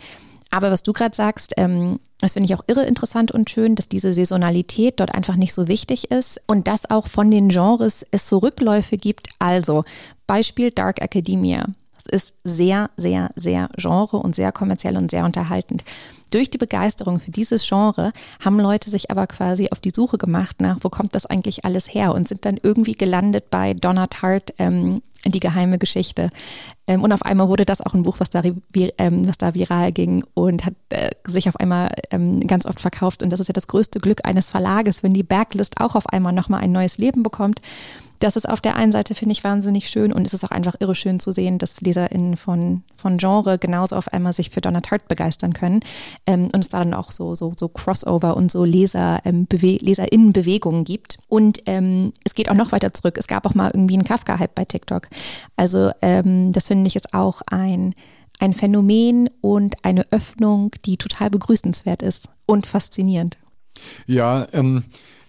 Aber 0.52 0.72
was 0.72 0.84
du 0.84 0.94
gerade 0.94 1.16
sagst, 1.16 1.54
ähm, 1.58 2.00
das 2.20 2.34
finde 2.34 2.46
ich 2.46 2.56
auch 2.56 2.64
irre 2.68 2.86
interessant 2.86 3.32
und 3.32 3.50
schön, 3.50 3.76
dass 3.76 3.90
diese 3.90 4.14
Saisonalität 4.14 5.00
dort 5.00 5.14
einfach 5.14 5.36
nicht 5.36 5.54
so 5.54 5.68
wichtig 5.68 6.12
ist 6.12 6.40
und 6.48 6.68
dass 6.68 6.90
auch 6.90 7.08
von 7.08 7.30
den 7.30 7.50
Genres 7.50 8.06
es 8.12 8.30
so 8.30 8.38
Rückläufe 8.38 8.96
gibt. 8.96 9.30
Also 9.40 9.84
Beispiel 10.28 10.72
Dark 10.72 11.02
Academia. 11.02 11.66
Das 11.96 12.22
ist 12.22 12.34
sehr, 12.44 12.90
sehr, 12.96 13.32
sehr 13.36 13.70
Genre 13.76 14.18
und 14.18 14.36
sehr 14.36 14.52
kommerziell 14.52 14.96
und 14.96 15.10
sehr 15.10 15.26
unterhaltend. 15.26 15.84
Durch 16.32 16.50
die 16.50 16.58
Begeisterung 16.58 17.20
für 17.20 17.32
dieses 17.32 17.68
Genre 17.68 18.12
haben 18.44 18.60
Leute 18.60 18.90
sich 18.90 19.12
aber 19.12 19.28
quasi 19.28 19.70
auf 19.72 19.80
die 19.80 19.92
Suche 19.94 20.18
gemacht 20.18 20.62
nach, 20.62 20.78
wo 20.82 20.90
kommt 20.90 21.16
das 21.16 21.26
eigentlich 21.26 21.66
alles 21.66 21.94
her 21.94 22.14
und 22.14 22.28
sind 22.28 22.46
dann 22.46 22.58
irgendwie 22.62 22.94
gelandet 22.94 23.50
bei 23.50 23.74
Donna 23.74 24.08
Tartt, 24.08 24.54
ähm, 24.58 25.02
die 25.32 25.40
geheime 25.40 25.78
Geschichte. 25.78 26.30
Ähm, 26.88 27.04
und 27.04 27.12
auf 27.12 27.24
einmal 27.24 27.50
wurde 27.50 27.66
das 27.66 27.82
auch 27.82 27.94
ein 27.94 28.04
Buch, 28.04 28.20
was 28.20 28.30
da, 28.30 28.42
ähm, 28.44 29.28
was 29.28 29.38
da 29.38 29.54
viral 29.54 29.92
ging 29.92 30.24
und 30.34 30.66
hat 30.66 30.76
äh, 30.90 31.12
sich 31.26 31.50
auf 31.50 31.60
einmal 31.60 31.92
ähm, 32.12 32.46
ganz 32.48 32.66
oft 32.66 32.80
verkauft. 32.80 33.24
Und 33.24 33.32
das 33.32 33.40
ist 33.40 33.48
ja 33.48 33.54
das 33.54 33.68
größte 33.68 34.00
Glück 34.00 34.26
eines 34.26 34.50
Verlages, 34.50 35.04
wenn 35.04 35.14
die 35.14 35.24
Backlist 35.24 35.82
auch 35.82 35.96
auf 35.96 36.08
einmal 36.08 36.34
nochmal 36.34 36.62
ein 36.62 36.72
neues 36.72 36.98
Leben 36.98 37.24
bekommt. 37.24 37.60
Das 38.20 38.36
ist 38.36 38.48
auf 38.48 38.62
der 38.62 38.76
einen 38.76 38.92
Seite, 38.92 39.16
finde 39.16 39.34
ich, 39.34 39.44
wahnsinnig 39.44 39.90
schön 39.90 40.14
und 40.14 40.26
es 40.26 40.34
ist 40.34 40.44
auch 40.44 40.52
einfach 40.52 40.76
irre 40.80 40.96
schön 40.96 41.20
zu 41.20 41.32
sehen, 41.32 41.58
dass 41.58 41.82
LeserInnen 41.82 42.38
von, 42.38 42.84
von 42.98 43.18
Genre 43.18 43.58
genauso 43.58 43.96
auf 43.96 44.12
einmal 44.12 44.34
sich 44.34 44.50
für 44.50 44.62
Donna 44.62 44.82
Tartt 44.82 45.08
begeistern 45.08 45.54
können. 45.54 45.82
Ähm, 46.26 46.50
und 46.54 46.60
es 46.64 46.70
da 46.70 46.80
dann 46.80 46.94
auch 46.94 47.12
so, 47.12 47.36
so, 47.36 47.54
so 47.58 47.68
Crossover 47.68 48.38
und 48.38 48.52
so 48.52 48.64
Leser, 48.64 49.22
ähm, 49.26 49.48
LeserInnen-Bewegungen 49.52 50.84
gibt. 50.84 51.18
Und 51.28 51.60
ähm, 51.66 52.14
es 52.24 52.36
geht 52.36 52.50
auch 52.50 52.56
noch 52.56 52.72
weiter 52.72 52.94
zurück. 52.94 53.18
Es 53.18 53.28
gab 53.28 53.46
auch 53.46 53.56
mal 53.56 53.72
irgendwie 53.74 53.96
einen 53.96 54.04
Kafka-Hype 54.04 54.56
bei 54.56 54.66
TikTok. 54.66 55.10
Also 55.56 55.92
ähm, 56.02 56.52
das 56.52 56.68
finde 56.68 56.88
ich 56.88 56.94
jetzt 56.94 57.14
auch 57.14 57.42
ein 57.48 57.94
ein 58.40 58.54
Phänomen 58.54 59.30
und 59.42 59.76
eine 59.84 60.12
Öffnung, 60.12 60.72
die 60.86 60.98
total 60.98 61.30
begrüßenswert 61.30 62.02
ist 62.02 62.28
und 62.46 62.68
faszinierend. 62.68 63.38
Ja, 64.08 64.48
ähm, 64.54 64.84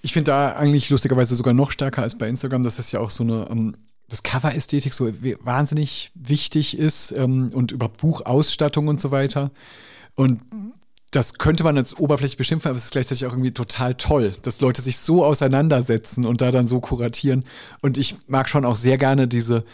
ich 0.06 0.12
finde 0.12 0.30
da 0.30 0.52
eigentlich 0.52 0.88
lustigerweise 0.88 1.34
sogar 1.34 1.52
noch 1.52 1.72
stärker 1.72 2.02
als 2.02 2.16
bei 2.16 2.28
Instagram. 2.28 2.62
Das 2.62 2.78
ist 2.78 2.92
ja 2.92 3.00
auch 3.00 3.10
so 3.10 3.24
eine, 3.24 3.48
ähm, 3.50 3.76
das 4.08 4.22
Cover-Ästhetik 4.22 4.94
so 4.94 5.12
wahnsinnig 5.40 6.12
wichtig 6.14 6.78
ist 6.78 7.10
ähm, 7.10 7.50
und 7.52 7.72
über 7.72 7.88
Buchausstattung 7.88 8.86
und 8.86 9.00
so 9.00 9.10
weiter. 9.10 9.50
Und 10.14 10.42
das 11.10 11.38
könnte 11.38 11.64
man 11.64 11.76
als 11.76 11.98
Oberfläche 11.98 12.36
beschimpfen, 12.36 12.68
aber 12.68 12.76
es 12.76 12.84
ist 12.84 12.92
gleichzeitig 12.92 13.26
auch 13.26 13.32
irgendwie 13.32 13.50
total 13.50 13.94
toll, 13.94 14.32
dass 14.42 14.60
Leute 14.60 14.80
sich 14.80 14.98
so 14.98 15.24
auseinandersetzen 15.24 16.24
und 16.24 16.40
da 16.40 16.52
dann 16.52 16.68
so 16.68 16.78
kuratieren. 16.78 17.44
Und 17.82 17.98
ich 17.98 18.14
mag 18.28 18.48
schon 18.48 18.64
auch 18.64 18.76
sehr 18.76 18.98
gerne 18.98 19.26
diese 19.26 19.64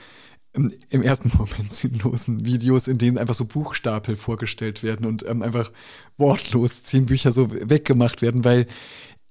im 0.55 1.03
ersten 1.03 1.31
Moment 1.37 1.73
sinnlosen 1.73 2.47
Videos, 2.47 2.89
in 2.89 2.97
denen 2.97 3.19
einfach 3.19 3.35
so 3.35 3.45
Buchstapel 3.45 4.17
vorgestellt 4.17 4.83
werden 4.83 5.05
und 5.05 5.29
ähm, 5.29 5.43
einfach 5.43 5.71
wortlos 6.17 6.85
zehn 6.85 7.05
Bücher 7.05 7.33
so 7.33 7.51
weggemacht 7.51 8.23
werden, 8.23 8.45
weil 8.45 8.67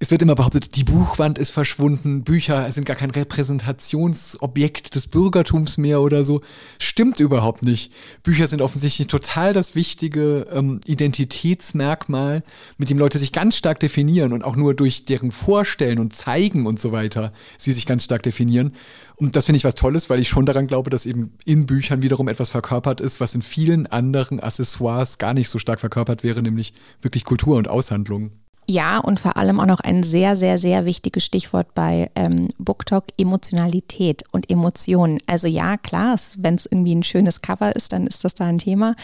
es 0.01 0.09
wird 0.09 0.23
immer 0.23 0.33
behauptet, 0.33 0.75
die 0.77 0.83
Buchwand 0.83 1.37
ist 1.37 1.51
verschwunden, 1.51 2.23
Bücher 2.23 2.71
sind 2.71 2.85
gar 2.85 2.95
kein 2.95 3.11
Repräsentationsobjekt 3.11 4.95
des 4.95 5.05
Bürgertums 5.05 5.77
mehr 5.77 6.01
oder 6.01 6.25
so. 6.25 6.41
Stimmt 6.79 7.19
überhaupt 7.19 7.61
nicht. 7.61 7.93
Bücher 8.23 8.47
sind 8.47 8.63
offensichtlich 8.63 9.05
total 9.05 9.53
das 9.53 9.75
wichtige 9.75 10.47
ähm, 10.51 10.79
Identitätsmerkmal, 10.87 12.41
mit 12.79 12.89
dem 12.89 12.97
Leute 12.97 13.19
sich 13.19 13.31
ganz 13.31 13.55
stark 13.55 13.79
definieren 13.79 14.33
und 14.33 14.43
auch 14.43 14.55
nur 14.55 14.73
durch 14.73 15.05
deren 15.05 15.29
Vorstellen 15.29 15.99
und 15.99 16.13
Zeigen 16.13 16.65
und 16.65 16.79
so 16.79 16.91
weiter 16.91 17.31
sie 17.59 17.71
sich 17.71 17.85
ganz 17.85 18.03
stark 18.03 18.23
definieren. 18.23 18.73
Und 19.17 19.35
das 19.35 19.45
finde 19.45 19.57
ich 19.57 19.63
was 19.65 19.75
Tolles, 19.75 20.09
weil 20.09 20.19
ich 20.19 20.29
schon 20.29 20.47
daran 20.47 20.65
glaube, 20.65 20.89
dass 20.89 21.05
eben 21.05 21.37
in 21.45 21.67
Büchern 21.67 22.01
wiederum 22.01 22.27
etwas 22.27 22.49
verkörpert 22.49 23.01
ist, 23.01 23.21
was 23.21 23.35
in 23.35 23.43
vielen 23.43 23.85
anderen 23.85 24.39
Accessoires 24.39 25.19
gar 25.19 25.35
nicht 25.35 25.49
so 25.49 25.59
stark 25.59 25.79
verkörpert 25.79 26.23
wäre, 26.23 26.41
nämlich 26.41 26.73
wirklich 27.01 27.23
Kultur 27.23 27.57
und 27.57 27.67
Aushandlung. 27.67 28.31
Ja, 28.71 28.99
und 28.99 29.19
vor 29.19 29.35
allem 29.35 29.59
auch 29.59 29.65
noch 29.65 29.81
ein 29.81 30.01
sehr, 30.01 30.37
sehr, 30.37 30.57
sehr 30.57 30.85
wichtiges 30.85 31.25
Stichwort 31.25 31.73
bei 31.73 32.09
ähm, 32.15 32.47
BookTok, 32.57 33.03
Emotionalität 33.17 34.23
und 34.31 34.49
Emotionen. 34.49 35.17
Also 35.27 35.49
ja, 35.49 35.75
klar, 35.75 36.17
wenn 36.37 36.55
es 36.55 36.67
irgendwie 36.67 36.95
ein 36.95 37.03
schönes 37.03 37.41
Cover 37.41 37.75
ist, 37.75 37.91
dann 37.91 38.07
ist 38.07 38.23
das 38.23 38.33
da 38.33 38.45
ein 38.45 38.59
Thema. 38.59 38.95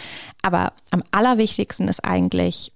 Aber 0.42 0.72
am 0.92 1.04
allerwichtigsten 1.12 1.90
ist 1.90 2.06
eigentlich, 2.06 2.72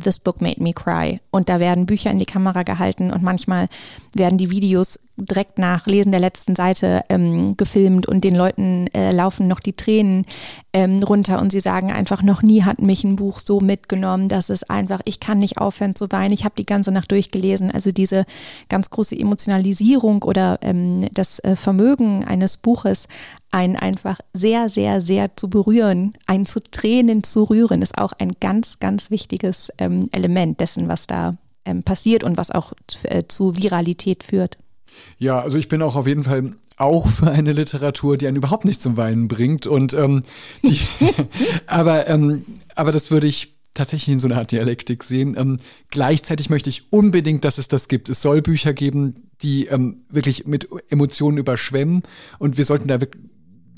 This 0.00 0.20
Book 0.20 0.40
Made 0.40 0.62
Me 0.62 0.72
Cry. 0.72 1.20
Und 1.32 1.48
da 1.48 1.58
werden 1.58 1.86
Bücher 1.86 2.12
in 2.12 2.20
die 2.20 2.26
Kamera 2.26 2.62
gehalten 2.62 3.10
und 3.10 3.24
manchmal 3.24 3.66
werden 4.14 4.38
die 4.38 4.50
Videos 4.50 5.00
direkt 5.20 5.58
nach 5.58 5.86
Lesen 5.86 6.12
der 6.12 6.20
letzten 6.20 6.56
Seite 6.56 7.02
ähm, 7.08 7.56
gefilmt 7.56 8.06
und 8.06 8.24
den 8.24 8.34
Leuten 8.34 8.86
äh, 8.88 9.12
laufen 9.12 9.48
noch 9.48 9.60
die 9.60 9.74
Tränen 9.74 10.24
ähm, 10.72 11.02
runter 11.02 11.40
und 11.40 11.52
sie 11.52 11.60
sagen 11.60 11.90
einfach, 11.90 12.22
noch 12.22 12.42
nie 12.42 12.62
hat 12.62 12.80
mich 12.80 13.04
ein 13.04 13.16
Buch 13.16 13.40
so 13.40 13.60
mitgenommen, 13.60 14.28
dass 14.28 14.50
es 14.50 14.62
einfach, 14.64 15.00
ich 15.04 15.20
kann 15.20 15.38
nicht 15.38 15.58
aufhören 15.58 15.94
zu 15.94 16.10
weinen, 16.10 16.32
ich 16.32 16.44
habe 16.44 16.54
die 16.56 16.66
ganze 16.66 16.92
Nacht 16.92 17.10
durchgelesen. 17.10 17.70
Also 17.70 17.92
diese 17.92 18.24
ganz 18.68 18.90
große 18.90 19.18
Emotionalisierung 19.18 20.22
oder 20.22 20.58
ähm, 20.62 21.06
das 21.12 21.38
äh, 21.40 21.56
Vermögen 21.56 22.24
eines 22.24 22.56
Buches, 22.56 23.08
einen 23.50 23.76
einfach 23.76 24.20
sehr, 24.32 24.68
sehr, 24.68 25.00
sehr 25.00 25.36
zu 25.36 25.50
berühren, 25.50 26.14
einen 26.26 26.46
zu 26.46 26.60
Tränen 26.60 27.24
zu 27.24 27.44
rühren, 27.44 27.82
ist 27.82 27.98
auch 27.98 28.12
ein 28.12 28.32
ganz, 28.40 28.78
ganz 28.78 29.10
wichtiges 29.10 29.72
ähm, 29.78 30.08
Element 30.12 30.60
dessen, 30.60 30.88
was 30.88 31.06
da 31.06 31.36
ähm, 31.64 31.82
passiert 31.82 32.24
und 32.24 32.36
was 32.36 32.50
auch 32.50 32.72
äh, 33.02 33.24
zu 33.26 33.56
Viralität 33.56 34.24
führt. 34.24 34.58
Ja, 35.18 35.40
also 35.40 35.56
ich 35.58 35.68
bin 35.68 35.82
auch 35.82 35.96
auf 35.96 36.06
jeden 36.06 36.24
Fall 36.24 36.52
auch 36.76 37.08
für 37.08 37.30
eine 37.30 37.52
Literatur, 37.52 38.16
die 38.16 38.26
einen 38.26 38.36
überhaupt 38.36 38.64
nicht 38.64 38.80
zum 38.80 38.96
Weinen 38.96 39.28
bringt. 39.28 39.66
Und 39.66 39.92
ähm, 39.94 40.22
die, 40.62 40.80
aber, 41.66 42.08
ähm, 42.08 42.44
aber 42.74 42.92
das 42.92 43.10
würde 43.10 43.26
ich 43.26 43.56
tatsächlich 43.74 44.12
in 44.12 44.18
so 44.18 44.26
einer 44.28 44.38
Art 44.38 44.52
Dialektik 44.52 45.04
sehen. 45.04 45.36
Ähm, 45.38 45.58
gleichzeitig 45.90 46.50
möchte 46.50 46.70
ich 46.70 46.92
unbedingt, 46.92 47.44
dass 47.44 47.58
es 47.58 47.68
das 47.68 47.88
gibt. 47.88 48.08
Es 48.08 48.22
soll 48.22 48.42
Bücher 48.42 48.72
geben, 48.72 49.28
die 49.42 49.66
ähm, 49.66 50.04
wirklich 50.08 50.46
mit 50.46 50.68
Emotionen 50.88 51.38
überschwemmen. 51.38 52.02
Und 52.38 52.58
wir 52.58 52.64
sollten 52.64 52.88
da 52.88 52.98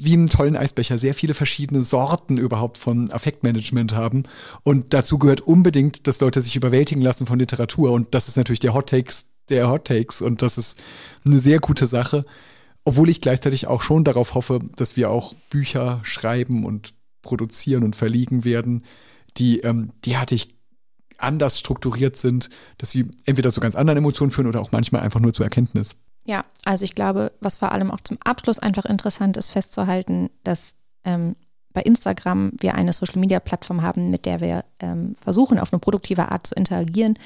wie 0.04 0.14
einen 0.14 0.28
tollen 0.28 0.56
Eisbecher 0.56 0.98
sehr 0.98 1.14
viele 1.14 1.34
verschiedene 1.34 1.82
Sorten 1.82 2.36
überhaupt 2.36 2.78
von 2.78 3.10
Affektmanagement 3.10 3.94
haben. 3.94 4.24
Und 4.62 4.92
dazu 4.94 5.18
gehört 5.18 5.42
unbedingt, 5.42 6.06
dass 6.06 6.20
Leute 6.20 6.40
sich 6.40 6.56
überwältigen 6.56 7.02
lassen 7.02 7.26
von 7.26 7.38
Literatur. 7.38 7.92
Und 7.92 8.14
das 8.14 8.26
ist 8.28 8.36
natürlich 8.36 8.60
der 8.60 8.74
Hot 8.74 8.88
Takes 8.88 9.26
der 9.48 9.68
Hot 9.68 9.86
Takes. 9.86 10.20
Und 10.20 10.42
das 10.42 10.58
ist 10.58 10.78
eine 11.26 11.38
sehr 11.38 11.58
gute 11.58 11.86
Sache. 11.86 12.24
Obwohl 12.84 13.08
ich 13.08 13.20
gleichzeitig 13.20 13.66
auch 13.66 13.82
schon 13.82 14.04
darauf 14.04 14.34
hoffe, 14.34 14.60
dass 14.76 14.96
wir 14.96 15.10
auch 15.10 15.34
Bücher 15.50 16.00
schreiben 16.02 16.64
und 16.64 16.94
produzieren 17.22 17.84
und 17.84 17.94
verliegen 17.94 18.44
werden, 18.44 18.84
die 19.36 19.60
ähm, 19.60 19.92
derartig 20.04 20.48
anders 21.18 21.58
strukturiert 21.58 22.16
sind, 22.16 22.50
dass 22.78 22.90
sie 22.90 23.08
entweder 23.24 23.52
zu 23.52 23.60
ganz 23.60 23.76
anderen 23.76 23.98
Emotionen 23.98 24.30
führen 24.30 24.48
oder 24.48 24.60
auch 24.60 24.72
manchmal 24.72 25.02
einfach 25.02 25.20
nur 25.20 25.32
zur 25.32 25.46
Erkenntnis. 25.46 25.94
Ja, 26.24 26.44
also 26.64 26.84
ich 26.84 26.94
glaube, 26.94 27.32
was 27.40 27.58
vor 27.58 27.72
allem 27.72 27.90
auch 27.90 28.00
zum 28.00 28.18
Abschluss 28.24 28.58
einfach 28.58 28.84
interessant 28.84 29.36
ist, 29.36 29.50
festzuhalten, 29.50 30.30
dass 30.44 30.76
ähm, 31.04 31.36
bei 31.72 31.82
Instagram 31.82 32.52
wir 32.58 32.74
eine 32.74 32.92
Social-Media-Plattform 32.92 33.82
haben, 33.82 34.10
mit 34.10 34.26
der 34.26 34.40
wir 34.40 34.64
ähm, 34.80 35.16
versuchen, 35.20 35.58
auf 35.58 35.72
eine 35.72 35.80
produktive 35.80 36.30
Art 36.30 36.46
zu 36.46 36.54
interagieren. 36.54 37.18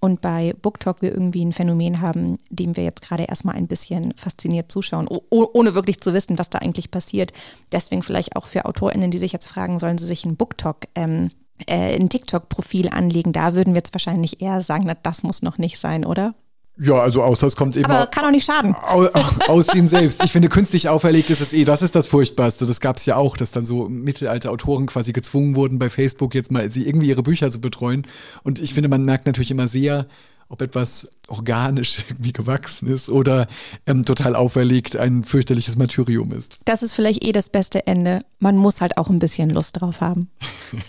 Und 0.00 0.20
bei 0.20 0.54
BookTok 0.60 1.02
wir 1.02 1.12
irgendwie 1.12 1.44
ein 1.44 1.52
Phänomen 1.52 2.00
haben, 2.00 2.38
dem 2.50 2.76
wir 2.76 2.84
jetzt 2.84 3.02
gerade 3.02 3.24
erstmal 3.24 3.56
ein 3.56 3.66
bisschen 3.66 4.12
fasziniert 4.14 4.70
zuschauen, 4.70 5.08
ohne 5.08 5.74
wirklich 5.74 6.00
zu 6.00 6.12
wissen, 6.12 6.38
was 6.38 6.50
da 6.50 6.58
eigentlich 6.58 6.90
passiert. 6.90 7.32
Deswegen 7.72 8.02
vielleicht 8.02 8.36
auch 8.36 8.46
für 8.46 8.66
AutorInnen, 8.66 9.10
die 9.10 9.18
sich 9.18 9.32
jetzt 9.32 9.46
fragen, 9.46 9.78
sollen 9.78 9.98
sie 9.98 10.06
sich 10.06 10.24
ein 10.24 10.36
BookTok 10.36 10.80
ähm, 10.94 11.30
äh, 11.66 11.96
ein 11.96 12.08
TikTok-Profil 12.08 12.88
anlegen, 12.90 13.32
da 13.32 13.54
würden 13.54 13.74
wir 13.74 13.78
jetzt 13.78 13.94
wahrscheinlich 13.94 14.42
eher 14.42 14.60
sagen, 14.60 14.84
na, 14.86 14.94
das 15.02 15.22
muss 15.22 15.42
noch 15.42 15.58
nicht 15.58 15.78
sein, 15.78 16.04
oder? 16.04 16.34
Ja, 16.78 17.00
also 17.00 17.22
außer 17.22 17.46
es 17.46 17.56
kommt 17.56 17.76
eben. 17.76 17.86
Aber 17.86 18.06
kann 18.06 18.24
auch 18.24 18.30
nicht 18.30 18.44
schaden. 18.44 18.74
Aus, 18.74 19.08
aus 19.48 19.74
ihnen 19.74 19.88
selbst. 19.88 20.22
Ich 20.22 20.32
finde, 20.32 20.48
künstlich 20.48 20.88
auferlegt 20.88 21.30
ist 21.30 21.40
es 21.40 21.52
eh, 21.52 21.64
das 21.64 21.82
ist 21.82 21.94
das 21.94 22.06
Furchtbarste. 22.06 22.66
Das 22.66 22.80
gab 22.80 22.96
es 22.96 23.06
ja 23.06 23.16
auch, 23.16 23.36
dass 23.36 23.52
dann 23.52 23.64
so 23.64 23.88
mittelalte 23.88 24.50
Autoren 24.50 24.86
quasi 24.86 25.12
gezwungen 25.12 25.54
wurden, 25.54 25.78
bei 25.78 25.88
Facebook 25.88 26.34
jetzt 26.34 26.50
mal 26.50 26.68
sie 26.68 26.86
irgendwie 26.86 27.08
ihre 27.08 27.22
Bücher 27.22 27.50
zu 27.50 27.60
betreuen. 27.60 28.06
Und 28.42 28.60
ich 28.60 28.74
finde, 28.74 28.88
man 28.88 29.04
merkt 29.04 29.26
natürlich 29.26 29.50
immer 29.50 29.68
sehr, 29.68 30.06
ob 30.48 30.62
etwas 30.62 31.10
organisch 31.28 32.04
irgendwie 32.08 32.32
gewachsen 32.32 32.88
ist 32.88 33.08
oder 33.08 33.48
ähm, 33.86 34.04
total 34.04 34.36
auferlegt 34.36 34.96
ein 34.96 35.24
fürchterliches 35.24 35.76
Martyrium 35.76 36.32
ist. 36.32 36.58
Das 36.64 36.82
ist 36.82 36.92
vielleicht 36.92 37.24
eh 37.24 37.32
das 37.32 37.48
beste 37.48 37.86
Ende. 37.86 38.20
Man 38.38 38.56
muss 38.56 38.80
halt 38.80 38.98
auch 38.98 39.08
ein 39.08 39.18
bisschen 39.18 39.50
Lust 39.50 39.80
drauf 39.80 40.00
haben. 40.00 40.30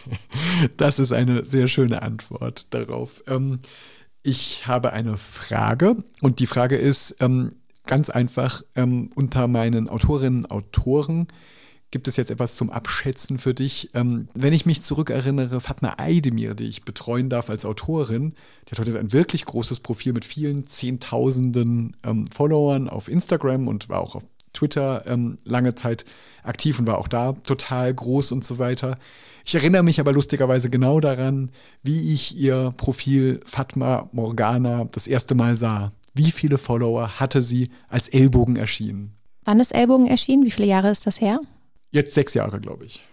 das 0.78 1.00
ist 1.00 1.12
eine 1.12 1.44
sehr 1.44 1.68
schöne 1.68 2.02
Antwort 2.02 2.68
darauf. 2.74 3.24
Ähm, 3.28 3.60
ich 4.28 4.68
habe 4.68 4.92
eine 4.92 5.16
Frage 5.16 6.04
und 6.22 6.40
die 6.40 6.48
Frage 6.48 6.76
ist 6.76 7.16
ähm, 7.22 7.52
ganz 7.86 8.10
einfach, 8.10 8.62
ähm, 8.76 9.10
unter 9.16 9.48
meinen 9.48 9.88
Autorinnen 9.88 10.44
und 10.44 10.52
Autoren 10.52 11.28
gibt 11.92 12.10
es 12.10 12.18
jetzt 12.18 12.30
etwas 12.30 12.58
zum 12.58 12.70
Abschätzen 12.70 13.38
für 13.38 13.54
dich. 13.54 13.92
Ähm, 13.94 14.28
wenn 14.34 14.52
ich 14.52 14.66
mich 14.66 14.82
zurückerinnere, 14.82 15.62
Fatma 15.62 15.96
Aydemir, 15.98 16.54
die 16.56 16.66
ich 16.66 16.84
betreuen 16.84 17.30
darf 17.30 17.50
als 17.50 17.66
Autorin, 17.66 18.34
die 18.68 18.72
hat 18.72 18.80
heute 18.80 19.00
ein 19.00 19.14
wirklich 19.14 19.46
großes 19.46 19.80
Profil 19.80 20.12
mit 20.12 20.26
vielen 20.26 20.68
Zehntausenden 20.68 21.96
ähm, 22.04 22.28
Followern 22.28 22.90
auf 22.90 23.08
Instagram 23.08 23.70
und 23.70 23.88
war 23.88 24.02
auch 24.02 24.16
auf 24.16 24.26
Twitter 24.52 25.06
ähm, 25.08 25.38
lange 25.46 25.76
Zeit 25.76 26.04
aktiv 26.44 26.80
und 26.80 26.88
war 26.88 26.98
auch 26.98 27.08
da 27.08 27.32
total 27.32 27.94
groß 27.94 28.34
und 28.34 28.44
so 28.44 28.60
weiter. 28.60 28.98
Ich 29.48 29.56
erinnere 29.56 29.82
mich 29.82 30.02
aber 30.02 30.12
lustigerweise 30.12 30.70
genau 30.70 31.00
daran, 31.00 31.52
wie 31.82 32.14
ich 32.14 32.36
ihr 32.36 32.74
Profil 32.76 33.40
Fatma 33.46 34.10
Morgana 34.12 34.90
das 34.92 35.08
erste 35.08 35.36
Mal 35.36 35.56
sah. 35.56 35.94
Wie 36.14 36.32
viele 36.32 36.58
Follower 36.58 37.22
hatte 37.22 37.42
sie, 37.42 37.70
als 37.88 38.10
Ellbogen 38.10 38.58
erschienen? 38.58 39.14
Wann 39.46 39.62
ist 39.62 39.74
Ellbogen 39.74 40.06
erschienen? 40.06 40.44
Wie 40.46 40.52
viele 40.52 40.68
Jahre 40.68 40.90
ist 40.90 41.08
das 41.08 41.22
her? 41.22 41.40
Jetzt 41.92 42.14
sechs 42.14 42.34
Jahre, 42.34 42.60
glaube 42.60 42.84
ich. 42.84 43.06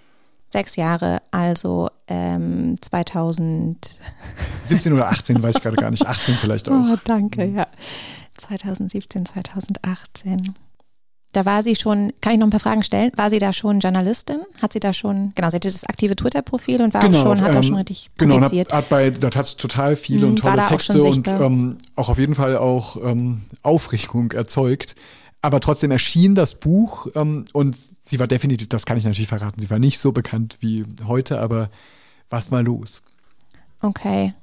Sechs 0.48 0.74
Jahre, 0.74 1.22
also 1.30 1.88
ähm, 2.08 2.78
2000. 2.80 4.00
17 4.64 4.92
oder 4.92 5.10
18, 5.10 5.40
weiß 5.40 5.54
ich 5.54 5.62
gerade 5.62 5.76
gar 5.76 5.92
nicht. 5.92 6.04
18 6.04 6.34
vielleicht 6.34 6.68
auch. 6.68 6.84
Oh, 6.94 6.96
danke, 7.04 7.44
ja. 7.44 7.68
2017, 8.38 9.26
2018. 9.26 10.52
Da 11.34 11.44
war 11.44 11.64
sie 11.64 11.74
schon, 11.74 12.12
kann 12.20 12.32
ich 12.32 12.38
noch 12.38 12.46
ein 12.46 12.50
paar 12.50 12.60
Fragen 12.60 12.84
stellen? 12.84 13.10
War 13.16 13.28
sie 13.28 13.40
da 13.40 13.52
schon 13.52 13.80
Journalistin? 13.80 14.38
Hat 14.62 14.72
sie 14.72 14.78
da 14.78 14.92
schon, 14.92 15.32
genau, 15.34 15.50
sie 15.50 15.56
hatte 15.56 15.68
das 15.68 15.82
aktive 15.84 16.14
Twitter-Profil 16.14 16.80
und 16.80 16.94
war 16.94 17.02
genau, 17.02 17.22
schon, 17.22 17.40
hat 17.40 17.48
ähm, 17.48 17.54
da 17.54 17.62
schon 17.64 17.74
richtig 17.74 18.10
genau, 18.16 18.36
publiziert. 18.36 18.68
Genau, 18.68 18.76
hat, 18.78 18.84
hat 18.84 18.88
bei, 18.88 19.10
das 19.10 19.34
hat 19.34 19.58
total 19.58 19.96
viele 19.96 20.26
mhm, 20.26 20.30
und 20.30 20.36
tolle 20.36 20.64
Texte 20.64 21.02
und 21.02 21.26
ähm, 21.26 21.78
auch 21.96 22.08
auf 22.08 22.20
jeden 22.20 22.36
Fall 22.36 22.56
auch 22.56 22.96
ähm, 23.02 23.42
Aufregung 23.64 24.30
erzeugt. 24.30 24.94
aber 25.42 25.58
trotzdem 25.58 25.90
erschien 25.90 26.36
das 26.36 26.54
Buch 26.54 27.08
ähm, 27.16 27.46
und 27.52 27.76
sie 27.76 28.20
war 28.20 28.28
definitiv, 28.28 28.68
das 28.68 28.86
kann 28.86 28.96
ich 28.96 29.04
natürlich 29.04 29.26
verraten, 29.26 29.60
sie 29.60 29.70
war 29.70 29.80
nicht 29.80 29.98
so 29.98 30.12
bekannt 30.12 30.58
wie 30.60 30.84
heute, 31.04 31.40
aber 31.40 31.68
was 32.30 32.52
war 32.52 32.62
los? 32.62 33.02
Okay. 33.82 34.34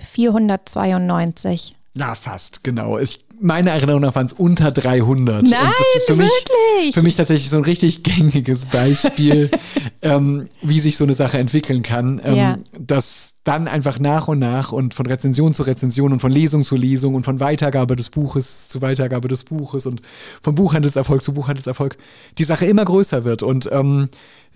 492. 0.00 1.72
Na, 1.94 2.14
fast, 2.14 2.62
genau. 2.62 2.98
Ich, 2.98 3.18
meine 3.40 3.70
Erinnerung 3.70 4.02
nach 4.02 4.14
waren 4.14 4.26
es 4.26 4.32
unter 4.32 4.70
300. 4.70 5.42
Nein, 5.42 5.44
und 5.44 5.50
das 5.50 5.96
ist 5.96 6.06
für 6.06 6.18
wirklich? 6.18 6.84
Mich, 6.84 6.94
für 6.94 7.02
mich 7.02 7.16
tatsächlich 7.16 7.50
so 7.50 7.56
ein 7.56 7.64
richtig 7.64 8.02
gängiges 8.04 8.66
Beispiel, 8.66 9.50
ähm, 10.02 10.48
wie 10.62 10.78
sich 10.78 10.96
so 10.96 11.04
eine 11.04 11.14
Sache 11.14 11.38
entwickeln 11.38 11.82
kann. 11.82 12.20
Ähm, 12.24 12.36
ja. 12.36 12.58
Dass 12.78 13.34
dann 13.42 13.66
einfach 13.66 13.98
nach 13.98 14.28
und 14.28 14.38
nach 14.38 14.70
und 14.70 14.94
von 14.94 15.06
Rezension 15.06 15.52
zu 15.52 15.62
Rezension 15.62 16.12
und 16.12 16.20
von 16.20 16.30
Lesung 16.30 16.62
zu 16.62 16.76
Lesung 16.76 17.14
und 17.14 17.24
von 17.24 17.40
Weitergabe 17.40 17.96
des 17.96 18.10
Buches 18.10 18.68
zu 18.68 18.82
Weitergabe 18.82 19.28
des 19.28 19.44
Buches 19.44 19.86
und 19.86 20.02
von 20.42 20.54
Buchhandelserfolg 20.54 21.22
zu 21.22 21.32
Buchhandelserfolg 21.32 21.96
die 22.38 22.44
Sache 22.44 22.66
immer 22.66 22.84
größer 22.84 23.24
wird 23.24 23.42
und 23.42 23.68
ähm, 23.72 24.10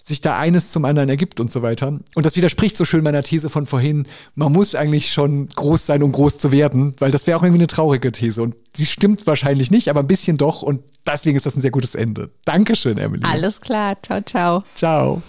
sich 0.05 0.20
da 0.20 0.36
eines 0.38 0.70
zum 0.70 0.84
anderen 0.84 1.09
ergibt 1.09 1.40
und 1.40 1.50
so 1.50 1.62
weiter. 1.62 1.98
Und 2.14 2.26
das 2.26 2.36
widerspricht 2.36 2.76
so 2.76 2.84
schön 2.84 3.02
meiner 3.02 3.22
These 3.22 3.48
von 3.48 3.64
vorhin, 3.64 4.07
man 4.34 4.52
muss 4.52 4.74
eigentlich 4.74 5.12
schon 5.12 5.48
groß 5.48 5.86
sein, 5.86 6.02
um 6.02 6.12
groß 6.12 6.38
zu 6.38 6.52
werden, 6.52 6.94
weil 6.98 7.11
das 7.11 7.26
wäre 7.26 7.38
auch 7.38 7.42
irgendwie 7.42 7.61
eine 7.61 7.68
traurige 7.68 8.12
These. 8.12 8.42
Und 8.42 8.55
sie 8.76 8.86
stimmt 8.86 9.26
wahrscheinlich 9.26 9.70
nicht, 9.70 9.88
aber 9.88 10.00
ein 10.00 10.07
bisschen 10.07 10.36
doch. 10.36 10.62
Und 10.62 10.82
deswegen 11.07 11.36
ist 11.36 11.46
das 11.46 11.57
ein 11.57 11.62
sehr 11.62 11.70
gutes 11.70 11.94
Ende. 11.94 12.30
Dankeschön, 12.44 12.98
Emily. 12.98 13.22
Alles 13.24 13.61
klar. 13.61 13.96
Ciao, 14.02 14.20
ciao. 14.20 14.62
Ciao. 14.74 15.22